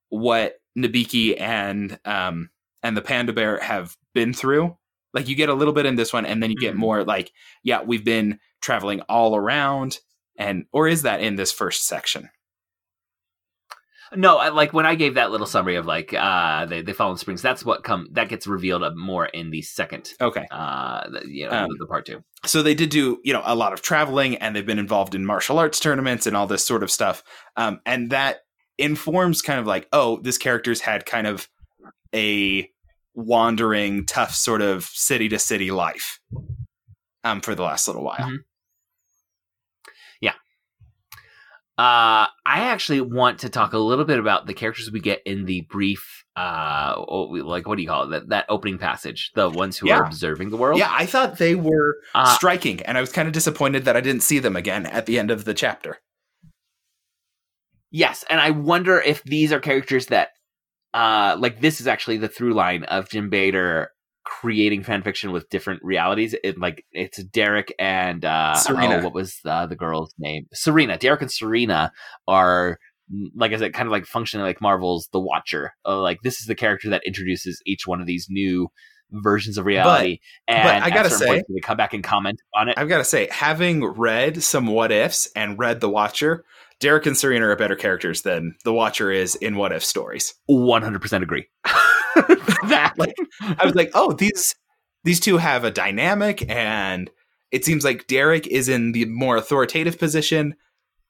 what 0.09 0.57
Nabiki 0.77 1.41
and 1.41 1.99
um 2.05 2.51
and 2.83 2.97
the 2.97 3.03
panda 3.03 3.33
bear 3.33 3.59
have 3.61 3.97
been 4.15 4.33
through. 4.33 4.77
Like 5.15 5.29
you 5.29 5.35
get 5.35 5.49
a 5.49 5.55
little 5.55 5.73
bit 5.75 5.87
in 5.87 5.97
this 5.97 6.13
one, 6.13 6.27
and 6.27 6.43
then 6.43 6.51
you 6.51 6.57
get 6.57 6.75
Mhm. 6.75 6.79
more 6.79 7.05
like, 7.05 7.33
yeah, 7.63 7.83
we've 7.83 8.05
been 8.05 8.39
traveling 8.61 9.01
all 9.03 9.35
around, 9.37 9.99
and 10.37 10.67
or 10.73 10.87
is 10.89 11.03
that 11.03 11.21
in 11.21 11.37
this 11.37 11.51
first 11.53 11.87
section? 11.87 12.29
No, 14.15 14.39
I, 14.39 14.49
like 14.49 14.73
when 14.73 14.87
I 14.87 14.95
gave 14.95 15.15
that 15.15 15.31
little 15.31 15.47
summary 15.47 15.77
of 15.77 15.87
like 15.87 16.15
uh 16.15 16.67
they 16.67 16.83
they 16.83 16.93
fall 16.93 17.11
in 17.11 17.17
springs. 17.19 17.43
That's 17.43 17.65
what 17.65 17.85
come 17.85 18.09
that 18.13 18.29
gets 18.29 18.47
revealed 18.47 18.83
more 18.97 19.27
in 19.27 19.51
the 19.51 19.63
second 19.63 20.13
Okay, 20.21 20.47
uh 20.51 21.09
the, 21.11 21.23
you 21.29 21.47
know 21.47 21.53
Um, 21.53 21.69
the 21.79 21.87
part 21.87 22.07
two. 22.07 22.23
so 22.47 22.63
they 22.63 22.75
did 22.75 22.91
do 22.91 23.19
you 23.25 23.33
know 23.33 23.43
a 23.45 23.55
lot 23.55 23.73
of 23.73 23.83
traveling 23.83 24.37
and 24.37 24.55
they've 24.57 24.65
been 24.67 24.79
involved 24.79 25.15
in 25.15 25.25
martial 25.27 25.59
arts 25.59 25.81
tournaments 25.81 26.27
and 26.27 26.37
all 26.37 26.47
this 26.47 26.65
sort 26.65 26.83
of 26.83 26.91
stuff 26.91 27.23
um, 27.57 27.81
and 27.85 28.11
that 28.11 28.39
informs 28.79 29.43
kind 29.43 29.59
of 29.61 29.67
like 29.67 29.89
oh 29.93 30.21
this 30.23 30.39
character's 30.39 30.81
had 30.81 31.05
kind 31.05 31.27
of 31.27 31.49
a 32.15 32.71
wandering 33.15 34.07
tough 34.07 34.35
sort 34.35 34.63
of 34.63 34.85
city 34.85 35.29
to 35.29 35.39
city 35.39 35.71
life 35.71 36.21
um, 37.25 37.41
for 37.41 37.55
the 37.55 37.63
last 37.63 37.89
little 37.89 38.05
while 38.05 38.17
Mhm. 38.19 38.39
Uh, 41.79 42.27
I 42.45 42.65
actually 42.65 43.01
want 43.01 43.39
to 43.41 43.49
talk 43.49 43.73
a 43.73 43.79
little 43.79 44.05
bit 44.05 44.19
about 44.19 44.47
the 44.49 44.53
characters 44.55 44.91
we 44.91 44.99
get 44.99 45.23
in 45.25 45.45
the 45.45 45.61
brief, 45.71 46.25
uh, 46.35 46.97
like 47.09 47.69
what 47.69 47.77
do 47.77 47.83
you 47.83 47.89
call 47.89 48.03
it? 48.03 48.11
That, 48.11 48.29
that 48.31 48.47
opening 48.49 48.79
passage, 48.79 49.31
the 49.37 49.49
ones 49.49 49.79
who 49.79 49.87
Yeah. 49.87 49.99
are 49.99 50.05
observing 50.05 50.51
the 50.51 50.57
world. 50.57 50.79
yeah 50.81 50.91
i 50.93 51.07
thought 51.07 51.39
they 51.39 51.55
were 51.55 51.99
Uh, 52.17 52.35
striking 52.35 52.83
and 52.83 52.99
i 52.99 53.01
was 53.01 53.13
kind 53.13 53.29
of 53.29 53.33
disappointed 53.33 53.85
that 53.85 53.97
i 53.97 54.01
didn't 54.01 54.23
see 54.23 54.41
them 54.41 54.57
again 54.57 54.87
at 54.87 55.07
the 55.07 55.19
end 55.21 55.31
of 55.31 55.45
the 55.45 55.55
chapter 55.55 55.99
Yes, 57.91 58.23
and 58.29 58.39
I 58.39 58.51
wonder 58.51 59.01
if 59.01 59.23
these 59.25 59.51
are 59.51 59.61
characters 59.61 60.09
that, 60.09 60.29
uh, 60.93 61.37
like 61.39 61.61
this 61.63 61.81
is 61.81 61.87
actually 61.87 62.19
the 62.19 62.29
through 62.29 62.53
line 62.53 62.85
of 62.85 63.09
Jim 63.09 63.31
Bader 63.31 63.93
creating 64.29 64.83
fan 64.83 65.03
fiction 65.03 65.33
with 65.33 65.49
different 65.49 65.81
realities. 65.83 66.35
It 66.45 66.59
like 66.59 66.85
it's 66.93 67.23
Derek 67.25 67.75
and 67.79 68.25
uh, 68.25 68.55
Serena. 68.55 68.97
oh, 68.99 69.05
what 69.05 69.15
was 69.15 69.39
uh, 69.45 69.67
the 69.67 69.77
girl's 69.77 70.15
name? 70.19 70.47
Serena. 70.53 70.99
Derek 70.99 71.23
and 71.23 71.33
Serena 71.33 71.93
are. 72.27 72.79
Like 73.35 73.53
I 73.55 73.57
said, 73.57 73.73
kind 73.73 73.87
of 73.87 73.91
like 73.93 74.05
functioning 74.05 74.45
like 74.45 74.61
Marvel's 74.61 75.09
The 75.15 75.19
Watcher. 75.21 75.73
Uh, 75.87 75.99
like 76.03 76.19
this 76.23 76.41
is 76.43 76.47
the 76.47 76.55
character 76.55 76.91
that 76.91 77.01
introduces 77.07 77.59
each 77.65 77.87
one 77.87 78.03
of 78.03 78.07
these 78.07 78.27
new 78.29 78.69
versions 79.11 79.57
of 79.57 79.65
reality. 79.65 80.19
and 80.47 80.63
but 80.69 80.83
I 80.83 80.91
gotta 80.95 81.09
say- 81.09 81.27
points, 81.27 81.49
they 81.49 81.61
come 81.61 81.79
back 81.79 81.95
and 81.95 82.05
comment 82.05 82.39
on 82.55 82.69
it. 82.69 82.75
i've 82.77 82.91
got 82.91 82.99
to 82.99 83.05
say 83.05 83.27
having 83.31 83.83
read 83.83 84.43
some 84.43 84.67
what 84.67 84.93
ifs 84.93 85.27
and 85.35 85.59
read 85.59 85.81
the 85.81 85.89
watcher 85.89 86.45
derek 86.81 87.07
and 87.07 87.17
serena 87.17 87.47
are 87.49 87.57
better 87.57 87.75
characters 87.77 88.21
than 88.21 88.55
the 88.65 88.73
watcher 88.75 89.11
is 89.11 89.35
in 89.37 89.57
what 89.57 89.73
if 89.73 89.83
stories 89.83 90.35
One 90.45 90.83
hundred 90.83 91.01
percent 91.01 91.23
agree. 91.25 91.47
that 92.69 92.95
Like, 92.97 93.17
I 93.41 93.65
was 93.65 93.75
like, 93.75 93.91
oh, 93.95 94.13
these 94.13 94.55
these 95.05 95.21
two 95.21 95.39
have 95.39 95.65
a 95.65 95.71
dynamic, 95.71 96.49
and 96.51 97.11
it 97.51 97.65
seems 97.65 97.85
like 97.85 98.07
Derek 98.07 98.47
is 98.47 98.69
in 98.69 98.93
the 98.93 99.07
more 99.07 99.37
authoritative 99.37 99.99
position, 99.99 100.57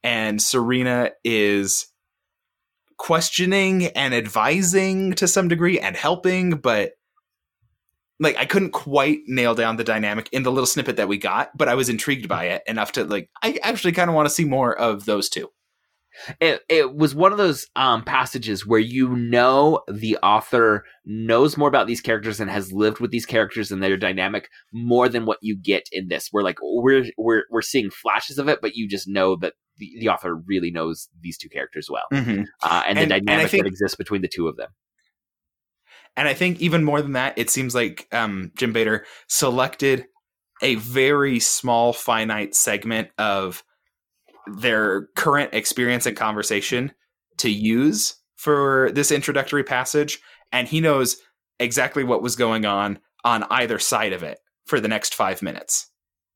and 0.03 0.41
Serena 0.41 1.11
is 1.25 1.87
questioning 2.99 3.87
and 3.87 4.13
advising 4.15 5.15
to 5.15 5.29
some 5.29 5.49
degree 5.49 5.79
and 5.79 5.97
helping, 5.97 6.59
but 6.59 6.93
like 8.21 8.37
I 8.37 8.45
couldn't 8.45 8.73
quite 8.73 9.21
nail 9.27 9.55
down 9.55 9.77
the 9.77 9.85
dynamic 9.85 10.29
in 10.33 10.43
the 10.43 10.51
little 10.51 10.67
snippet 10.67 10.97
that 10.97 11.09
we 11.09 11.19
got, 11.19 11.57
but 11.57 11.69
I 11.69 11.75
was 11.75 11.89
intrigued 11.89 12.29
by 12.29 12.47
it 12.47 12.63
enough 12.67 12.93
to 12.93 13.05
like 13.05 13.31
I 13.43 13.59
actually 13.63 13.93
kind 13.93 14.11
of 14.11 14.17
want 14.17 14.27
to 14.27 14.35
see 14.35 14.45
more 14.45 14.77
of 14.77 15.05
those 15.05 15.29
two. 15.29 15.49
It, 16.41 16.63
it 16.69 16.95
was 16.95 17.15
one 17.15 17.33
of 17.33 17.39
those 17.39 17.67
um, 17.77 18.05
passages 18.05 18.67
where 18.67 18.81
you 18.81 19.15
know 19.17 19.81
the 19.89 20.17
author 20.19 20.85
knows 21.05 21.57
more 21.57 21.69
about 21.69 21.87
these 21.87 22.01
characters 22.01 22.41
and 22.41 22.51
has 22.51 22.73
lived 22.73 23.01
with 23.01 23.11
these 23.11 23.27
characters 23.27 23.71
and 23.71 23.83
their 23.83 23.97
dynamic 23.97 24.49
more 24.73 25.09
than 25.09 25.27
what 25.27 25.39
you 25.43 25.57
get 25.57 25.89
in 25.93 26.09
this. 26.09 26.31
We're 26.33 26.43
like 26.43 26.59
we're 26.63 27.07
we're 27.17 27.45
we're 27.51 27.63
seeing 27.63 27.91
flashes 27.91 28.39
of 28.39 28.49
it, 28.49 28.61
but 28.63 28.75
you 28.75 28.89
just 28.89 29.09
know 29.09 29.37
that 29.37 29.55
the, 29.79 29.91
the 30.01 30.09
author 30.09 30.35
really 30.35 30.71
knows 30.71 31.09
these 31.23 31.39
two 31.39 31.49
characters 31.49 31.89
well 31.91 32.07
Mm-hmm. 32.13 32.43
uh, 32.63 32.83
and, 32.87 32.99
And- 32.99 33.11
the 33.11 33.15
and 33.17 33.27
dynamic 33.27 33.51
think- 33.51 33.65
that 33.65 33.69
exists 33.69 33.97
between 33.97 34.23
the 34.23 34.29
two 34.29 34.49
of 34.49 34.57
them. 34.57 34.71
And 36.17 36.27
I 36.27 36.35
think 36.35 36.61
even 36.61 36.83
more 36.83 37.01
than 37.01 37.13
that, 37.13 37.39
it 37.39 37.49
seems 37.49 37.75
like 37.77 38.09
um, 38.11 38.51
Jim 38.57 38.73
Bader 38.73 39.05
selected 39.29 40.07
a 40.63 40.75
very 40.75 41.39
small, 41.39 41.93
finite 41.93 42.57
segment 42.57 43.11
of 43.19 43.63
their 44.57 45.07
current 45.17 45.53
experience 45.55 46.07
and 46.07 46.17
conversation 46.17 46.93
to 47.39 47.51
use 47.51 48.17
for 48.37 48.91
this 48.93 49.11
introductory 49.11 49.65
passage. 49.65 50.21
And 50.53 50.67
he 50.69 50.81
knows 50.81 51.17
exactly 51.61 52.05
what 52.05 52.23
was 52.23 52.37
going 52.37 52.65
on 52.65 52.99
on 53.25 53.45
either 53.51 53.79
side 53.79 54.13
of 54.13 54.23
it 54.23 54.39
for 54.67 54.81
the 54.81 54.89
next 54.89 55.15
five 55.15 55.43
minutes. 55.43 55.91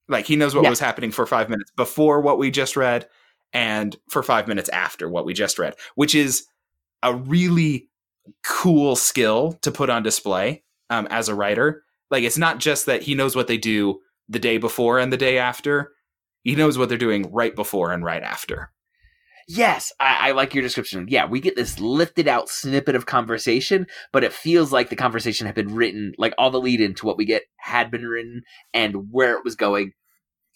Like 0.09 0.27
he 0.27 0.37
knows 0.37 0.55
what 0.55 0.65
Yeah. 0.65 0.71
was 0.71 0.81
happening 0.81 1.13
for 1.13 1.27
five 1.27 1.49
minutes 1.49 1.71
before 1.77 2.21
what 2.21 2.39
we 2.39 2.51
just 2.51 2.77
read 2.77 3.09
and 3.53 3.97
for 4.11 4.23
five 4.23 4.49
minutes 4.49 4.69
after 4.71 5.09
what 5.09 5.25
we 5.25 5.33
just 5.33 5.59
read, 5.59 5.75
which 5.95 6.15
is 6.15 6.47
a 7.03 7.15
really 7.15 7.89
cool 8.45 8.97
skill 8.97 9.53
to 9.63 9.71
put 9.71 9.91
on 9.91 10.03
display 10.03 10.63
um, 10.91 11.07
as 11.11 11.29
a 11.29 11.35
writer. 11.35 11.85
Like 12.11 12.25
it's 12.25 12.39
not 12.39 12.59
just 12.59 12.87
that 12.87 13.03
he 13.03 13.15
knows 13.15 13.35
what 13.37 13.47
they 13.47 13.59
do 13.59 14.01
the 14.29 14.39
day 14.39 14.59
before 14.59 14.99
and 14.99 15.13
the 15.13 15.17
day 15.17 15.39
after. 15.39 15.93
He 16.43 16.55
knows 16.55 16.77
what 16.79 16.89
they're 16.89 16.99
doing 16.99 17.31
right 17.33 17.55
before 17.55 17.93
and 17.93 18.05
right 18.05 18.23
after. 18.23 18.71
Yes, 19.49 19.93
I, 19.99 20.29
I 20.29 20.33
like 20.33 20.55
your 20.55 20.63
description. 20.63 21.07
Yeah, 21.09 21.27
we 21.27 21.41
get 21.41 21.57
this 21.57 21.81
lifted 21.81 22.29
out 22.29 22.49
snippet 22.49 22.95
of 22.95 23.07
conversation, 23.07 23.87
but 24.13 24.25
it 24.25 24.33
feels 24.33 24.73
like 24.73 24.89
the 24.89 24.97
conversation 24.97 25.47
had 25.47 25.55
been 25.57 25.75
written, 25.75 26.13
like 26.17 26.33
all 26.39 26.51
the 26.51 26.61
lead 26.61 26.81
into 26.81 27.07
what 27.07 27.17
we 27.17 27.25
get 27.25 27.43
had 27.57 27.91
been 27.91 28.07
written 28.07 28.43
and 28.73 29.11
where 29.11 29.37
it 29.37 29.45
was 29.45 29.57
going. 29.57 29.93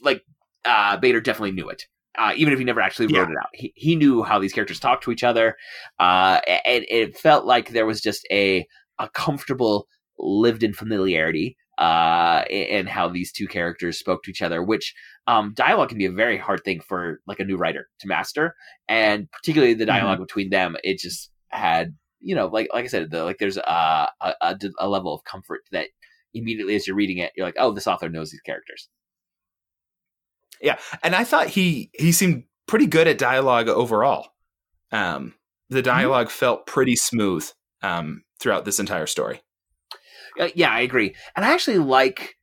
Like, 0.01 0.23
uh, 0.65 0.97
Bader 0.99 1.21
definitely 1.21 1.53
knew 1.53 1.69
it. 1.69 1.85
Uh, 2.17 2.33
even 2.37 2.53
if 2.53 2.59
he 2.59 2.65
never 2.65 2.81
actually 2.81 3.07
wrote 3.07 3.29
Yeah. 3.29 3.35
it 3.35 3.39
out, 3.41 3.49
he, 3.53 3.73
he 3.75 3.97
knew 3.97 4.23
how 4.23 4.39
these 4.39 4.53
characters 4.53 4.81
talked 4.81 5.05
to 5.05 5.13
each 5.13 5.25
other. 5.25 5.57
Uh, 5.99 6.41
and 6.65 6.85
it 6.89 7.19
felt 7.19 7.45
like 7.45 7.71
there 7.71 7.87
was 7.87 8.01
just 8.01 8.27
a, 8.31 8.67
a 8.99 9.09
comfortable 9.11 9.87
lived 10.19 10.63
in 10.63 10.73
familiarity, 10.73 11.57
uh, 11.79 12.45
in 12.51 12.87
how 12.87 13.09
these 13.09 13.33
two 13.33 13.47
characters 13.47 13.99
spoke 13.99 14.23
to 14.23 14.31
each 14.31 14.43
other, 14.43 14.63
which, 14.63 14.95
um, 15.27 15.53
dialogue 15.55 15.89
can 15.89 15.99
be 15.99 16.07
a 16.07 16.13
very 16.13 16.39
hard 16.39 16.63
thing 16.65 16.81
for 16.81 17.21
like 17.27 17.41
a 17.41 17.45
new 17.45 17.57
writer 17.57 17.89
to 18.01 18.07
master 18.07 18.55
and 18.89 19.31
particularly 19.33 19.75
the 19.75 19.85
dialog 19.85 20.21
between 20.21 20.51
them 20.51 20.77
it 20.85 20.99
just 20.99 21.31
had 21.49 21.97
you 22.21 22.33
know 22.33 22.47
like 22.47 22.69
like 22.73 22.85
i 22.85 22.87
said 22.87 23.11
the, 23.11 23.25
like 23.25 23.39
there's 23.39 23.57
a, 23.57 24.09
a 24.21 24.35
a 24.41 24.57
a 24.79 24.89
level 24.89 25.13
of 25.13 25.25
comfort 25.25 25.63
that 25.73 25.89
immediately 26.33 26.77
as 26.77 26.87
you're 26.87 26.95
reading 26.95 27.19
it 27.19 27.33
you're 27.35 27.45
like 27.45 27.57
oh 27.59 27.73
this 27.73 27.89
author 27.89 28.09
knows 28.09 28.31
these 28.31 28.41
characters 28.43 28.89
Yeah, 30.61 30.79
and 31.03 31.15
I 31.15 31.25
thought 31.25 31.49
he 31.49 31.91
he 31.95 32.13
seemed 32.13 32.45
pretty 32.67 32.87
good 32.87 33.07
at 33.07 33.19
dialogue 33.19 33.69
overall. 33.69 34.29
Um, 34.93 35.35
the 35.69 35.83
dialogue 35.83 36.31
felt 36.31 36.67
pretty 36.67 36.97
smooth 36.97 37.49
um, 37.83 38.23
throughout 38.41 38.65
this 38.65 38.79
entire 38.79 39.07
story. 39.07 39.43
Uh, 40.39 40.49
yeah 40.55 40.71
i 40.71 40.81
agree 40.81 41.15
and 41.35 41.45
i 41.45 41.53
actually 41.53 41.79
like 41.79 42.37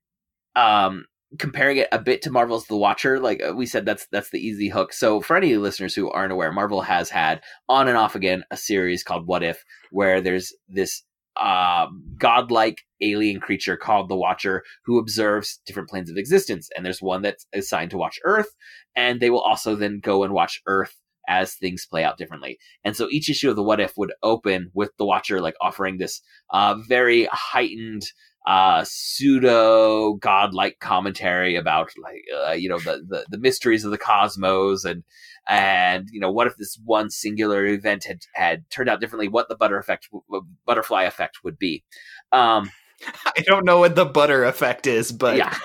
um 0.55 1.05
comparing 1.39 1.77
it 1.77 1.87
a 1.91 1.99
bit 1.99 2.21
to 2.21 2.31
marvel's 2.31 2.67
the 2.67 2.77
watcher 2.77 3.19
like 3.19 3.41
uh, 3.41 3.53
we 3.53 3.65
said 3.65 3.85
that's 3.85 4.07
that's 4.11 4.29
the 4.29 4.39
easy 4.39 4.69
hook 4.69 4.93
so 4.93 5.19
for 5.19 5.35
any 5.35 5.55
listeners 5.57 5.95
who 5.95 6.09
aren't 6.11 6.31
aware 6.31 6.51
marvel 6.51 6.81
has 6.81 7.09
had 7.09 7.41
on 7.69 7.87
and 7.87 7.97
off 7.97 8.15
again 8.15 8.43
a 8.51 8.57
series 8.57 9.03
called 9.03 9.27
what 9.27 9.43
if 9.43 9.63
where 9.91 10.21
there's 10.21 10.53
this 10.67 11.03
um, 11.41 12.03
godlike 12.17 12.81
alien 13.01 13.39
creature 13.39 13.75
called 13.75 14.09
the 14.09 14.15
Watcher 14.15 14.63
who 14.85 14.99
observes 14.99 15.59
different 15.65 15.89
planes 15.89 16.09
of 16.09 16.17
existence. 16.17 16.69
And 16.75 16.85
there's 16.85 17.01
one 17.01 17.21
that's 17.21 17.45
assigned 17.53 17.91
to 17.91 17.97
watch 17.97 18.19
Earth, 18.23 18.49
and 18.95 19.19
they 19.19 19.29
will 19.29 19.41
also 19.41 19.75
then 19.75 19.99
go 20.01 20.23
and 20.23 20.33
watch 20.33 20.61
Earth 20.67 20.95
as 21.27 21.53
things 21.53 21.85
play 21.85 22.03
out 22.03 22.17
differently. 22.17 22.59
And 22.83 22.95
so 22.95 23.07
each 23.09 23.29
issue 23.29 23.49
of 23.49 23.55
the 23.55 23.63
What 23.63 23.79
If 23.79 23.93
would 23.97 24.13
open 24.21 24.71
with 24.73 24.91
the 24.97 25.05
Watcher 25.05 25.41
like 25.41 25.55
offering 25.61 25.97
this 25.97 26.21
uh, 26.51 26.75
very 26.87 27.27
heightened 27.31 28.03
uh 28.45 28.83
pseudo 28.85 30.15
godlike 30.15 30.77
commentary 30.81 31.55
about 31.55 31.89
like 32.03 32.23
uh, 32.45 32.51
you 32.51 32.67
know 32.67 32.77
the, 32.79 33.01
the 33.07 33.25
the 33.29 33.37
mysteries 33.37 33.85
of 33.85 33.91
the 33.91 33.97
cosmos 33.97 34.83
and 34.83 35.01
and 35.47 36.09
you 36.11 36.19
know 36.19 36.29
what 36.29 36.45
if 36.45 36.57
this 36.57 36.77
one 36.83 37.09
singular 37.09 37.65
event 37.65 38.03
had 38.03 38.19
had 38.33 38.69
turned 38.69 38.89
out 38.89 38.99
differently 38.99 39.29
what 39.29 39.47
the 39.47 39.55
butter 39.55 39.77
effect 39.77 40.09
w- 40.11 40.45
butterfly 40.65 41.03
effect 41.03 41.37
would 41.45 41.57
be 41.57 41.85
um 42.33 42.69
I 43.25 43.41
don't 43.45 43.65
know 43.65 43.79
what 43.79 43.95
the 43.95 44.05
butter 44.05 44.43
effect 44.43 44.87
is, 44.87 45.11
but 45.13 45.37
yeah 45.37 45.55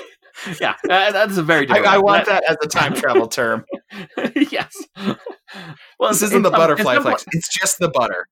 yeah 0.61 0.75
that's 0.85 1.37
a 1.37 1.43
very 1.43 1.63
I, 1.63 1.67
different 1.67 1.87
I 1.87 1.99
want 1.99 2.27
that 2.27 2.45
as 2.49 2.57
a 2.63 2.67
time 2.69 2.95
travel 2.95 3.27
term. 3.29 3.65
yes 4.51 4.75
well 5.99 6.11
this 6.11 6.23
isn't 6.23 6.43
the 6.43 6.51
some- 6.51 6.59
butterfly 6.59 6.95
some- 6.95 7.07
effect; 7.07 7.25
it's 7.33 7.49
just 7.49 7.79
the 7.79 7.89
butter. 7.89 8.27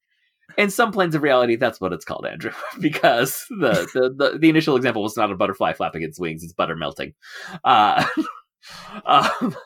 in 0.58 0.70
some 0.70 0.92
planes 0.92 1.14
of 1.14 1.22
reality, 1.22 1.56
that's 1.56 1.80
what 1.80 1.92
it's 1.92 2.04
called, 2.04 2.26
Andrew, 2.26 2.52
because 2.80 3.44
the, 3.50 3.88
the, 3.92 4.14
the, 4.32 4.38
the 4.38 4.48
initial 4.48 4.76
example 4.76 5.02
was 5.02 5.16
not 5.16 5.30
a 5.30 5.36
butterfly 5.36 5.72
flapping 5.72 6.02
its 6.02 6.18
wings; 6.18 6.42
it's 6.42 6.52
butter 6.52 6.76
melting. 6.76 7.14
Uh, 7.64 8.06
um, 9.06 9.56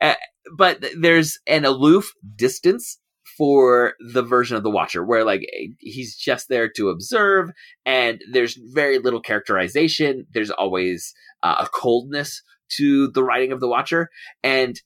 eh, 0.00 0.14
but 0.56 0.84
there's 0.96 1.38
an 1.46 1.64
aloof 1.64 2.12
distance 2.36 2.98
for 3.36 3.94
the 4.12 4.22
version 4.22 4.56
of 4.56 4.62
the 4.62 4.70
Watcher, 4.70 5.04
where 5.04 5.24
like 5.24 5.46
he's 5.78 6.16
just 6.16 6.48
there 6.48 6.68
to 6.76 6.88
observe, 6.88 7.50
and 7.84 8.22
there's 8.30 8.58
very 8.72 8.98
little 8.98 9.20
characterization. 9.20 10.26
There's 10.32 10.50
always 10.50 11.14
uh, 11.42 11.56
a 11.60 11.68
coldness 11.68 12.42
to 12.76 13.10
the 13.10 13.22
writing 13.22 13.52
of 13.52 13.60
the 13.60 13.68
Watcher, 13.68 14.08
and 14.42 14.80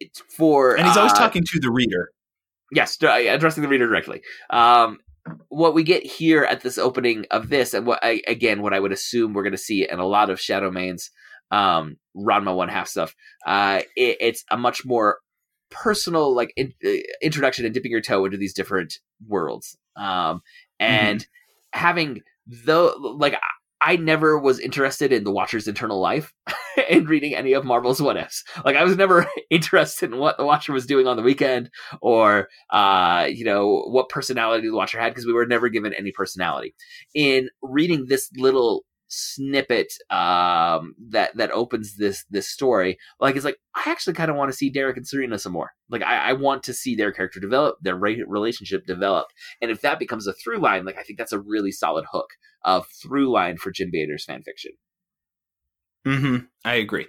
it's 0.00 0.20
for 0.36 0.76
And 0.76 0.86
he's 0.86 0.96
always 0.96 1.12
uh, 1.12 1.16
talking 1.16 1.42
to 1.44 1.60
the 1.60 1.70
reader. 1.70 2.10
yes, 2.72 2.98
addressing 3.02 3.62
the 3.62 3.68
reader 3.68 3.86
directly. 3.86 4.22
Um, 4.50 4.98
what 5.48 5.74
we 5.74 5.82
get 5.82 6.04
here 6.04 6.44
at 6.44 6.62
this 6.62 6.78
opening 6.78 7.26
of 7.30 7.48
this, 7.48 7.74
and 7.74 7.86
what 7.86 8.00
I, 8.02 8.22
again, 8.26 8.62
what 8.62 8.74
I 8.74 8.80
would 8.80 8.92
assume 8.92 9.32
we're 9.32 9.42
going 9.42 9.52
to 9.52 9.58
see 9.58 9.86
in 9.88 9.98
a 9.98 10.06
lot 10.06 10.30
of 10.30 10.38
Shadowmane's 10.38 11.10
um, 11.50 11.96
Ranma 12.16 12.54
one 12.54 12.68
half 12.68 12.88
stuff, 12.88 13.14
uh, 13.46 13.82
it, 13.96 14.16
it's 14.20 14.44
a 14.50 14.56
much 14.56 14.84
more 14.84 15.18
personal, 15.70 16.34
like 16.34 16.52
in, 16.56 16.72
uh, 16.84 16.90
introduction 17.22 17.64
and 17.64 17.74
dipping 17.74 17.90
your 17.92 18.00
toe 18.00 18.24
into 18.24 18.36
these 18.36 18.54
different 18.54 18.94
worlds, 19.26 19.76
um, 19.96 20.42
and 20.80 21.26
having 21.72 22.22
though, 22.46 22.94
like. 22.98 23.34
I- 23.34 23.38
I 23.80 23.94
never 23.94 24.36
was 24.36 24.58
interested 24.58 25.12
in 25.12 25.22
the 25.22 25.30
Watcher's 25.30 25.68
internal 25.68 26.00
life 26.00 26.34
in 26.88 27.06
reading 27.06 27.36
any 27.36 27.52
of 27.52 27.64
Marvel's 27.64 28.02
what 28.02 28.16
ifs. 28.16 28.42
Like 28.64 28.74
I 28.74 28.82
was 28.82 28.96
never 28.96 29.24
interested 29.50 30.12
in 30.12 30.18
what 30.18 30.36
the 30.36 30.44
Watcher 30.44 30.72
was 30.72 30.84
doing 30.84 31.06
on 31.06 31.16
the 31.16 31.22
weekend 31.22 31.70
or 32.02 32.48
uh, 32.70 33.28
you 33.32 33.44
know 33.44 33.84
what 33.86 34.08
personality 34.08 34.66
the 34.66 34.74
watcher 34.74 34.98
had 34.98 35.10
because 35.10 35.26
we 35.26 35.32
were 35.32 35.46
never 35.46 35.68
given 35.68 35.92
any 35.94 36.10
personality 36.10 36.74
in 37.14 37.50
reading 37.62 38.06
this 38.08 38.28
little 38.36 38.84
snippet 39.08 39.92
um, 40.10 40.94
that 41.10 41.36
that 41.36 41.50
opens 41.50 41.96
this 41.96 42.24
this 42.30 42.48
story 42.48 42.98
like 43.20 43.36
it's 43.36 43.44
like 43.44 43.58
i 43.74 43.82
actually 43.86 44.12
kind 44.12 44.30
of 44.30 44.36
want 44.36 44.50
to 44.50 44.56
see 44.56 44.70
derek 44.70 44.96
and 44.96 45.06
serena 45.06 45.38
some 45.38 45.52
more 45.52 45.72
like 45.88 46.02
I, 46.02 46.30
I 46.30 46.32
want 46.34 46.62
to 46.64 46.74
see 46.74 46.94
their 46.94 47.12
character 47.12 47.40
develop 47.40 47.76
their 47.80 47.96
re- 47.96 48.24
relationship 48.26 48.86
develop 48.86 49.28
and 49.62 49.70
if 49.70 49.80
that 49.80 49.98
becomes 49.98 50.26
a 50.26 50.34
through 50.34 50.58
line 50.58 50.84
like 50.84 50.98
i 50.98 51.02
think 51.02 51.18
that's 51.18 51.32
a 51.32 51.40
really 51.40 51.72
solid 51.72 52.04
hook 52.12 52.30
of 52.64 52.86
through 53.02 53.30
line 53.32 53.56
for 53.56 53.70
jim 53.70 53.90
bader's 53.90 54.24
fan 54.24 54.42
fiction 54.42 54.72
hmm 56.04 56.36
I 56.64 56.74
agree. 56.74 57.06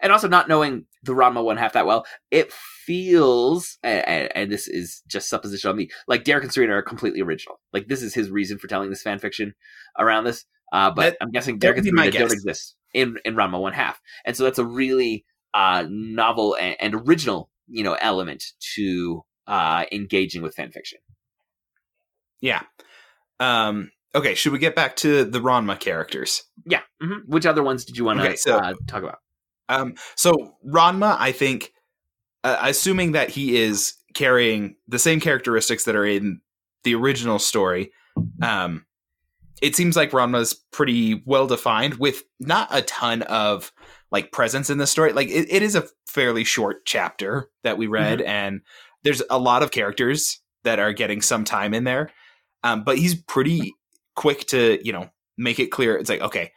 and 0.00 0.12
also 0.12 0.28
not 0.28 0.48
knowing 0.48 0.86
the 1.02 1.12
Ranma 1.12 1.42
one 1.42 1.56
half 1.56 1.72
that 1.72 1.86
well, 1.86 2.04
it 2.30 2.52
feels, 2.52 3.78
and, 3.82 4.30
and 4.34 4.52
this 4.52 4.68
is 4.68 5.02
just 5.06 5.28
supposition 5.28 5.70
on 5.70 5.76
me, 5.76 5.88
like 6.06 6.24
Derek 6.24 6.44
and 6.44 6.52
Serena 6.52 6.74
are 6.74 6.82
completely 6.82 7.20
original. 7.20 7.60
Like 7.72 7.88
this 7.88 8.02
is 8.02 8.14
his 8.14 8.30
reason 8.30 8.58
for 8.58 8.66
telling 8.66 8.90
this 8.90 9.02
fan 9.02 9.18
fiction 9.18 9.54
around 9.98 10.24
this. 10.24 10.44
Uh, 10.76 10.90
but 10.90 11.02
That- 11.02 11.16
I'm 11.22 11.30
guessing 11.30 11.54
that 11.54 11.60
Derek 11.60 11.78
and 11.78 11.96
don't 12.12 12.32
exist 12.32 12.76
in 12.92 13.16
in 13.24 13.34
Ranma 13.34 13.58
one 13.60 13.72
half, 13.72 13.98
and 14.26 14.36
so 14.36 14.44
that's 14.44 14.58
a 14.58 14.64
really 14.66 15.24
uh, 15.54 15.86
novel 15.88 16.54
and, 16.60 16.76
and 16.80 16.94
original, 16.94 17.48
you 17.66 17.82
know, 17.82 17.94
element 17.94 18.44
to 18.74 19.22
uh, 19.46 19.84
engaging 19.90 20.42
with 20.42 20.54
fan 20.54 20.70
fiction. 20.70 20.98
Yeah. 22.42 22.62
Um, 23.40 23.90
okay, 24.14 24.34
should 24.34 24.52
we 24.52 24.58
get 24.58 24.74
back 24.74 24.96
to 24.96 25.24
the 25.24 25.40
Ranma 25.40 25.78
characters? 25.80 26.42
Yeah. 26.66 26.80
hmm 27.00 27.20
Which 27.26 27.46
other 27.46 27.62
ones 27.62 27.84
did 27.86 27.96
you 27.96 28.04
want 28.04 28.20
to 28.20 28.26
Okay, 28.26 28.36
so- 28.36 28.58
uh, 28.58 28.74
talk 28.86 29.02
about? 29.02 29.18
Um, 29.68 29.94
so 30.14 30.56
Ranma, 30.66 31.16
I 31.18 31.32
think, 31.32 31.72
uh, 32.44 32.58
assuming 32.62 33.12
that 33.12 33.30
he 33.30 33.56
is 33.56 33.94
carrying 34.14 34.76
the 34.86 34.98
same 34.98 35.20
characteristics 35.20 35.84
that 35.84 35.96
are 35.96 36.04
in 36.06 36.40
the 36.84 36.94
original 36.94 37.38
story, 37.38 37.90
um, 38.42 38.85
it 39.62 39.74
seems 39.76 39.96
like 39.96 40.10
Ranma's 40.12 40.54
pretty 40.72 41.22
well 41.24 41.46
defined 41.46 41.94
with 41.94 42.22
not 42.40 42.68
a 42.70 42.82
ton 42.82 43.22
of 43.22 43.72
like 44.10 44.32
presence 44.32 44.70
in 44.70 44.78
the 44.78 44.86
story. 44.86 45.12
Like 45.12 45.28
it, 45.28 45.50
it 45.50 45.62
is 45.62 45.74
a 45.74 45.84
fairly 46.06 46.44
short 46.44 46.84
chapter 46.84 47.48
that 47.64 47.78
we 47.78 47.86
read, 47.86 48.20
and 48.22 48.60
there's 49.04 49.22
a 49.30 49.38
lot 49.38 49.62
of 49.62 49.70
characters 49.70 50.40
that 50.64 50.78
are 50.78 50.92
getting 50.92 51.22
some 51.22 51.44
time 51.44 51.74
in 51.74 51.84
there. 51.84 52.10
Um, 52.64 52.84
but 52.84 52.98
he's 52.98 53.14
pretty 53.14 53.74
quick 54.16 54.46
to, 54.48 54.78
you 54.84 54.92
know, 54.92 55.08
make 55.38 55.58
it 55.58 55.68
clear. 55.70 55.96
It's 55.96 56.10
like, 56.10 56.20
okay, 56.22 56.52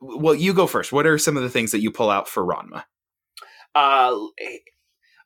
well, 0.00 0.34
you 0.34 0.54
go 0.54 0.66
first. 0.66 0.92
What 0.92 1.06
are 1.06 1.18
some 1.18 1.36
of 1.36 1.42
the 1.42 1.50
things 1.50 1.72
that 1.72 1.80
you 1.80 1.90
pull 1.90 2.10
out 2.10 2.28
for 2.28 2.44
Ranma? 2.44 2.84
uh 3.74 4.16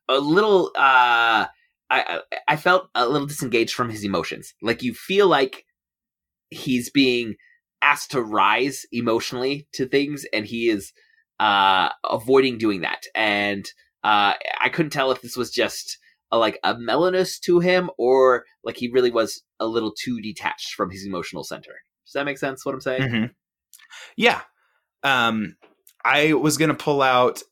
a 0.08 0.18
little 0.18 0.66
uh 0.76 1.46
I- 1.90 2.20
I 2.48 2.56
felt 2.56 2.88
a 2.94 3.06
little 3.08 3.26
disengaged 3.26 3.72
from 3.74 3.88
his 3.88 4.04
emotions. 4.04 4.52
Like 4.60 4.82
you 4.82 4.92
feel 4.94 5.28
like 5.28 5.64
he's 6.54 6.90
being 6.90 7.34
asked 7.82 8.12
to 8.12 8.22
rise 8.22 8.86
emotionally 8.92 9.68
to 9.72 9.86
things 9.86 10.24
and 10.32 10.46
he 10.46 10.68
is 10.68 10.92
uh 11.40 11.88
avoiding 12.08 12.56
doing 12.58 12.80
that. 12.82 13.02
And 13.14 13.66
uh 14.02 14.34
I 14.60 14.68
couldn't 14.70 14.90
tell 14.92 15.10
if 15.10 15.20
this 15.20 15.36
was 15.36 15.50
just 15.50 15.98
a, 16.32 16.38
like 16.38 16.58
a 16.64 16.76
mellowness 16.78 17.38
to 17.40 17.60
him 17.60 17.90
or 17.98 18.44
like 18.62 18.76
he 18.76 18.88
really 18.90 19.10
was 19.10 19.42
a 19.60 19.66
little 19.66 19.92
too 19.92 20.20
detached 20.20 20.74
from 20.74 20.90
his 20.90 21.04
emotional 21.04 21.44
center. 21.44 21.72
Does 22.06 22.12
that 22.14 22.24
make 22.24 22.38
sense 22.38 22.64
what 22.64 22.74
I'm 22.74 22.80
saying? 22.80 23.02
Mm-hmm. 23.02 23.24
Yeah. 24.16 24.40
Um, 25.02 25.56
I 26.04 26.32
was 26.34 26.56
gonna 26.58 26.74
pull 26.74 27.02
out, 27.02 27.42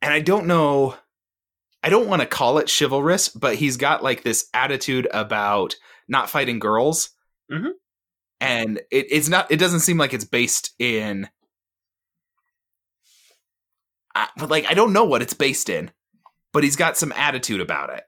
and 0.00 0.12
I 0.12 0.20
don't 0.20 0.46
know. 0.46 0.96
I 1.82 1.90
don't 1.90 2.06
want 2.08 2.20
to 2.22 2.26
call 2.26 2.58
it 2.58 2.70
chivalrous, 2.70 3.28
but 3.28 3.56
he's 3.56 3.76
got 3.76 4.02
like 4.02 4.22
this 4.22 4.46
attitude 4.54 5.08
about 5.12 5.74
not 6.08 6.30
fighting 6.30 6.58
girls. 6.58 7.10
Mhm. 7.50 7.72
And 8.42 8.78
it, 8.90 9.06
it's 9.10 9.28
not, 9.28 9.50
it 9.52 9.56
doesn't 9.58 9.80
seem 9.80 9.98
like 9.98 10.12
it's 10.12 10.24
based 10.24 10.70
in, 10.78 11.28
I, 14.14 14.28
but 14.36 14.50
like, 14.50 14.66
I 14.68 14.74
don't 14.74 14.92
know 14.92 15.04
what 15.04 15.22
it's 15.22 15.34
based 15.34 15.68
in, 15.68 15.90
but 16.52 16.64
he's 16.64 16.76
got 16.76 16.96
some 16.96 17.12
attitude 17.12 17.60
about 17.60 17.90
it. 17.90 18.02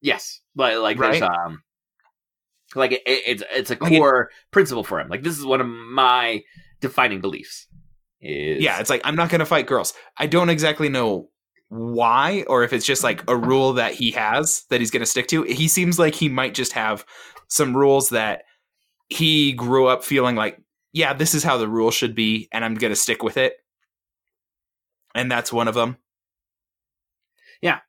Yes, 0.00 0.40
but 0.54 0.78
like 0.80 0.98
there's 0.98 1.22
um, 1.22 1.62
like 2.74 2.92
it, 2.92 3.02
it- 3.06 3.22
it's 3.26 3.42
it's 3.54 3.70
a 3.70 3.76
Like 3.80 3.92
core 3.92 4.30
principle 4.50 4.84
for 4.84 5.00
him. 5.00 5.08
Like 5.08 5.22
this 5.22 5.38
is 5.38 5.44
one 5.44 5.60
of 5.60 5.66
my 5.66 6.42
defining 6.80 7.20
beliefs. 7.20 7.66
Is 8.20 8.62
Yeah, 8.62 8.80
it's 8.80 8.90
like, 8.90 9.00
I'm 9.04 9.16
not 9.16 9.30
going 9.30 9.40
to 9.40 9.46
fight 9.46 9.66
girls. 9.66 9.94
I 10.16 10.26
don't 10.26 10.50
exactly 10.50 10.88
know 10.88 11.30
why 11.68 12.44
or 12.48 12.64
if 12.64 12.72
it's 12.72 12.84
just 12.86 13.02
like 13.02 13.28
a 13.30 13.36
rule 13.36 13.74
that 13.74 13.94
he 13.94 14.10
has 14.12 14.64
that 14.70 14.80
he's 14.80 14.90
going 14.90 15.00
to 15.00 15.06
stick 15.06 15.26
to. 15.28 15.42
He 15.42 15.68
seems 15.68 15.98
like 15.98 16.14
he 16.14 16.28
might 16.28 16.54
just 16.54 16.72
have 16.72 17.04
some 17.48 17.76
rules 17.76 18.10
that 18.10 18.42
he 19.12 19.52
grew 19.52 19.86
up 19.86 20.04
feeling 20.04 20.36
like, 20.36 20.58
yeah, 20.92 21.12
this 21.14 21.34
is 21.34 21.42
how 21.44 21.56
the 21.58 21.68
rule 21.68 21.90
should 21.90 22.14
be, 22.14 22.48
and 22.52 22.64
I'm 22.64 22.74
going 22.74 22.92
to 22.92 22.96
stick 22.96 23.22
with 23.22 23.36
it. 23.36 23.54
And 25.14 25.30
that's 25.30 25.52
one 25.52 25.68
of 25.68 25.74
them. 25.74 25.96
Yeah. 27.60 27.80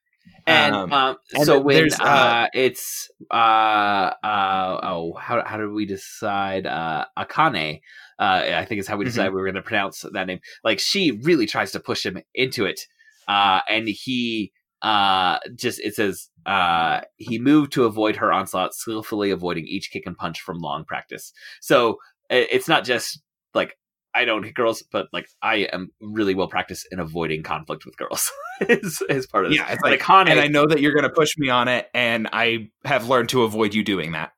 And 0.46 0.76
Um, 0.76 0.92
um, 0.94 1.18
and 1.34 1.46
so 1.46 1.60
when 1.60 1.94
uh, 1.94 2.04
uh, 2.04 2.48
it's 2.54 3.10
uh 3.32 3.34
uh 3.34 4.80
oh 4.84 5.14
how 5.20 5.44
how 5.46 5.58
did 5.58 5.72
we 5.72 5.86
decide 5.86 6.66
uh 6.66 7.06
Akane 7.18 7.82
uh 8.20 8.42
I 8.56 8.66
think 8.66 8.80
is 8.80 8.88
how 8.88 8.98
we 8.98 9.06
Mhm. 9.06 9.24
we 9.24 9.30
were 9.30 9.46
going 9.46 9.56
to 9.56 9.62
pronounce 9.62 10.06
that 10.12 10.28
name 10.28 10.40
like 10.64 10.80
she 10.80 11.12
really 11.12 11.46
tries 11.46 11.72
to 11.72 11.80
push 11.80 12.06
him 12.06 12.22
into 12.34 12.66
it 12.66 12.82
uh 13.28 13.62
and 13.70 13.88
he 13.88 14.52
uh 14.84 15.40
just 15.56 15.80
it 15.80 15.96
says 15.96 16.30
uh 16.46 17.02
he 17.18 17.40
moved 17.40 17.72
to 17.72 17.86
avoid 17.86 18.18
her 18.18 18.32
onslaught 18.32 18.74
skillfully 18.74 19.32
avoiding 19.32 19.66
each 19.66 19.90
kick 19.92 20.04
and 20.06 20.18
punch 20.18 20.42
from 20.42 20.60
long 20.60 20.84
practice 20.86 21.32
so 21.62 21.98
it's 22.30 22.68
not 22.68 22.84
just 22.84 23.22
like 23.54 23.78
I 24.16 24.26
don't 24.26 24.44
hit 24.44 24.54
girls, 24.54 24.84
but 24.92 25.08
like 25.12 25.28
I 25.42 25.68
am 25.74 25.92
really 26.00 26.36
well 26.36 26.48
practiced 26.48 26.88
in 26.92 27.00
avoiding 27.00 27.44
conflict 27.44 27.86
with 27.86 27.98
girls. 27.98 28.32
is, 28.62 29.02
is 29.10 29.26
part 29.26 29.46
of 29.46 29.52
this. 29.52 29.60
Yeah, 29.60 29.72
it's 29.72 29.82
like, 29.82 30.00
Akane, 30.00 30.30
and 30.30 30.40
I 30.40 30.48
know 30.48 30.68
that 30.68 30.82
you're 30.82 30.94
going 30.94 31.04
to 31.04 31.10
push 31.10 31.38
me 31.38 31.50
on 31.50 31.68
it, 31.68 31.90
and 31.94 32.30
I 32.32 32.70
have 32.86 33.08
learned 33.08 33.30
to 33.30 33.44
avoid 33.44 33.74
you 33.74 33.84
doing 33.84 34.12
that. 34.12 34.32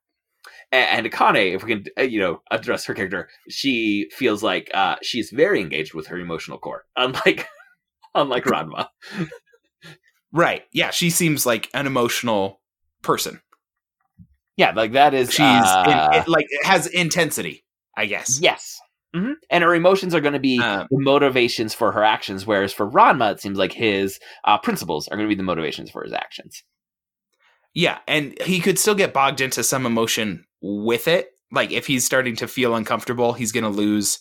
and, 0.71 1.05
and 1.05 1.13
Akane, 1.13 1.53
if 1.53 1.63
we 1.63 1.75
can, 1.75 1.85
uh, 1.97 2.03
you 2.03 2.19
know, 2.19 2.41
address 2.51 2.85
her 2.85 2.93
character, 2.93 3.29
she 3.49 4.09
feels 4.13 4.41
like 4.41 4.71
uh, 4.73 4.95
she's 5.01 5.29
very 5.31 5.59
engaged 5.59 5.93
with 5.93 6.07
her 6.07 6.17
emotional 6.17 6.57
core, 6.57 6.85
unlike 6.95 7.47
unlike 8.13 8.45
Ranma. 8.45 8.87
Right. 10.36 10.63
Yeah, 10.73 10.91
she 10.91 11.09
seems 11.09 11.45
like 11.45 11.69
an 11.73 11.88
emotional 11.88 12.61
person. 13.01 13.41
Yeah, 14.57 14.71
like 14.71 14.91
that 14.91 15.13
is 15.13 15.31
She's 15.31 15.43
uh, 15.43 15.83
in, 15.88 16.19
it, 16.19 16.27
like 16.27 16.45
it 16.49 16.65
has 16.65 16.88
intensity, 16.88 17.63
I 17.97 18.05
guess. 18.05 18.39
yes, 18.41 18.79
hmm 19.15 19.33
and 19.49 19.63
her 19.63 19.73
emotions 19.73 20.13
are 20.13 20.21
going 20.21 20.33
to 20.33 20.39
be 20.39 20.59
Um, 20.59 20.88
the 20.91 20.99
motivations 20.99 21.73
for 21.73 21.91
her 21.93 22.03
actions, 22.03 22.45
whereas 22.45 22.73
for 22.73 22.89
Ranma, 22.89 23.31
it 23.33 23.41
seems 23.41 23.57
like 23.57 23.71
his 23.73 24.19
uh, 24.43 24.57
principles 24.57 25.07
are 25.07 25.17
going 25.17 25.27
to 25.27 25.33
be 25.33 25.38
the 25.38 25.43
motivations 25.43 25.89
for 25.89 26.03
his 26.03 26.13
actions. 26.13 26.63
Yeah, 27.73 27.99
and 28.07 28.39
he 28.41 28.59
could 28.59 28.79
still 28.79 28.95
get 28.95 29.13
bogged 29.13 29.41
into 29.41 29.63
some 29.63 29.86
emotion 29.86 30.45
with 30.61 31.07
it. 31.07 31.29
Like 31.51 31.71
if 31.71 31.88
he's 31.88 32.05
starting 32.05 32.36
to 32.38 32.47
feel 32.47 32.75
uncomfortable, 32.75 33.33
he's 33.33 33.51
going 33.51 33.63
to 33.65 33.69
lose 33.69 34.19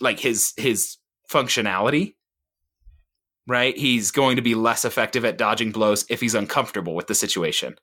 like 0.00 0.20
his 0.20 0.52
his 0.56 0.96
functionality. 1.30 2.14
Right? 3.46 3.76
He's 3.76 4.10
going 4.10 4.36
to 4.36 4.42
be 4.42 4.54
less 4.54 4.84
effective 4.84 5.24
at 5.24 5.38
dodging 5.38 5.70
blows 5.70 6.04
if 6.10 6.20
he's 6.20 6.34
uncomfortable 6.34 6.94
with 6.94 7.06
the 7.06 7.14
situation. 7.14 7.76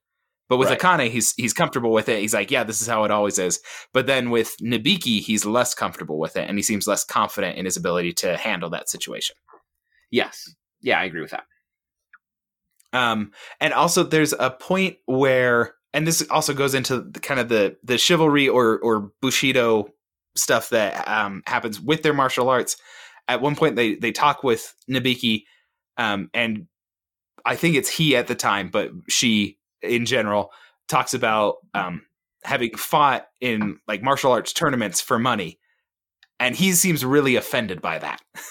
But 0.49 0.57
with 0.57 0.69
Right. 0.69 0.79
Akane, 0.79 1.09
he's 1.09 1.33
he's 1.37 1.53
comfortable 1.53 1.91
with 1.91 2.09
it. 2.09 2.19
He's 2.19 2.33
like, 2.33 2.51
yeah, 2.51 2.63
this 2.65 2.81
is 2.81 2.87
how 2.87 3.05
it 3.05 3.11
always 3.11 3.39
is. 3.39 3.59
But 3.93 4.07
then 4.07 4.29
with 4.29 4.55
Nabiki, 4.61 5.21
he's 5.21 5.45
less 5.45 5.73
comfortable 5.73 6.19
with 6.19 6.35
it 6.35 6.49
and 6.49 6.57
he 6.57 6.63
seems 6.63 6.85
less 6.85 7.05
confident 7.05 7.57
in 7.57 7.65
his 7.65 7.77
ability 7.77 8.11
to 8.13 8.35
handle 8.37 8.69
that 8.71 8.89
situation. 8.89 9.35
Yes, 10.11 10.53
yeah, 10.81 10.99
I 10.99 11.05
agree 11.05 11.21
with 11.21 11.31
that. 11.31 11.45
Um, 12.91 13.31
and 13.59 13.73
also 13.73 14.03
there's 14.03 14.33
a 14.33 14.51
point 14.51 14.97
where, 15.05 15.73
and 15.93 16.05
this 16.05 16.27
also 16.29 16.53
goes 16.53 16.75
into 16.75 17.01
the 17.01 17.19
kind 17.19 17.39
of 17.39 17.49
the 17.49 17.77
the 17.83 17.97
chivalry 17.97 18.47
or 18.47 18.79
or 18.79 19.11
bushido 19.21 19.87
stuff 20.35 20.69
that 20.69 21.07
um, 21.07 21.41
happens 21.47 21.79
with 21.79 22.03
their 22.03 22.13
martial 22.13 22.49
arts. 22.49 22.77
At 23.27 23.41
one 23.41 23.55
point, 23.55 23.75
they 23.75 23.95
they 23.95 24.11
talk 24.11 24.43
with 24.43 24.75
Nabiki, 24.89 25.43
um, 25.97 26.29
and 26.33 26.67
I 27.45 27.55
think 27.55 27.75
it's 27.75 27.89
he 27.89 28.15
at 28.15 28.27
the 28.27 28.35
time, 28.35 28.69
but 28.69 28.91
she 29.09 29.57
in 29.81 30.05
general 30.05 30.51
talks 30.87 31.13
about 31.13 31.57
um, 31.73 32.03
having 32.43 32.75
fought 32.75 33.27
in 33.41 33.79
like 33.87 34.01
martial 34.03 34.31
arts 34.31 34.53
tournaments 34.53 35.01
for 35.01 35.19
money, 35.19 35.59
and 36.39 36.55
he 36.55 36.71
seems 36.73 37.03
really 37.05 37.35
offended 37.35 37.81
by 37.81 37.99
that. 37.99 38.21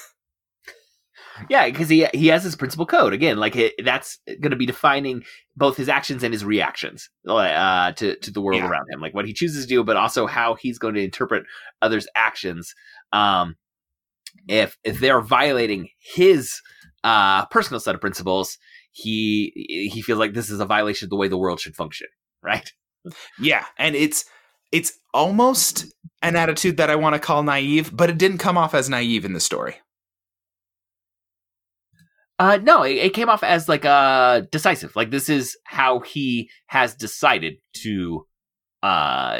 Yeah, 1.48 1.64
because 1.66 1.88
he 1.88 2.06
he 2.12 2.28
has 2.28 2.44
his 2.44 2.56
principal 2.56 2.84
code 2.86 3.12
again. 3.14 3.38
Like 3.38 3.56
it, 3.56 3.72
that's 3.82 4.18
going 4.26 4.50
to 4.50 4.56
be 4.56 4.66
defining 4.66 5.24
both 5.56 5.76
his 5.76 5.88
actions 5.88 6.22
and 6.22 6.32
his 6.32 6.44
reactions 6.44 7.08
uh, 7.26 7.92
to 7.92 8.16
to 8.16 8.30
the 8.30 8.40
world 8.40 8.62
Yeah. 8.62 8.68
around 8.68 8.86
him, 8.92 9.00
like 9.00 9.14
what 9.14 9.26
he 9.26 9.32
chooses 9.32 9.64
to 9.64 9.68
do, 9.68 9.82
but 9.82 9.96
also 9.96 10.26
how 10.26 10.54
he's 10.54 10.78
going 10.78 10.94
to 10.94 11.02
interpret 11.02 11.44
others' 11.80 12.06
actions. 12.14 12.74
Um, 13.12 13.56
if 14.46 14.76
if 14.84 15.00
they 15.00 15.10
are 15.10 15.22
violating 15.22 15.88
his 15.98 16.60
uh, 17.04 17.46
personal 17.46 17.80
set 17.80 17.94
of 17.94 18.00
principles, 18.00 18.58
he 18.92 19.88
he 19.92 20.02
feels 20.02 20.18
like 20.18 20.34
this 20.34 20.50
is 20.50 20.60
a 20.60 20.66
violation 20.66 21.06
of 21.06 21.10
the 21.10 21.16
way 21.16 21.28
the 21.28 21.38
world 21.38 21.60
should 21.60 21.76
function. 21.76 22.08
Right? 22.44 22.72
Yeah, 23.38 23.64
and 23.78 23.94
it's 23.94 24.24
it's 24.72 24.94
almost 25.14 25.86
an 26.22 26.34
attitude 26.34 26.78
that 26.78 26.90
I 26.90 26.96
want 26.96 27.14
to 27.14 27.20
call 27.20 27.44
naive, 27.44 27.96
but 27.96 28.10
it 28.10 28.18
didn't 28.18 28.38
come 28.38 28.58
off 28.58 28.74
as 28.74 28.88
naive 28.88 29.24
in 29.24 29.32
the 29.32 29.38
story. 29.38 29.76
Uh, 32.40 32.58
no, 32.60 32.82
it, 32.82 32.96
it 32.96 33.14
came 33.14 33.28
off 33.28 33.44
as 33.44 33.68
like 33.68 33.84
uh 33.84 34.40
decisive. 34.50 34.96
Like 34.96 35.12
this 35.12 35.28
is 35.28 35.56
how 35.62 36.00
he 36.00 36.50
has 36.66 36.96
decided 36.96 37.58
to 37.84 38.26
uh 38.82 39.38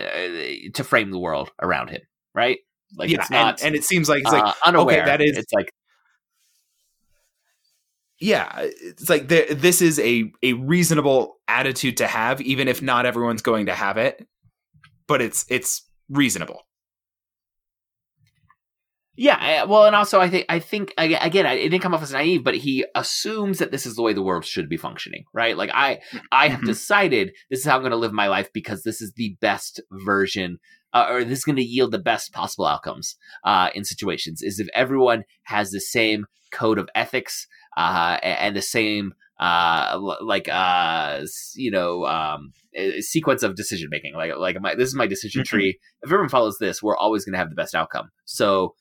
to 0.74 0.84
frame 0.84 1.10
the 1.10 1.18
world 1.18 1.50
around 1.60 1.90
him. 1.90 2.02
Right? 2.36 2.60
Like 2.96 3.10
yeah, 3.10 3.20
it's 3.20 3.30
not 3.30 3.60
and, 3.60 3.68
and 3.68 3.74
it 3.74 3.82
seems 3.82 4.08
like 4.08 4.20
it's 4.20 4.30
like 4.30 4.44
uh, 4.44 4.54
unaware. 4.64 4.98
okay, 5.00 5.04
that 5.06 5.20
is 5.20 5.36
it's 5.36 5.52
like 5.52 5.72
yeah, 8.22 8.50
it's 8.60 9.10
like 9.10 9.28
there, 9.28 9.52
this 9.52 9.82
is 9.82 9.98
a 9.98 10.32
a 10.42 10.52
reasonable 10.54 11.36
attitude 11.48 11.96
to 11.98 12.06
have, 12.06 12.40
even 12.40 12.68
if 12.68 12.80
not 12.80 13.04
everyone's 13.04 13.42
going 13.42 13.66
to 13.66 13.74
have 13.74 13.96
it. 13.96 14.26
But 15.08 15.20
it's 15.20 15.44
it's 15.48 15.82
reasonable. 16.08 16.62
Yeah, 19.14 19.64
well, 19.64 19.84
and 19.84 19.94
also 19.94 20.20
I 20.20 20.30
think 20.30 20.46
I 20.48 20.58
think 20.58 20.94
again, 20.96 21.44
it 21.44 21.58
didn't 21.58 21.82
come 21.82 21.92
off 21.94 22.02
as 22.02 22.12
naive, 22.12 22.42
but 22.42 22.54
he 22.54 22.86
assumes 22.94 23.58
that 23.58 23.70
this 23.70 23.84
is 23.84 23.94
the 23.94 24.02
way 24.02 24.14
the 24.14 24.22
world 24.22 24.46
should 24.46 24.70
be 24.70 24.78
functioning, 24.78 25.24
right? 25.34 25.54
Like 25.54 25.70
I, 25.74 26.00
I 26.30 26.48
have 26.48 26.60
Mhm. 26.60 26.66
decided 26.66 27.32
this 27.50 27.60
is 27.60 27.66
how 27.66 27.76
I'm 27.76 27.82
going 27.82 27.90
to 27.90 27.96
live 27.98 28.14
my 28.14 28.28
life 28.28 28.48
because 28.54 28.84
this 28.84 29.02
is 29.02 29.12
the 29.14 29.36
best 29.42 29.82
version, 30.06 30.58
uh, 30.94 31.08
or 31.10 31.24
this 31.24 31.40
is 31.40 31.44
going 31.44 31.56
to 31.56 31.62
yield 31.62 31.92
the 31.92 31.98
best 31.98 32.32
possible 32.32 32.64
outcomes 32.66 33.16
uh, 33.44 33.68
in 33.74 33.84
situations. 33.84 34.40
Is 34.40 34.58
if 34.58 34.68
everyone 34.74 35.24
has 35.44 35.72
the 35.72 35.80
same 35.80 36.24
code 36.50 36.78
of 36.78 36.88
ethics 36.94 37.46
uh, 37.76 38.18
and 38.22 38.54
the 38.56 38.62
same. 38.62 39.14
Uh, 39.40 39.98
like 40.20 40.48
uh, 40.48 41.20
you 41.56 41.68
know, 41.72 42.04
um, 42.06 42.52
sequence 43.00 43.42
of 43.42 43.56
decision 43.56 43.88
making. 43.90 44.14
Like, 44.14 44.30
like 44.38 44.60
my 44.60 44.76
this 44.76 44.88
is 44.88 44.94
my 44.94 45.08
decision 45.08 45.42
Mhm. 45.42 45.46
tree. 45.46 45.78
If 46.02 46.08
everyone 46.08 46.28
follows 46.28 46.58
this, 46.60 46.80
we're 46.80 46.96
always 46.96 47.24
going 47.24 47.32
to 47.32 47.38
have 47.38 47.48
the 47.48 47.56
best 47.56 47.74
outcome. 47.74 48.10
So, 48.24 48.76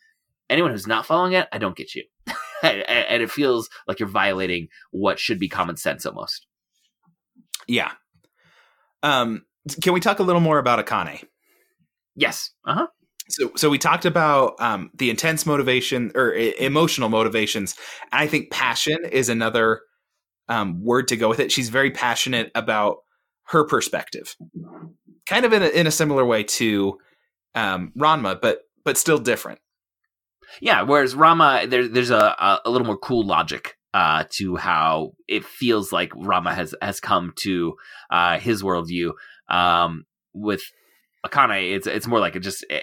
anyone 0.51 0.69
who's 0.69 0.85
not 0.85 1.07
following 1.07 1.33
it, 1.33 1.47
I 1.51 1.57
don't 1.57 1.75
get 1.75 1.95
you. 1.95 2.03
and, 2.61 2.83
and 2.87 3.23
it 3.23 3.31
feels 3.31 3.69
like 3.87 3.99
you're 3.99 4.07
violating 4.09 4.67
what 4.91 5.17
should 5.17 5.39
be 5.39 5.49
common 5.49 5.77
sense 5.77 6.05
almost. 6.05 6.45
Yeah. 7.67 7.91
Um, 9.01 9.45
can 9.81 9.93
we 9.93 9.99
talk 9.99 10.19
a 10.19 10.23
little 10.23 10.41
more 10.41 10.59
about 10.59 10.85
Akane? 10.85 11.23
Yes. 12.15 12.51
Uh 12.65 12.73
huh. 12.75 12.87
So, 13.31 13.51
so 13.55 13.69
we 13.69 13.77
talked 13.77 14.05
about 14.05 14.55
um, 14.59 14.91
the 14.93 15.09
intense 15.09 15.45
motivation 15.45 16.11
or 16.15 16.33
emotional 16.33 17.09
motivations, 17.09 17.75
and 18.11 18.21
I 18.21 18.27
think 18.27 18.51
passion 18.51 18.99
is 19.11 19.29
another 19.29 19.81
um, 20.49 20.83
word 20.83 21.07
to 21.09 21.17
go 21.17 21.29
with 21.29 21.39
it. 21.39 21.51
She's 21.51 21.69
very 21.69 21.91
passionate 21.91 22.51
about 22.55 22.97
her 23.45 23.65
perspective, 23.65 24.35
kind 25.25 25.45
of 25.45 25.53
in 25.53 25.63
a, 25.63 25.67
in 25.67 25.87
a 25.87 25.91
similar 25.91 26.25
way 26.25 26.43
to 26.43 26.97
um, 27.55 27.91
Ranma, 27.97 28.39
but 28.41 28.61
but 28.83 28.97
still 28.97 29.17
different. 29.17 29.59
Yeah. 30.59 30.81
Whereas 30.81 31.15
Ranma, 31.15 31.69
there, 31.69 31.87
there's 31.87 32.09
a, 32.09 32.17
a, 32.17 32.61
a 32.65 32.69
little 32.69 32.87
more 32.87 32.97
cool 32.97 33.25
logic 33.25 33.77
uh, 33.93 34.25
to 34.31 34.57
how 34.57 35.13
it 35.27 35.45
feels 35.45 35.91
like 35.91 36.11
Ranma 36.11 36.53
has 36.53 36.75
has 36.81 36.99
come 36.99 37.33
to 37.37 37.75
uh, 38.09 38.39
his 38.39 38.63
worldview. 38.63 39.13
Um, 39.49 40.05
with 40.33 40.61
Akane, 41.25 41.73
it's 41.75 41.87
it's 41.87 42.07
more 42.07 42.19
like 42.19 42.35
it 42.35 42.39
just 42.41 42.65
eh, 42.69 42.81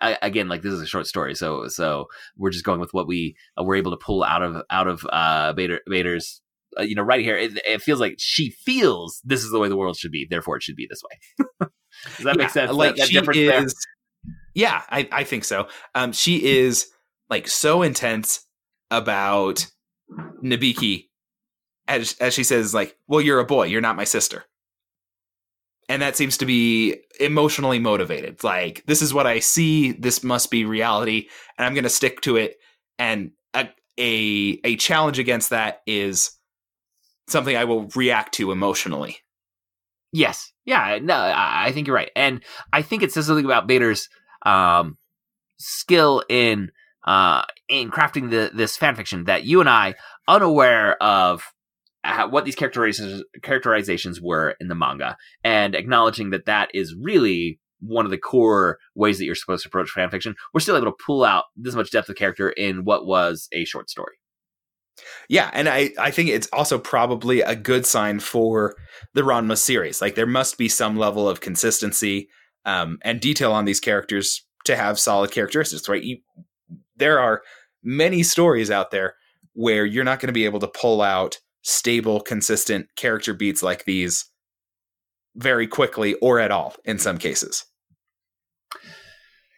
I, 0.00 0.18
again 0.22 0.48
like 0.48 0.62
this 0.62 0.72
is 0.72 0.80
a 0.80 0.86
short 0.86 1.06
story, 1.06 1.34
so 1.34 1.68
so 1.68 2.06
we're 2.36 2.50
just 2.50 2.64
going 2.64 2.80
with 2.80 2.92
what 2.92 3.06
we 3.06 3.36
uh, 3.58 3.62
were 3.64 3.76
able 3.76 3.92
to 3.92 3.96
pull 4.04 4.24
out 4.24 4.42
of 4.42 4.62
out 4.70 4.88
of 4.88 5.06
uh, 5.12 5.52
Bader, 5.52 5.80
Bader's 5.86 6.42
uh, 6.78 6.82
you 6.82 6.94
know, 6.94 7.02
right 7.02 7.20
here, 7.20 7.36
it, 7.36 7.58
it 7.66 7.82
feels 7.82 8.00
like 8.00 8.16
she 8.18 8.50
feels 8.50 9.20
this 9.24 9.42
is 9.44 9.50
the 9.50 9.58
way 9.58 9.68
the 9.68 9.76
world 9.76 9.96
should 9.96 10.10
be. 10.12 10.26
Therefore, 10.28 10.56
it 10.56 10.62
should 10.62 10.76
be 10.76 10.86
this 10.88 11.02
way. 11.02 11.68
Does 12.18 12.24
that 12.24 12.36
Yeah, 12.36 12.38
make 12.38 12.50
sense? 12.50 12.72
Like 12.72 12.96
that, 12.96 12.96
that 12.96 13.08
she 13.08 13.14
difference 13.14 13.40
there? 13.46 13.64
is. 13.64 13.74
Yeah, 14.54 14.82
I, 14.90 15.08
I 15.12 15.24
think 15.24 15.44
so. 15.44 15.68
Um, 15.94 16.12
she 16.12 16.44
is 16.44 16.88
like 17.30 17.48
so 17.48 17.82
intense 17.82 18.46
about 18.90 19.66
Nabiki, 20.42 21.08
as 21.88 22.16
as 22.20 22.34
she 22.34 22.44
says, 22.44 22.74
like, 22.74 22.96
"Well, 23.06 23.20
you're 23.20 23.40
a 23.40 23.46
boy. 23.46 23.66
You're 23.66 23.80
not 23.80 23.96
my 23.96 24.04
sister." 24.04 24.44
And 25.88 26.02
that 26.02 26.16
seems 26.16 26.36
to 26.38 26.46
be 26.46 26.96
emotionally 27.20 27.78
motivated. 27.78 28.42
Like, 28.42 28.82
this 28.86 29.02
is 29.02 29.14
what 29.14 29.26
I 29.26 29.38
see. 29.38 29.92
This 29.92 30.24
must 30.24 30.50
be 30.50 30.64
reality, 30.64 31.28
and 31.56 31.64
I'm 31.64 31.74
going 31.74 31.84
to 31.84 31.90
stick 31.90 32.20
to 32.22 32.36
it. 32.36 32.56
And 32.98 33.30
a, 33.54 33.68
a 33.98 34.60
a 34.64 34.76
challenge 34.76 35.18
against 35.20 35.50
that 35.50 35.82
is 35.86 36.32
something 37.28 37.56
I 37.56 37.64
will 37.64 37.88
react 37.94 38.34
to 38.34 38.50
emotionally. 38.50 39.18
Yes. 40.12 40.52
Yeah. 40.64 40.98
No, 41.00 41.14
I 41.14 41.70
think 41.72 41.86
you're 41.86 41.96
right, 41.96 42.10
and 42.16 42.42
I 42.72 42.82
think 42.82 43.02
it 43.02 43.12
says 43.12 43.26
something 43.26 43.44
about 43.44 43.68
Bader's 43.68 44.08
um, 44.44 44.98
skill 45.58 46.24
in 46.28 46.72
uh, 47.06 47.42
in 47.68 47.90
crafting 47.90 48.30
the 48.30 48.50
this 48.52 48.76
fan 48.76 48.96
fiction 48.96 49.24
that 49.24 49.44
you 49.44 49.60
and 49.60 49.68
I, 49.68 49.94
unaware 50.26 51.00
of 51.00 51.44
how, 52.06 52.28
what 52.28 52.44
these 52.44 52.54
characterizations 52.54 53.22
characterizations 53.42 54.20
were 54.20 54.54
in 54.60 54.68
the 54.68 54.74
manga, 54.74 55.16
and 55.44 55.74
acknowledging 55.74 56.30
that 56.30 56.46
that 56.46 56.70
is 56.74 56.94
really 57.00 57.58
one 57.80 58.04
of 58.04 58.10
the 58.10 58.18
core 58.18 58.78
ways 58.94 59.18
that 59.18 59.24
you're 59.24 59.34
supposed 59.34 59.62
to 59.62 59.68
approach 59.68 59.90
fan 59.90 60.10
fiction, 60.10 60.34
we're 60.54 60.60
still 60.60 60.76
able 60.76 60.90
to 60.90 61.04
pull 61.04 61.24
out 61.24 61.44
this 61.56 61.74
much 61.74 61.90
depth 61.90 62.08
of 62.08 62.16
character 62.16 62.50
in 62.50 62.84
what 62.84 63.06
was 63.06 63.48
a 63.52 63.64
short 63.64 63.90
story. 63.90 64.16
Yeah, 65.28 65.50
and 65.52 65.68
I, 65.68 65.90
I 65.98 66.10
think 66.10 66.30
it's 66.30 66.48
also 66.52 66.78
probably 66.78 67.42
a 67.42 67.54
good 67.54 67.84
sign 67.84 68.18
for 68.20 68.74
the 69.12 69.22
Ranma 69.22 69.58
series. 69.58 70.00
Like 70.00 70.14
there 70.14 70.26
must 70.26 70.56
be 70.56 70.68
some 70.68 70.96
level 70.96 71.28
of 71.28 71.40
consistency 71.40 72.28
um, 72.64 72.98
and 73.02 73.20
detail 73.20 73.52
on 73.52 73.66
these 73.66 73.80
characters 73.80 74.46
to 74.64 74.74
have 74.74 74.98
solid 74.98 75.30
characteristics, 75.30 75.88
right? 75.88 76.02
You, 76.02 76.18
there 76.96 77.20
are 77.20 77.42
many 77.82 78.22
stories 78.22 78.70
out 78.70 78.90
there 78.90 79.16
where 79.52 79.84
you're 79.84 80.04
not 80.04 80.18
going 80.20 80.28
to 80.28 80.32
be 80.32 80.46
able 80.46 80.60
to 80.60 80.68
pull 80.68 81.02
out 81.02 81.38
stable, 81.66 82.20
consistent 82.20 82.86
character 82.94 83.34
beats 83.34 83.60
like 83.60 83.84
these 83.84 84.30
very 85.34 85.66
quickly 85.66 86.14
or 86.14 86.38
at 86.38 86.52
all 86.52 86.74
in 86.84 86.98
some 86.98 87.18
cases. 87.18 87.64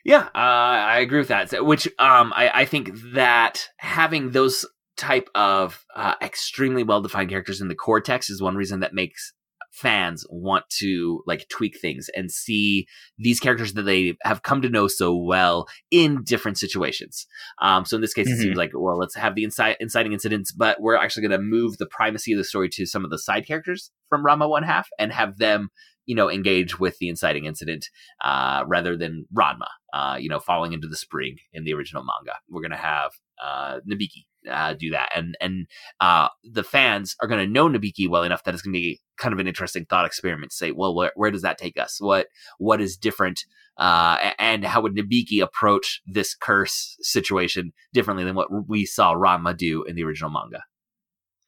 Yeah, 0.05 0.29
uh, 0.35 0.39
I 0.39 1.01
agree 1.01 1.19
with 1.19 1.29
that. 1.29 1.65
Which 1.65 1.87
um, 1.99 2.33
I, 2.35 2.51
I 2.63 2.65
think 2.65 2.93
that 3.13 3.69
having 3.77 4.31
those 4.31 4.65
type 4.97 5.29
of 5.35 5.85
uh, 5.95 6.15
extremely 6.23 6.83
well 6.83 7.03
defined 7.03 7.29
characters 7.29 7.61
in 7.61 7.69
the 7.69 7.75
core 7.75 8.01
text 8.01 8.31
is 8.31 8.41
one 8.41 8.57
reason 8.57 8.81
that 8.81 8.95
makes 8.95 9.35
fans 9.71 10.25
want 10.31 10.65
to 10.79 11.23
like 11.27 11.49
tweak 11.49 11.79
things 11.81 12.09
and 12.17 12.31
see 12.31 12.87
these 13.19 13.39
characters 13.41 13.75
that 13.75 13.83
they 13.83 14.17
have 14.23 14.43
come 14.43 14.63
to 14.63 14.69
know 14.69 14.89
so 14.89 15.15
well 15.17 15.67
in 15.91 16.23
different 16.25 16.59
situations. 16.59 17.27
Um, 17.61 17.85
so 17.85 17.97
in 17.97 18.01
this 18.01 18.15
case, 18.15 18.29
it 18.29 18.35
Mhm. 18.39 18.43
seems 18.43 18.57
like 18.57 18.71
well, 18.75 18.99
let's 18.99 19.15
have 19.17 19.35
the 19.35 19.45
inci- 19.45 19.77
inciting 19.81 20.13
incidents, 20.13 20.53
but 20.53 20.81
we're 20.81 20.97
actually 20.97 21.29
going 21.29 21.39
to 21.41 21.47
move 21.47 21.79
the 21.79 21.87
primacy 21.87 22.33
of 22.33 22.39
the 22.39 22.45
story 22.45 22.69
to 22.71 22.87
some 22.87 23.05
of 23.05 23.11
the 23.11 23.19
side 23.19 23.47
characters 23.47 23.91
from 24.09 24.25
Ranma 24.25 24.49
One 24.49 24.63
Half 24.65 24.89
and 24.99 25.13
have 25.13 25.39
them 25.39 25.69
you 26.07 26.15
know 26.15 26.31
engage 26.31 26.81
with 26.81 26.97
the 26.99 27.09
inciting 27.11 27.45
incident 27.45 27.87
uh, 28.25 28.65
rather 28.67 28.97
than 28.97 29.27
Ranma, 29.37 29.69
uh, 29.93 30.17
you 30.19 30.31
know, 30.31 30.41
falling 30.41 30.73
into 30.73 30.89
the 30.89 30.97
spring 30.97 31.37
in 31.53 31.65
the 31.65 31.75
original 31.75 32.03
manga. 32.03 32.39
We're 32.49 32.63
gonna 32.63 32.77
have 32.79 33.11
uh, 33.45 33.81
Nabiki 33.89 34.25
uh, 34.49 34.75
do 34.75 34.91
that, 34.91 35.11
and 35.15 35.37
and 35.41 35.67
uh, 36.01 36.29
the 36.45 36.65
fans 36.65 37.15
are 37.21 37.29
gonna 37.29 37.47
know 37.47 37.69
Nabiki 37.69 38.09
well 38.09 38.23
enough 38.23 38.45
that 38.45 38.55
it's 38.55 38.63
gonna 38.63 38.73
be 38.73 39.01
kind 39.17 39.33
of 39.33 39.39
an 39.39 39.49
interesting 39.49 39.85
thought 39.85 40.07
experiment 40.07 40.53
to 40.53 40.57
say, 40.57 40.71
well, 40.71 40.95
where, 40.95 41.13
where 41.17 41.31
does 41.31 41.43
that 41.43 41.59
take 41.59 41.79
us? 41.79 41.99
What 42.01 42.27
what 42.59 42.81
is 42.81 42.97
different? 42.97 43.41
Uh, 43.77 44.33
and 44.39 44.65
how 44.65 44.81
would 44.81 44.97
Nabiki 44.97 45.41
approach 45.41 46.03
this 46.07 46.35
curse 46.35 46.97
situation 47.01 47.73
differently 47.93 48.25
than 48.25 48.35
what 48.35 48.49
we 48.69 48.85
saw 48.85 49.15
Ranma 49.15 49.57
do 49.57 49.85
in 49.85 49.95
the 49.95 50.03
original 50.03 50.31
manga? 50.31 50.65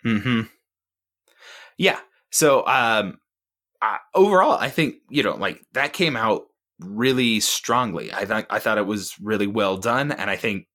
Hmm. 0.03 0.43
Yeah. 1.77 1.99
So, 2.31 2.65
um, 2.67 3.19
uh, 3.83 3.97
overall, 4.15 4.59
I 4.59 4.69
think 4.69 4.97
you 5.09 5.23
know, 5.23 5.35
like 5.37 5.61
that 5.73 5.93
came 5.93 6.17
out 6.17 6.43
really 6.79 7.41
strongly. 7.41 8.13
I 8.13 8.25
thought 8.25 8.47
I 8.51 8.59
thought 8.59 8.79
it 8.79 8.87
was 8.87 9.19
really 9.21 9.47
well 9.47 9.77
done, 9.77 10.13
and 10.13 10.31
I 10.31 10.37
think 10.37 10.67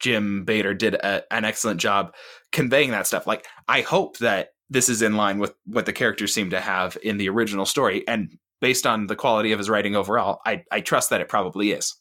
Jim 0.00 0.44
Bader 0.44 0.74
did 0.74 0.94
a, 0.94 1.22
an 1.32 1.44
excellent 1.44 1.80
job 1.80 2.14
conveying 2.52 2.90
that 2.90 3.06
stuff. 3.06 3.26
Like, 3.26 3.46
I 3.68 3.80
hope 3.80 4.18
that 4.18 4.50
this 4.68 4.88
is 4.88 5.02
in 5.02 5.16
line 5.16 5.38
with 5.38 5.54
what 5.64 5.86
the 5.86 5.92
characters 5.92 6.34
seem 6.34 6.50
to 6.50 6.60
have 6.60 6.96
in 7.02 7.18
the 7.18 7.28
original 7.28 7.66
story, 7.66 8.06
and 8.06 8.36
based 8.60 8.86
on 8.86 9.06
the 9.06 9.16
quality 9.16 9.52
of 9.52 9.58
his 9.58 9.70
writing 9.70 9.94
overall, 9.94 10.40
I 10.44 10.64
I 10.70 10.80
trust 10.80 11.10
that 11.10 11.20
it 11.20 11.28
probably 11.28 11.72
is. 11.72 11.94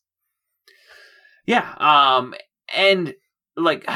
Yeah. 1.45 1.75
Um, 1.77 2.33
and 2.75 3.13
like, 3.55 3.87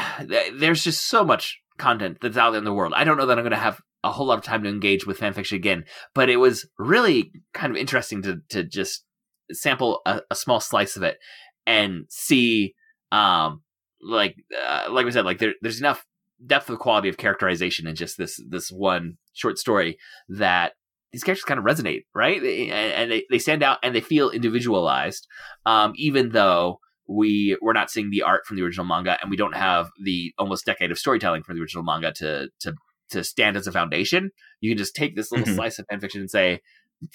there's 0.54 0.84
just 0.84 1.08
so 1.08 1.24
much 1.24 1.60
content 1.78 2.18
that's 2.20 2.36
out 2.36 2.50
there 2.50 2.58
in 2.58 2.64
the 2.64 2.72
world. 2.72 2.92
I 2.94 3.04
don't 3.04 3.16
know 3.16 3.26
that 3.26 3.38
I'm 3.38 3.44
going 3.44 3.50
to 3.50 3.56
have 3.56 3.80
a 4.04 4.12
whole 4.12 4.26
lot 4.26 4.38
of 4.38 4.44
time 4.44 4.62
to 4.62 4.68
engage 4.68 5.06
with 5.06 5.18
fanfiction 5.18 5.56
again, 5.56 5.84
but 6.14 6.30
it 6.30 6.36
was 6.36 6.68
really 6.78 7.32
kind 7.52 7.72
of 7.72 7.76
interesting 7.76 8.22
to, 8.22 8.38
to 8.50 8.62
just 8.62 9.04
sample 9.52 10.00
a, 10.06 10.22
a 10.30 10.36
small 10.36 10.60
slice 10.60 10.96
of 10.96 11.02
it 11.02 11.18
and 11.66 12.04
see, 12.08 12.74
um, 13.10 13.62
like, 14.02 14.36
uh, 14.66 14.86
like 14.90 15.04
we 15.06 15.12
said, 15.12 15.24
like 15.24 15.38
there, 15.38 15.54
there's 15.62 15.80
enough 15.80 16.04
depth 16.46 16.70
of 16.70 16.78
quality 16.78 17.08
of 17.08 17.16
characterization 17.18 17.86
in 17.86 17.94
just 17.94 18.16
this, 18.16 18.40
this 18.48 18.70
one 18.70 19.18
short 19.34 19.58
story 19.58 19.98
that 20.28 20.72
these 21.12 21.24
characters 21.24 21.44
kind 21.44 21.58
of 21.58 21.64
resonate, 21.64 22.04
right? 22.14 22.40
They- 22.40 22.70
And, 22.70 22.92
and 22.92 23.10
they, 23.10 23.24
they 23.30 23.38
stand 23.38 23.62
out 23.62 23.78
and 23.82 23.94
they 23.94 24.00
feel 24.00 24.30
individualized, 24.30 25.26
um, 25.66 25.92
even 25.96 26.30
though 26.30 26.78
we 27.08 27.58
we're 27.60 27.72
not 27.72 27.90
seeing 27.90 28.10
the 28.10 28.22
art 28.22 28.46
from 28.46 28.56
the 28.56 28.62
original 28.62 28.86
manga 28.86 29.18
and 29.20 29.30
we 29.32 29.36
don't 29.36 29.56
have 29.56 29.90
the 30.04 30.32
almost 30.38 30.64
decade 30.64 30.92
of 30.92 30.98
storytelling 30.98 31.42
from 31.42 31.56
the 31.56 31.60
original 31.60 31.82
manga 31.82 32.12
to 32.12 32.48
to 32.60 32.72
to 33.10 33.24
stand 33.24 33.56
as 33.56 33.66
a 33.66 33.72
foundation 33.72 34.30
you 34.60 34.70
can 34.70 34.78
just 34.78 34.94
take 34.94 35.16
this 35.16 35.32
little 35.32 35.44
Mhm. 35.44 35.56
slice 35.56 35.80
of 35.80 35.86
fanfiction 35.88 36.20
and 36.20 36.30
say 36.30 36.60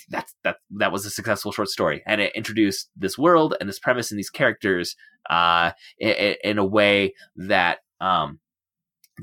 that's 0.10 0.36
that 0.44 0.58
that 0.72 0.92
was 0.92 1.06
a 1.06 1.10
successful 1.10 1.52
short 1.52 1.70
story 1.70 2.02
and 2.06 2.22
it 2.22 2.36
introduced 2.36 2.90
this 2.96 3.18
world 3.18 3.56
and 3.60 3.70
this 3.70 3.80
premise 3.80 4.12
and 4.12 4.18
these 4.18 4.30
characters 4.30 4.96
uh 5.30 5.72
in, 6.00 6.36
in 6.44 6.58
a 6.58 6.66
way 6.66 7.14
that 7.36 7.80
um 8.02 8.40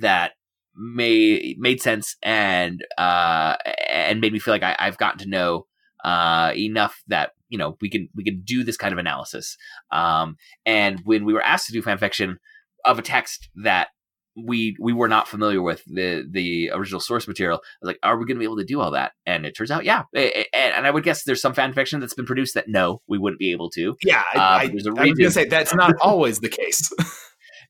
that 0.01 0.33
made 0.77 1.57
made 1.59 1.81
sense 1.81 2.17
and 2.23 2.85
uh 2.97 3.57
and 3.91 4.21
made 4.21 4.33
me 4.33 4.39
feel 4.39 4.55
like 4.55 4.63
I, 4.63 4.77
I've 4.79 4.99
gotten 4.99 5.19
to 5.21 5.29
know 5.29 5.67
uh 6.05 6.53
enough 6.57 7.03
that 7.09 7.33
you 7.49 7.59
know 7.59 7.77
we 7.81 7.91
can 7.91 8.09
we 8.15 8.25
can 8.25 8.43
do 8.45 8.65
this 8.65 8.77
kind 8.77 8.93
of 8.93 8.99
analysis 8.99 9.57
um 9.91 10.37
and 10.65 11.01
when 11.05 11.25
we 11.25 11.33
were 11.33 11.43
asked 11.43 11.67
to 11.67 11.73
do 11.73 11.83
fan 11.83 11.99
fiction 11.99 12.39
of 12.85 12.99
a 12.99 13.03
text 13.03 13.49
that 13.57 13.89
we 14.37 14.77
we 14.81 14.93
were 14.93 15.09
not 15.09 15.29
familiar 15.29 15.61
with 15.61 15.83
the 15.87 16.27
the 16.31 16.71
original 16.71 17.01
source 17.01 17.29
material, 17.29 17.59
I 17.59 17.77
was 17.83 17.87
like, 17.89 17.99
are 18.03 18.17
we 18.17 18.25
going 18.25 18.37
to 18.37 18.41
be 18.41 18.45
able 18.45 18.57
to 18.57 18.65
do 18.65 18.81
all 18.81 18.93
that? 18.93 19.13
And 19.27 19.45
it 19.45 19.53
turns 19.53 19.71
out, 19.71 19.85
yeah. 19.85 20.05
A- 20.17 20.47
And, 20.63 20.87
I 20.87 20.91
would 20.91 21.05
guess 21.05 21.25
there's 21.25 21.41
some 21.41 21.55
fan 21.55 21.73
fiction 21.73 22.01
that's 22.01 22.15
been 22.15 22.27
produced 22.27 22.55
that 22.55 22.69
no, 22.69 23.01
we 23.07 23.19
wouldn't 23.19 23.39
be 23.39 23.53
able 23.53 23.71
to. 23.71 23.97
Yeah, 24.03 24.23
Uh, 24.35 24.39
I, 24.39 24.57
I, 24.63 24.67
there's 24.69 24.87
a 24.87 24.91
I 24.91 25.05
was 25.05 25.13
going 25.13 25.17
to 25.17 25.31
say 25.31 25.45
that's 25.45 25.75
not 25.75 25.95
always 26.01 26.41
the 26.41 26.49
case. 26.49 26.93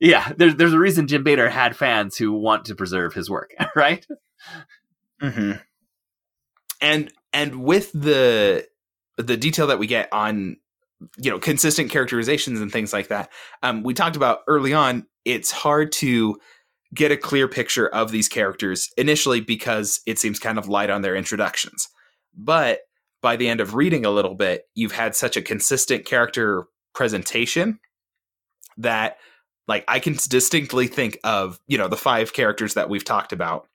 Yeah, 0.01 0.33
there's 0.37 0.57
there's 0.57 0.73
a 0.73 0.79
reason 0.79 1.07
Jim 1.07 1.23
Bader 1.23 1.49
had 1.49 1.77
fans 1.77 2.17
who 2.17 2.33
want 2.33 2.65
to 2.67 2.75
preserve 2.75 3.15
his 3.15 3.31
work, 3.31 3.53
right? 3.77 4.05
hmm 5.21 5.53
And 6.81 7.13
and 7.33 7.63
with 7.63 7.93
the 7.93 8.67
the 9.17 9.37
detail 9.37 9.69
that 9.69 9.79
we 9.79 9.87
get 9.87 10.09
on 10.13 10.57
you 11.19 11.31
know 11.31 11.39
consistent 11.39 11.91
characterizations 11.91 12.61
and 12.61 12.73
things 12.73 12.93
like 12.93 13.09
that, 13.09 13.31
um, 13.63 13.85
we 13.85 13.95
talked 13.95 14.17
about 14.17 14.41
early 14.49 14.75
on. 14.75 15.07
It's 15.25 15.53
hard 15.53 15.93
to 15.93 16.37
get 16.95 17.13
a 17.13 17.17
clear 17.17 17.49
picture 17.49 17.89
of 17.89 18.11
these 18.11 18.29
characters 18.29 18.91
initially 18.97 19.41
because 19.41 20.01
it 20.07 20.19
seems 20.19 20.39
kind 20.39 20.59
of 20.59 20.69
light 20.69 20.91
on 20.91 21.03
their 21.03 21.17
introductions, 21.17 21.89
but 22.37 22.81
by 23.21 23.37
the 23.37 23.49
end 23.49 23.61
of 23.61 23.75
reading 23.75 24.05
a 24.05 24.11
little 24.11 24.35
bit, 24.35 24.69
you've 24.75 24.93
had 24.93 25.15
such 25.15 25.37
a 25.37 25.43
consistent 25.43 26.05
character 26.05 26.65
presentation 26.95 27.79
that 28.77 29.19
like 29.69 29.85
I 29.87 30.01
can 30.01 30.17
distinctly 30.29 30.89
think 30.89 31.19
of, 31.25 31.61
you 31.67 31.79
know, 31.79 31.89
the 31.89 31.97
five 31.97 32.33
characters 32.33 32.75
that 32.75 32.89
we've 32.89 33.05
talked 33.05 33.33
about 33.33 33.69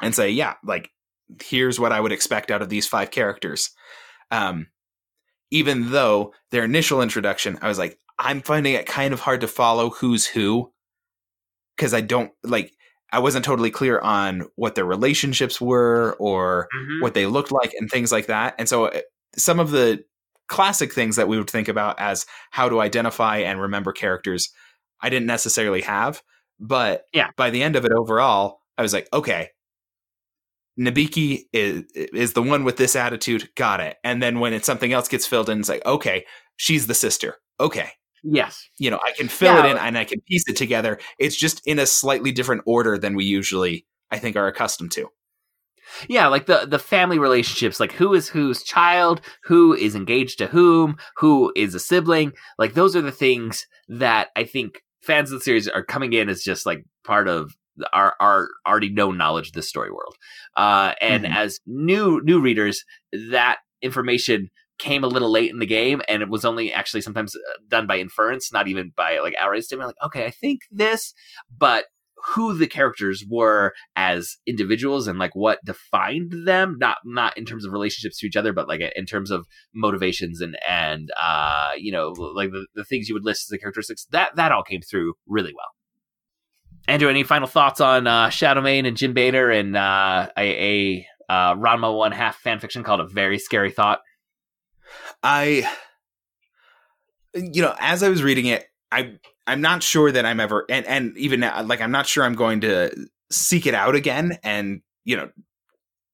and 0.00 0.14
say, 0.14 0.30
yeah, 0.30 0.54
like 0.62 0.90
here's 1.42 1.80
what 1.80 1.92
I 1.92 2.00
would 2.00 2.12
expect 2.12 2.50
out 2.50 2.62
of 2.62 2.68
these 2.68 2.86
five 2.86 3.10
characters. 3.10 3.70
Um 4.30 4.68
even 5.50 5.92
though 5.92 6.34
their 6.50 6.64
initial 6.64 7.00
introduction, 7.00 7.58
I 7.62 7.68
was 7.68 7.78
like, 7.78 7.98
I'm 8.18 8.42
finding 8.42 8.74
it 8.74 8.84
kind 8.86 9.14
of 9.14 9.20
hard 9.20 9.40
to 9.40 9.48
follow 9.48 9.90
who's 9.90 10.26
who 10.26 10.72
because 11.74 11.94
I 11.94 12.02
don't 12.02 12.32
like 12.42 12.72
I 13.12 13.18
wasn't 13.20 13.44
totally 13.44 13.70
clear 13.70 13.98
on 14.00 14.42
what 14.56 14.74
their 14.74 14.84
relationships 14.84 15.60
were 15.60 16.14
or 16.18 16.68
what 17.02 17.14
they 17.14 17.26
looked 17.26 17.50
like 17.52 17.72
and 17.74 17.90
things 17.90 18.12
like 18.12 18.26
that. 18.26 18.54
And 18.58 18.68
so 18.68 18.86
uh, 18.86 19.00
some 19.36 19.58
of 19.60 19.70
the 19.70 20.04
classic 20.48 20.92
things 20.92 21.16
that 21.16 21.28
we 21.28 21.38
would 21.38 21.48
think 21.50 21.68
about 21.68 21.98
as 22.00 22.26
how 22.50 22.68
to 22.68 22.80
identify 22.80 23.38
and 23.38 23.60
remember 23.60 23.92
characters, 23.92 24.50
I 25.00 25.08
didn't 25.10 25.26
necessarily 25.26 25.80
have. 25.82 26.22
But 26.60 27.04
Yeah. 27.12 27.30
by 27.36 27.50
the 27.50 27.62
end 27.62 27.76
of 27.76 27.84
it 27.84 27.92
overall, 27.92 28.60
I 28.76 28.82
was 28.82 28.92
like, 28.92 29.08
okay, 29.12 29.50
Nabiki 30.78 31.44
is 31.52 31.84
is 31.94 32.32
the 32.34 32.42
one 32.42 32.62
with 32.64 32.76
this 32.76 32.94
attitude. 32.94 33.48
Got 33.56 33.80
it. 33.80 33.96
And 34.04 34.22
then 34.22 34.38
when 34.38 34.52
it's 34.52 34.66
something 34.66 34.92
else 34.92 35.08
gets 35.08 35.26
filled 35.26 35.50
in, 35.50 35.58
it's 35.60 35.68
like, 35.68 35.84
okay, 35.84 36.24
she's 36.56 36.86
the 36.86 36.94
sister. 36.94 37.36
Okay, 37.58 37.90
Yes. 38.24 38.68
you 38.78 38.90
know, 38.90 38.98
I 39.04 39.12
can 39.12 39.28
fill 39.28 39.54
Yeah. 39.54 39.66
it 39.66 39.70
in 39.70 39.76
and 39.78 39.96
I 39.98 40.04
can 40.04 40.20
piece 40.22 40.44
it 40.48 40.56
together. 40.56 40.98
It's 41.18 41.36
just 41.36 41.60
in 41.66 41.78
a 41.78 41.86
slightly 41.86 42.32
different 42.32 42.62
order 42.66 42.98
than 42.98 43.14
we 43.14 43.24
usually, 43.24 43.86
I 44.10 44.18
think, 44.18 44.36
are 44.36 44.46
accustomed 44.46 44.92
to. 44.92 45.08
Yeah, 46.08 46.26
like 46.28 46.46
the 46.46 46.66
the 46.66 46.78
family 46.78 47.18
relationships, 47.18 47.80
like 47.80 47.92
who 47.92 48.12
is 48.12 48.28
whose 48.28 48.62
child, 48.62 49.20
who 49.44 49.72
is 49.74 49.94
engaged 49.94 50.38
to 50.38 50.46
whom, 50.48 50.98
who 51.16 51.50
is 51.56 51.74
a 51.74 51.80
sibling. 51.80 52.32
Like 52.58 52.74
those 52.74 52.94
are 52.94 53.00
the 53.00 53.10
things 53.12 53.66
that 53.88 54.28
I 54.36 54.44
think 54.44 54.82
fans 55.02 55.32
of 55.32 55.38
the 55.38 55.44
series 55.44 55.66
are 55.66 55.82
coming 55.82 56.12
in 56.12 56.28
as 56.28 56.42
just 56.42 56.66
like 56.66 56.84
part 57.04 57.26
of 57.26 57.52
our 57.94 58.14
our 58.20 58.48
already 58.66 58.90
known 58.90 59.16
knowledge 59.16 59.48
of 59.48 59.52
this 59.54 59.68
story 59.68 59.90
world. 59.90 60.14
Uh, 60.56 60.92
and 61.00 61.24
Mhm. 61.24 61.34
as 61.34 61.58
new 61.66 62.20
new 62.22 62.40
readers, 62.40 62.84
that 63.30 63.58
information 63.80 64.50
came 64.78 65.04
a 65.04 65.08
little 65.08 65.30
late 65.30 65.50
in 65.50 65.58
the 65.58 65.66
game, 65.66 66.02
and 66.08 66.22
it 66.22 66.28
was 66.28 66.44
only 66.44 66.72
actually 66.72 67.00
sometimes 67.00 67.34
uh, 67.34 67.58
done 67.68 67.86
by 67.86 67.98
inference, 67.98 68.52
not 68.52 68.68
even 68.68 68.92
by 68.96 69.18
like 69.20 69.34
outright 69.38 69.64
statement. 69.64 69.88
Like, 69.88 70.06
okay, 70.06 70.24
I 70.24 70.30
think 70.30 70.60
this, 70.70 71.14
but 71.56 71.86
who 72.26 72.54
the 72.54 72.66
characters 72.66 73.24
were 73.28 73.72
as 73.96 74.36
individuals 74.46 75.06
and 75.06 75.18
like 75.18 75.34
what 75.34 75.64
defined 75.64 76.32
them 76.46 76.76
not 76.78 76.98
not 77.04 77.36
in 77.36 77.44
terms 77.44 77.64
of 77.64 77.72
relationships 77.72 78.18
to 78.18 78.26
each 78.26 78.36
other 78.36 78.52
but 78.52 78.68
like 78.68 78.80
in 78.96 79.06
terms 79.06 79.30
of 79.30 79.46
motivations 79.74 80.40
and 80.40 80.56
and 80.68 81.10
uh 81.20 81.70
you 81.76 81.92
know 81.92 82.08
like 82.34 82.50
the, 82.50 82.66
the 82.74 82.84
things 82.84 83.08
you 83.08 83.14
would 83.14 83.24
list 83.24 83.46
as 83.46 83.48
the 83.48 83.58
characteristics 83.58 84.06
that 84.10 84.34
that 84.36 84.52
all 84.52 84.62
came 84.62 84.80
through 84.80 85.14
really 85.26 85.52
well 85.54 85.70
andrew 86.86 87.08
any 87.08 87.22
final 87.22 87.48
thoughts 87.48 87.80
on 87.80 88.06
uh 88.06 88.28
shadowmane 88.28 88.86
and 88.86 88.96
jim 88.96 89.12
bader 89.12 89.50
and 89.50 89.76
uh 89.76 90.28
a, 90.36 90.42
a 90.42 91.06
uh 91.32 91.54
ranma 91.54 91.96
one 91.96 92.12
half 92.12 92.36
fan 92.38 92.58
fiction 92.58 92.82
called 92.82 93.00
a 93.00 93.06
very 93.06 93.38
scary 93.38 93.70
thought 93.70 94.00
I, 95.22 95.68
you 97.34 97.62
know, 97.62 97.74
as 97.78 98.02
I 98.02 98.08
was 98.08 98.22
reading 98.22 98.46
it, 98.46 98.66
I 98.90 99.14
I'm 99.46 99.60
not 99.60 99.82
sure 99.82 100.10
that 100.12 100.24
I'm 100.26 100.40
ever 100.40 100.64
and 100.68 100.86
and 100.86 101.16
even 101.16 101.40
now, 101.40 101.62
like 101.62 101.80
I'm 101.80 101.90
not 101.90 102.06
sure 102.06 102.24
I'm 102.24 102.34
going 102.34 102.60
to 102.62 103.08
seek 103.30 103.66
it 103.66 103.74
out 103.74 103.94
again 103.94 104.38
and 104.42 104.80
you 105.04 105.16
know 105.16 105.30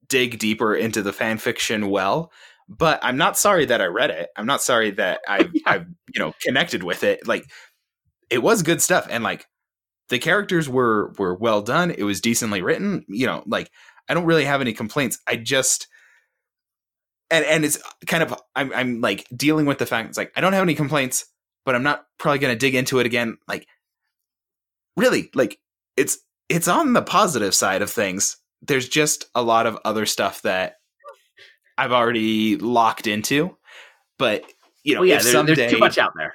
dig 0.08 0.38
deeper 0.38 0.74
into 0.74 1.02
the 1.02 1.12
fan 1.12 1.38
fiction 1.38 1.90
well. 1.90 2.32
But 2.68 3.00
I'm 3.02 3.16
not 3.18 3.36
sorry 3.38 3.66
that 3.66 3.80
I 3.82 3.86
read 3.86 4.10
it. 4.10 4.30
I'm 4.36 4.46
not 4.46 4.62
sorry 4.62 4.90
that 4.92 5.20
I've, 5.28 5.50
Yeah. 5.54 5.62
I've 5.66 5.86
you 6.14 6.20
know 6.20 6.34
connected 6.42 6.82
with 6.82 7.04
it. 7.04 7.26
Like 7.26 7.46
it 8.30 8.42
was 8.42 8.62
good 8.62 8.82
stuff, 8.82 9.06
and 9.10 9.24
like 9.24 9.46
the 10.08 10.18
characters 10.18 10.68
were 10.68 11.12
were 11.18 11.34
well 11.34 11.62
done. 11.62 11.90
It 11.90 12.04
was 12.04 12.20
decently 12.20 12.62
written. 12.62 13.04
You 13.08 13.26
know, 13.26 13.42
like 13.46 13.70
I 14.08 14.14
don't 14.14 14.26
really 14.26 14.44
have 14.44 14.60
any 14.60 14.72
complaints. 14.72 15.18
I 15.26 15.36
just 15.36 15.88
and 17.30 17.44
and 17.44 17.64
it's 17.64 17.78
kind 18.06 18.22
of 18.22 18.34
I'm 18.54 18.72
I'm 18.72 19.00
like 19.00 19.26
dealing 19.34 19.66
with 19.66 19.78
the 19.78 19.86
fact 19.86 20.08
it's 20.08 20.18
like 20.18 20.32
I 20.36 20.40
don't 20.40 20.52
have 20.52 20.62
any 20.62 20.74
complaints, 20.74 21.26
but 21.64 21.74
I'm 21.74 21.82
not 21.82 22.04
probably 22.18 22.38
gonna 22.38 22.56
dig 22.56 22.74
into 22.74 22.98
it 22.98 23.06
again. 23.06 23.38
Like 23.48 23.66
really, 24.96 25.30
like 25.34 25.58
it's 25.96 26.18
it's 26.48 26.68
on 26.68 26.92
the 26.92 27.02
positive 27.02 27.54
side 27.54 27.82
of 27.82 27.90
things. 27.90 28.36
There's 28.62 28.88
just 28.88 29.26
a 29.34 29.42
lot 29.42 29.66
of 29.66 29.78
other 29.84 30.06
stuff 30.06 30.42
that 30.42 30.76
I've 31.76 31.92
already 31.92 32.56
locked 32.56 33.06
into. 33.06 33.56
But 34.18 34.44
you 34.84 34.94
know, 34.94 35.00
well 35.00 35.08
yeah 35.08 35.22
there- 35.22 35.32
someday, 35.32 35.54
there's 35.54 35.72
too 35.72 35.78
much 35.78 35.98
out 35.98 36.12
there 36.16 36.34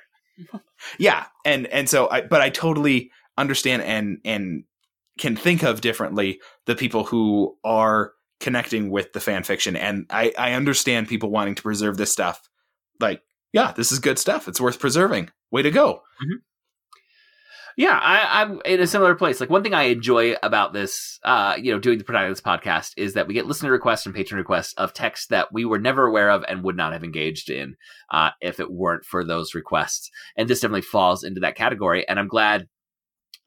yeah 0.98 1.26
and 1.46 1.68
and 1.68 1.88
so 1.88 2.10
i 2.10 2.22
but 2.22 2.42
i 2.42 2.50
totally 2.50 3.12
understand 3.38 3.84
and 3.84 4.20
and 4.26 4.64
can 5.20 5.36
think 5.36 5.64
of 5.64 5.82
differently 5.82 6.40
the 6.66 6.76
people 6.76 7.04
who 7.04 7.56
are 7.64 8.14
connecting 8.40 8.90
with 8.90 9.14
the 9.14 9.20
fan 9.20 9.44
fiction 9.44 9.76
and 9.76 10.06
i 10.10 10.32
i 10.38 10.54
understand 10.54 11.08
people 11.08 11.30
wanting 11.30 11.56
to 11.56 11.62
preserve 11.62 11.98
this 11.98 12.12
stuff 12.12 12.50
like 13.00 13.22
yeah 13.54 13.72
this 13.72 13.92
is 13.92 14.00
good 14.00 14.18
stuff 14.20 14.48
it's 14.48 14.62
worth 14.62 14.80
preserving 14.80 15.30
way 15.52 15.62
to 15.62 15.72
go 15.72 16.02
Yeah, 17.80 17.98
I, 17.98 18.42
I'm 18.42 18.60
in 18.66 18.82
a 18.82 18.88
similar 18.88 19.16
place. 19.16 19.40
Like 19.40 19.50
one 19.50 19.64
thing 19.64 19.74
I 19.74 19.84
enjoy 19.84 20.36
about 20.44 20.74
this, 20.74 21.18
uh, 21.24 21.56
you 21.58 21.72
know, 21.72 21.80
doing 21.80 21.98
the 21.98 22.04
this 22.04 22.42
podcast 22.42 22.92
is 22.98 23.14
that 23.14 23.26
we 23.26 23.34
get 23.34 23.46
listener 23.46 23.72
requests 23.72 24.06
and 24.06 24.14
patron 24.14 24.38
requests 24.38 24.74
of 24.74 24.92
texts 24.92 25.28
that 25.28 25.54
we 25.54 25.64
were 25.64 25.80
never 25.80 26.06
aware 26.06 26.30
of 26.30 26.44
and 26.50 26.62
would 26.62 26.76
not 26.76 26.92
have 26.92 27.06
engaged 27.06 27.50
in 27.50 27.78
uh, 28.12 28.32
if 28.42 28.60
it 28.60 28.70
weren't 28.70 29.06
for 29.06 29.24
those 29.24 29.56
requests. 29.56 30.12
And 30.36 30.50
this 30.50 30.60
definitely 30.60 30.82
falls 30.82 31.24
into 31.24 31.40
that 31.40 31.56
category. 31.56 32.06
And 32.06 32.20
I'm 32.20 32.28
glad 32.28 32.68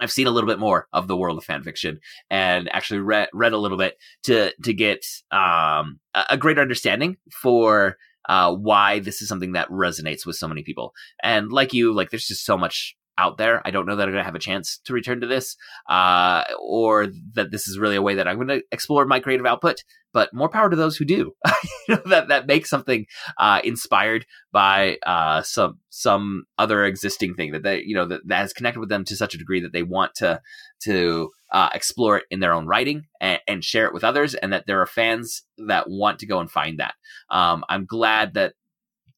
I've 0.00 0.12
seen 0.12 0.26
a 0.26 0.30
little 0.30 0.48
bit 0.48 0.58
more 0.58 0.88
of 0.92 1.08
the 1.08 1.16
world 1.16 1.38
of 1.38 1.44
fan 1.44 1.62
fiction 1.62 2.00
and 2.30 2.68
actually 2.74 3.00
read 3.00 3.28
read 3.32 3.52
a 3.52 3.58
little 3.58 3.78
bit 3.78 3.98
to 4.24 4.52
to 4.62 4.74
get 4.74 5.04
um, 5.30 6.00
a, 6.14 6.36
greater 6.36 6.60
understanding 6.60 7.16
for 7.30 7.96
uh, 8.28 8.54
why 8.54 8.98
this 9.00 9.22
is 9.22 9.28
something 9.28 9.52
that 9.52 9.68
resonates 9.68 10.26
with 10.26 10.36
so 10.36 10.48
many 10.48 10.62
people. 10.62 10.92
And 11.22 11.52
like 11.52 11.72
you, 11.72 11.92
like 11.92 12.10
there's 12.10 12.26
just 12.26 12.44
so 12.44 12.56
much 12.56 12.96
out 13.18 13.36
there. 13.36 13.60
I 13.64 13.70
don't 13.70 13.86
know 13.86 13.96
that 13.96 14.04
I'm 14.04 14.12
going 14.12 14.22
to 14.22 14.26
have 14.26 14.34
a 14.34 14.40
chance 14.40 14.80
to 14.84 14.92
return 14.92 15.20
to 15.20 15.26
this, 15.26 15.56
uh, 15.88 16.44
or 16.60 17.08
that 17.34 17.50
this 17.50 17.68
is 17.68 17.78
really 17.78 17.96
a 17.96 18.02
way 18.02 18.14
that 18.14 18.26
I'm 18.26 18.36
going 18.36 18.48
to 18.48 18.62
explore 18.72 19.04
my 19.06 19.20
creative 19.20 19.46
output. 19.46 19.76
But 20.14 20.34
more 20.34 20.50
power 20.50 20.68
to 20.68 20.76
those 20.76 20.98
who 20.98 21.06
do. 21.06 21.32
you 21.88 21.94
know, 21.94 22.02
that 22.06 22.28
that 22.28 22.46
makes 22.46 22.68
something 22.68 23.06
uh, 23.38 23.60
inspired 23.64 24.26
by 24.52 24.98
uh, 25.06 25.42
some 25.42 25.78
some 25.88 26.44
other 26.58 26.84
existing 26.84 27.34
thing 27.34 27.52
that 27.52 27.62
they 27.62 27.82
you 27.82 27.94
know 27.94 28.06
that, 28.06 28.20
that 28.26 28.38
has 28.40 28.52
connected 28.52 28.80
with 28.80 28.90
them 28.90 29.04
to 29.06 29.16
such 29.16 29.34
a 29.34 29.38
degree 29.38 29.60
that 29.60 29.72
they 29.72 29.82
want 29.82 30.14
to 30.16 30.40
to 30.82 31.30
uh, 31.50 31.70
explore 31.72 32.18
it 32.18 32.24
in 32.30 32.40
their 32.40 32.52
own 32.52 32.66
writing 32.66 33.04
and, 33.20 33.40
and 33.48 33.64
share 33.64 33.86
it 33.86 33.94
with 33.94 34.04
others, 34.04 34.34
and 34.34 34.52
that 34.52 34.66
there 34.66 34.82
are 34.82 34.86
fans 34.86 35.44
that 35.66 35.88
want 35.88 36.18
to 36.18 36.26
go 36.26 36.40
and 36.40 36.50
find 36.50 36.78
that. 36.78 36.94
Um, 37.30 37.64
I'm 37.70 37.86
glad 37.86 38.34
that 38.34 38.52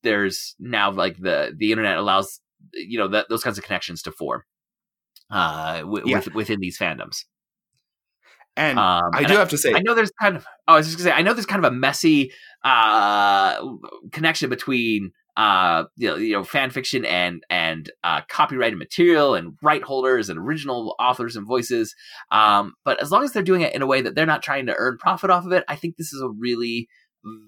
there's 0.05 0.55
now 0.61 0.92
like 0.92 1.18
the 1.18 1.53
the 1.57 1.72
internet 1.72 1.97
allows 1.97 2.40
you 2.77 2.99
know 2.99 3.09
that 3.09 3.27
those 3.29 3.43
kinds 3.43 3.59
of 3.59 3.64
connections 3.64 4.03
to 4.03 4.12
form 4.12 4.43
uh 5.31 5.81
w- 5.81 6.07
Yeah. 6.07 6.16
with, 6.16 6.35
within 6.35 6.61
these 6.61 6.79
fandoms 6.79 7.25
and 8.57 8.79
um 8.79 9.11
i 9.14 9.18
and 9.18 9.29
do 9.29 9.35
have 9.35 9.49
to 9.49 9.59
say 9.59 9.72
I 9.75 9.81
know 9.81 9.95
there's 9.95 10.12
kind 10.20 10.37
of 10.37 10.47
oh, 10.68 10.75
I 10.75 10.77
was 10.77 10.87
just 10.87 10.99
gonna 10.99 11.11
say 11.11 11.16
I 11.16 11.22
know 11.22 11.35
there's 11.35 11.47
kind 11.47 11.64
of 11.64 11.72
a 11.72 11.75
messy 11.75 12.33
uh 12.64 13.61
connection 14.12 14.49
between 14.51 15.12
uh 15.37 15.85
you 15.97 16.09
know, 16.09 16.16
you 16.16 16.33
know 16.35 16.45
fan 16.45 16.70
fiction 16.70 17.05
and 17.05 17.43
and 17.51 17.91
uh 18.05 18.20
copyrighted 18.29 18.79
material 18.79 19.35
and 19.35 19.59
right 19.62 19.83
holders 19.83 20.29
and 20.29 20.39
original 20.39 20.95
authors 21.01 21.35
and 21.35 21.47
voices 21.47 21.95
um 22.31 22.75
but 22.85 23.03
as 23.03 23.11
long 23.11 23.25
as 23.25 23.33
they're 23.33 23.43
doing 23.43 23.62
it 23.62 23.75
in 23.75 23.83
a 23.83 23.87
way 23.87 24.01
that 24.01 24.14
they're 24.14 24.27
not 24.27 24.43
trying 24.43 24.66
to 24.66 24.75
earn 24.77 24.97
profit 24.99 25.31
off 25.31 25.45
of 25.45 25.53
it 25.53 25.64
I 25.66 25.75
think 25.75 25.97
this 25.97 26.12
is 26.12 26.20
a 26.22 26.29
really 26.29 26.89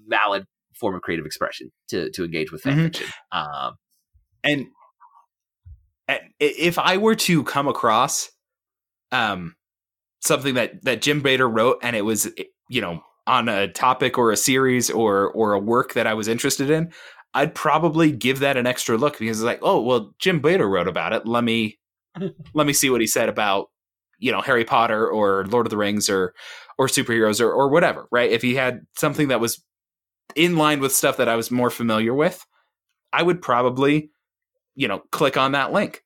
valid 0.09 0.45
form 0.75 0.95
of 0.95 1.01
creative 1.01 1.25
expression 1.25 1.71
to 1.89 2.09
to 2.11 2.25
engage 2.25 2.51
with 2.51 2.61
fan 2.63 2.75
Mhm. 2.75 2.83
fiction 2.83 3.07
um 3.31 3.75
and, 4.43 4.67
if 6.39 6.77
I 6.79 6.97
were 6.97 7.15
to 7.15 7.43
come 7.43 7.67
across 7.67 8.29
um 9.11 9.55
something 10.21 10.55
that 10.55 10.83
that 10.83 11.01
Jim 11.01 11.21
Bader 11.21 11.47
wrote 11.47 11.79
and 11.81 11.95
it 11.95 12.03
was 12.03 12.29
you 12.69 12.81
know 12.81 13.01
on 13.25 13.49
a 13.49 13.67
topic 13.67 14.17
or 14.17 14.31
a 14.31 14.37
series 14.37 14.89
or 14.89 15.31
or 15.31 15.53
a 15.53 15.59
work 15.59 15.93
that 15.93 16.07
I 16.07 16.13
was 16.13 16.27
interested 16.27 16.69
in, 16.69 16.91
I'd 17.33 17.53
probably 17.53 18.11
give 18.11 18.39
that 18.39 18.57
an 18.57 18.65
extra 18.65 18.97
look 18.97 19.19
because 19.19 19.39
it's 19.39 19.45
like, 19.45 19.59
oh 19.61 19.81
well, 19.81 20.13
Jim 20.19 20.39
Bader 20.39 20.67
wrote 20.67 20.87
about 20.87 21.13
it. 21.13 21.27
Let 21.27 21.43
me 21.43 21.77
let 22.53 22.67
me 22.67 22.73
see 22.73 22.89
what 22.89 23.01
he 23.01 23.07
said 23.07 23.29
about 23.29 23.69
you 24.19 24.31
know 24.31 24.41
Harry 24.41 24.65
Potter 24.65 25.07
or 25.07 25.45
Lord 25.45 25.65
of 25.65 25.71
the 25.71 25.77
Rings 25.77 26.09
or 26.09 26.33
or 26.77 26.87
superheroes 26.87 27.41
or 27.41 27.51
or 27.51 27.69
whatever, 27.69 28.07
right? 28.11 28.31
If 28.31 28.41
he 28.41 28.55
had 28.55 28.81
something 28.97 29.27
that 29.27 29.39
was 29.39 29.63
in 30.35 30.57
line 30.57 30.79
with 30.79 30.93
stuff 30.93 31.17
that 31.17 31.29
I 31.29 31.35
was 31.35 31.51
more 31.51 31.69
familiar 31.69 32.13
with, 32.13 32.45
I 33.13 33.23
would 33.23 33.41
probably 33.41 34.11
you 34.77 34.87
know 34.87 34.99
click 35.11 35.35
on 35.35 35.51
that 35.51 35.73
link. 35.73 36.03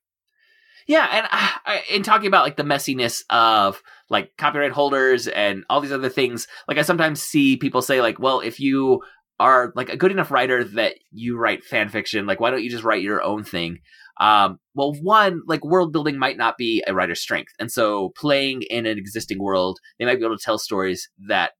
Yeah, 0.87 1.07
and 1.11 1.25
uh, 1.25 1.49
I- 1.65 1.83
in 1.91 2.01
talking 2.01 2.27
about 2.27 2.43
like 2.43 2.57
the 2.57 2.63
messiness 2.63 3.21
of 3.29 3.81
like 4.09 4.35
copyright 4.37 4.71
holders 4.71 5.27
and 5.27 5.63
all 5.69 5.81
these 5.81 5.91
other 5.91 6.09
things, 6.09 6.47
like 6.67 6.79
I 6.79 6.81
sometimes 6.81 7.21
see 7.21 7.57
people 7.57 7.83
say 7.83 8.01
like, 8.01 8.17
well, 8.19 8.39
if 8.39 8.59
you 8.59 9.01
are 9.39 9.71
like 9.75 9.89
a 9.89 9.97
good 9.97 10.11
enough 10.11 10.31
writer 10.31 10.63
that 10.63 10.95
you 11.11 11.37
write 11.37 11.63
fan 11.63 11.89
fiction, 11.89 12.25
like 12.25 12.39
why 12.39 12.49
don't 12.49 12.63
you 12.63 12.69
just 12.69 12.83
write 12.83 13.03
your 13.03 13.21
own 13.21 13.43
thing? 13.43 13.79
Um, 14.19 14.59
well, 14.73 14.93
one, 15.01 15.41
like 15.47 15.63
world 15.63 15.93
building 15.93 16.17
might 16.17 16.37
not 16.37 16.57
be 16.57 16.83
a 16.87 16.93
writer's 16.93 17.21
strength, 17.21 17.53
and 17.59 17.71
so 17.71 18.09
playing 18.15 18.63
in 18.63 18.85
an 18.85 18.97
existing 18.97 19.39
world, 19.39 19.79
they 19.99 20.05
might 20.05 20.19
be 20.19 20.25
able 20.25 20.37
to 20.37 20.43
tell 20.43 20.57
stories 20.57 21.09
that 21.27 21.51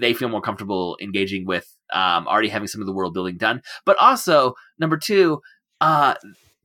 they 0.00 0.12
feel 0.14 0.28
more 0.28 0.40
comfortable 0.40 0.96
engaging 1.00 1.46
with, 1.46 1.66
um, 1.92 2.26
already 2.26 2.48
having 2.48 2.68
some 2.68 2.80
of 2.80 2.86
the 2.86 2.92
world 2.92 3.14
building 3.14 3.36
done. 3.36 3.62
But 3.84 3.96
also, 3.98 4.54
number 4.78 4.96
two, 4.96 5.40
uh, 5.80 6.14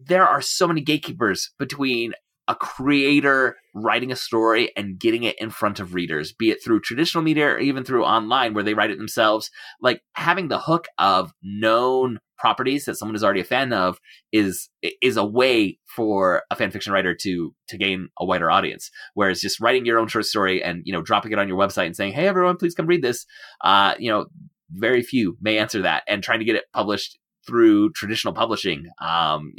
there 0.05 0.27
are 0.27 0.41
so 0.41 0.67
many 0.67 0.81
gatekeepers 0.81 1.51
between 1.59 2.13
a 2.47 2.55
creator 2.55 3.55
writing 3.73 4.11
a 4.11 4.15
story 4.15 4.71
and 4.75 4.99
getting 4.99 5.23
it 5.23 5.39
in 5.39 5.49
front 5.49 5.79
of 5.79 5.93
readers, 5.93 6.33
be 6.33 6.51
it 6.51 6.61
through 6.63 6.81
traditional 6.81 7.23
media 7.23 7.47
or 7.47 7.59
even 7.59 7.83
through 7.83 8.03
online 8.03 8.53
where 8.53 8.63
they 8.63 8.73
write 8.73 8.91
it 8.91 8.97
themselves. 8.97 9.49
Like 9.81 10.01
having 10.13 10.47
the 10.47 10.59
hook 10.59 10.87
of 10.97 11.31
known 11.41 12.19
properties 12.37 12.85
that 12.85 12.95
someone 12.95 13.15
is 13.15 13.23
already 13.23 13.39
a 13.39 13.45
fan 13.45 13.71
of 13.71 13.99
is 14.31 14.69
is 15.01 15.15
a 15.15 15.23
way 15.23 15.77
for 15.85 16.41
a 16.49 16.55
fan 16.55 16.71
fiction 16.71 16.91
writer 16.91 17.13
to 17.13 17.53
to 17.69 17.77
gain 17.77 18.09
a 18.19 18.25
wider 18.25 18.49
audience. 18.49 18.89
Whereas 19.13 19.39
just 19.39 19.61
writing 19.61 19.85
your 19.85 19.99
own 19.99 20.07
short 20.07 20.25
story 20.25 20.61
and 20.61 20.81
you 20.83 20.91
know 20.91 21.03
dropping 21.03 21.31
it 21.31 21.39
on 21.39 21.47
your 21.47 21.57
website 21.57 21.85
and 21.85 21.95
saying, 21.95 22.13
"Hey 22.13 22.27
everyone, 22.27 22.57
please 22.57 22.73
come 22.73 22.87
read 22.87 23.03
this," 23.03 23.25
uh, 23.63 23.93
you 23.99 24.09
know, 24.09 24.25
very 24.71 25.03
few 25.03 25.37
may 25.39 25.57
answer 25.59 25.83
that. 25.83 26.03
And 26.07 26.23
trying 26.23 26.39
to 26.39 26.45
get 26.45 26.55
it 26.55 26.65
published 26.73 27.19
through 27.45 27.91
traditional 27.91 28.33
publishing, 28.33 28.87
um, 28.99 29.53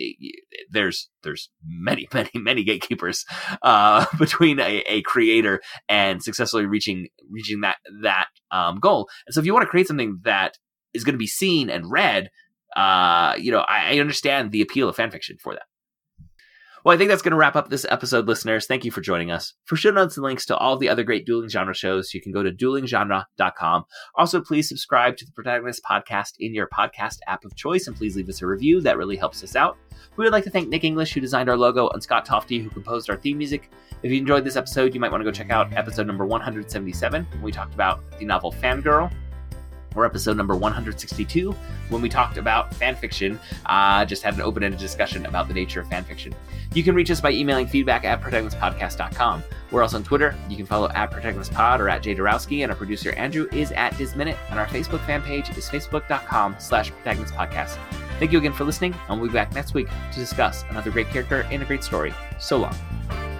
there's 0.70 1.08
there's 1.22 1.50
many 1.66 2.08
many 2.14 2.30
many 2.34 2.64
gatekeepers 2.64 3.24
uh, 3.62 4.06
between 4.18 4.60
a, 4.60 4.82
a 4.86 5.02
creator 5.02 5.60
and 5.88 6.22
successfully 6.22 6.66
reaching 6.66 7.08
reaching 7.30 7.60
that 7.60 7.76
that 8.02 8.26
um, 8.50 8.78
goal. 8.78 9.08
And 9.26 9.34
so, 9.34 9.40
if 9.40 9.46
you 9.46 9.52
want 9.52 9.64
to 9.64 9.70
create 9.70 9.88
something 9.88 10.20
that 10.24 10.58
is 10.94 11.04
going 11.04 11.14
to 11.14 11.18
be 11.18 11.26
seen 11.26 11.70
and 11.70 11.90
read, 11.90 12.30
uh, 12.76 13.34
you 13.38 13.50
know, 13.50 13.60
I, 13.60 13.94
I 13.94 13.98
understand 13.98 14.52
the 14.52 14.62
appeal 14.62 14.88
of 14.88 14.96
fanfiction 14.96 15.40
for 15.40 15.54
that. 15.54 15.62
Well, 16.84 16.92
I 16.92 16.98
think 16.98 17.10
that's 17.10 17.22
going 17.22 17.30
to 17.30 17.36
wrap 17.36 17.54
up 17.54 17.70
this 17.70 17.86
episode, 17.90 18.26
listeners. 18.26 18.66
Thank 18.66 18.84
you 18.84 18.90
for 18.90 19.00
joining 19.00 19.30
us. 19.30 19.54
For 19.66 19.76
show 19.76 19.92
notes 19.92 20.16
and 20.16 20.24
links 20.24 20.44
to 20.46 20.56
all 20.56 20.76
the 20.76 20.88
other 20.88 21.04
great 21.04 21.24
dueling 21.24 21.48
genre 21.48 21.74
shows, 21.74 22.12
you 22.12 22.20
can 22.20 22.32
go 22.32 22.42
to 22.42 22.50
duelinggenre.com. 22.50 23.84
Also, 24.16 24.40
please 24.40 24.68
subscribe 24.68 25.16
to 25.18 25.24
the 25.24 25.30
Protagonist 25.30 25.82
Podcast 25.88 26.32
in 26.40 26.56
your 26.56 26.68
podcast 26.68 27.18
app 27.28 27.44
of 27.44 27.54
choice, 27.54 27.86
and 27.86 27.96
please 27.96 28.16
leave 28.16 28.28
us 28.28 28.42
a 28.42 28.48
review. 28.48 28.80
That 28.80 28.96
really 28.96 29.14
helps 29.14 29.44
us 29.44 29.54
out. 29.54 29.78
We 30.16 30.24
would 30.24 30.32
like 30.32 30.42
to 30.42 30.50
thank 30.50 30.70
Nick 30.70 30.82
English, 30.82 31.12
who 31.12 31.20
designed 31.20 31.48
our 31.48 31.56
logo, 31.56 31.88
and 31.90 32.02
Scott 32.02 32.24
Tofty, 32.24 32.58
who 32.58 32.68
composed 32.68 33.08
our 33.08 33.16
theme 33.16 33.38
music. 33.38 33.70
If 34.02 34.10
you 34.10 34.18
enjoyed 34.18 34.42
this 34.42 34.56
episode, 34.56 34.92
you 34.92 34.98
might 34.98 35.12
want 35.12 35.20
to 35.20 35.24
go 35.24 35.30
check 35.30 35.50
out 35.50 35.72
episode 35.74 36.08
number 36.08 36.26
177, 36.26 37.24
when 37.30 37.42
we 37.42 37.52
talked 37.52 37.74
about 37.74 38.02
the 38.18 38.24
novel 38.24 38.50
Fangirl, 38.50 39.12
or 39.94 40.04
episode 40.04 40.36
number 40.36 40.54
162, 40.54 41.54
when 41.88 42.02
we 42.02 42.08
talked 42.08 42.36
about 42.36 42.70
fanfiction. 42.72 43.38
Uh, 43.66 44.04
just 44.04 44.22
had 44.22 44.34
an 44.34 44.40
open 44.40 44.62
ended 44.62 44.80
discussion 44.80 45.26
about 45.26 45.48
the 45.48 45.54
nature 45.54 45.80
of 45.80 45.88
fanfiction. 45.88 46.32
You 46.74 46.82
can 46.82 46.94
reach 46.94 47.10
us 47.10 47.20
by 47.20 47.32
emailing 47.32 47.66
feedback 47.66 48.04
at 48.04 48.20
protagonistpodcast.com. 48.20 49.42
We're 49.70 49.82
also 49.82 49.96
on 49.96 50.04
Twitter. 50.04 50.34
You 50.48 50.56
can 50.56 50.66
follow 50.66 50.88
at 50.90 51.10
protagonistpod 51.10 51.80
or 51.80 51.88
at 51.88 52.02
jdarowski, 52.02 52.62
and 52.62 52.70
our 52.70 52.76
producer 52.76 53.12
Andrew 53.12 53.48
is 53.52 53.72
at 53.72 53.96
disminute, 53.98 54.36
and 54.50 54.58
our 54.58 54.66
Facebook 54.66 55.04
fan 55.06 55.22
page 55.22 55.50
is 55.56 55.68
facebook.com 55.68 56.56
slash 56.58 56.92
protagonistpodcast. 56.92 57.78
Thank 58.18 58.32
you 58.32 58.38
again 58.38 58.52
for 58.52 58.64
listening, 58.64 58.94
and 59.08 59.20
we'll 59.20 59.28
be 59.28 59.34
back 59.34 59.54
next 59.54 59.74
week 59.74 59.88
to 60.12 60.18
discuss 60.18 60.64
another 60.70 60.90
great 60.90 61.08
character 61.08 61.46
and 61.50 61.62
a 61.62 61.64
great 61.64 61.82
story. 61.82 62.14
So 62.38 62.58
long. 62.58 63.31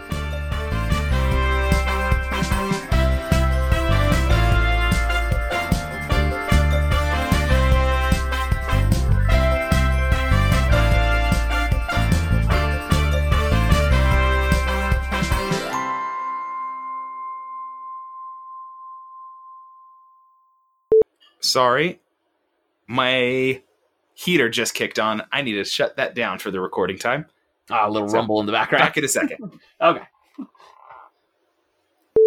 Sorry, 21.52 22.00
my 22.86 23.60
heater 24.14 24.48
just 24.48 24.72
kicked 24.74 24.98
on. 24.98 25.22
I 25.30 25.42
need 25.42 25.52
to 25.52 25.64
shut 25.64 25.96
that 25.96 26.14
down 26.14 26.38
for 26.38 26.50
the 26.50 26.60
recording 26.60 26.98
time. 26.98 27.26
Ah, 27.70 27.86
a 27.86 27.90
little 27.90 28.08
So, 28.08 28.14
rumble 28.14 28.40
in 28.40 28.46
the 28.46 28.52
background. 28.52 28.80
Back 28.82 28.96
in 28.96 29.04
a 29.04 29.08
second. 29.08 29.60
Okay. 29.80 30.02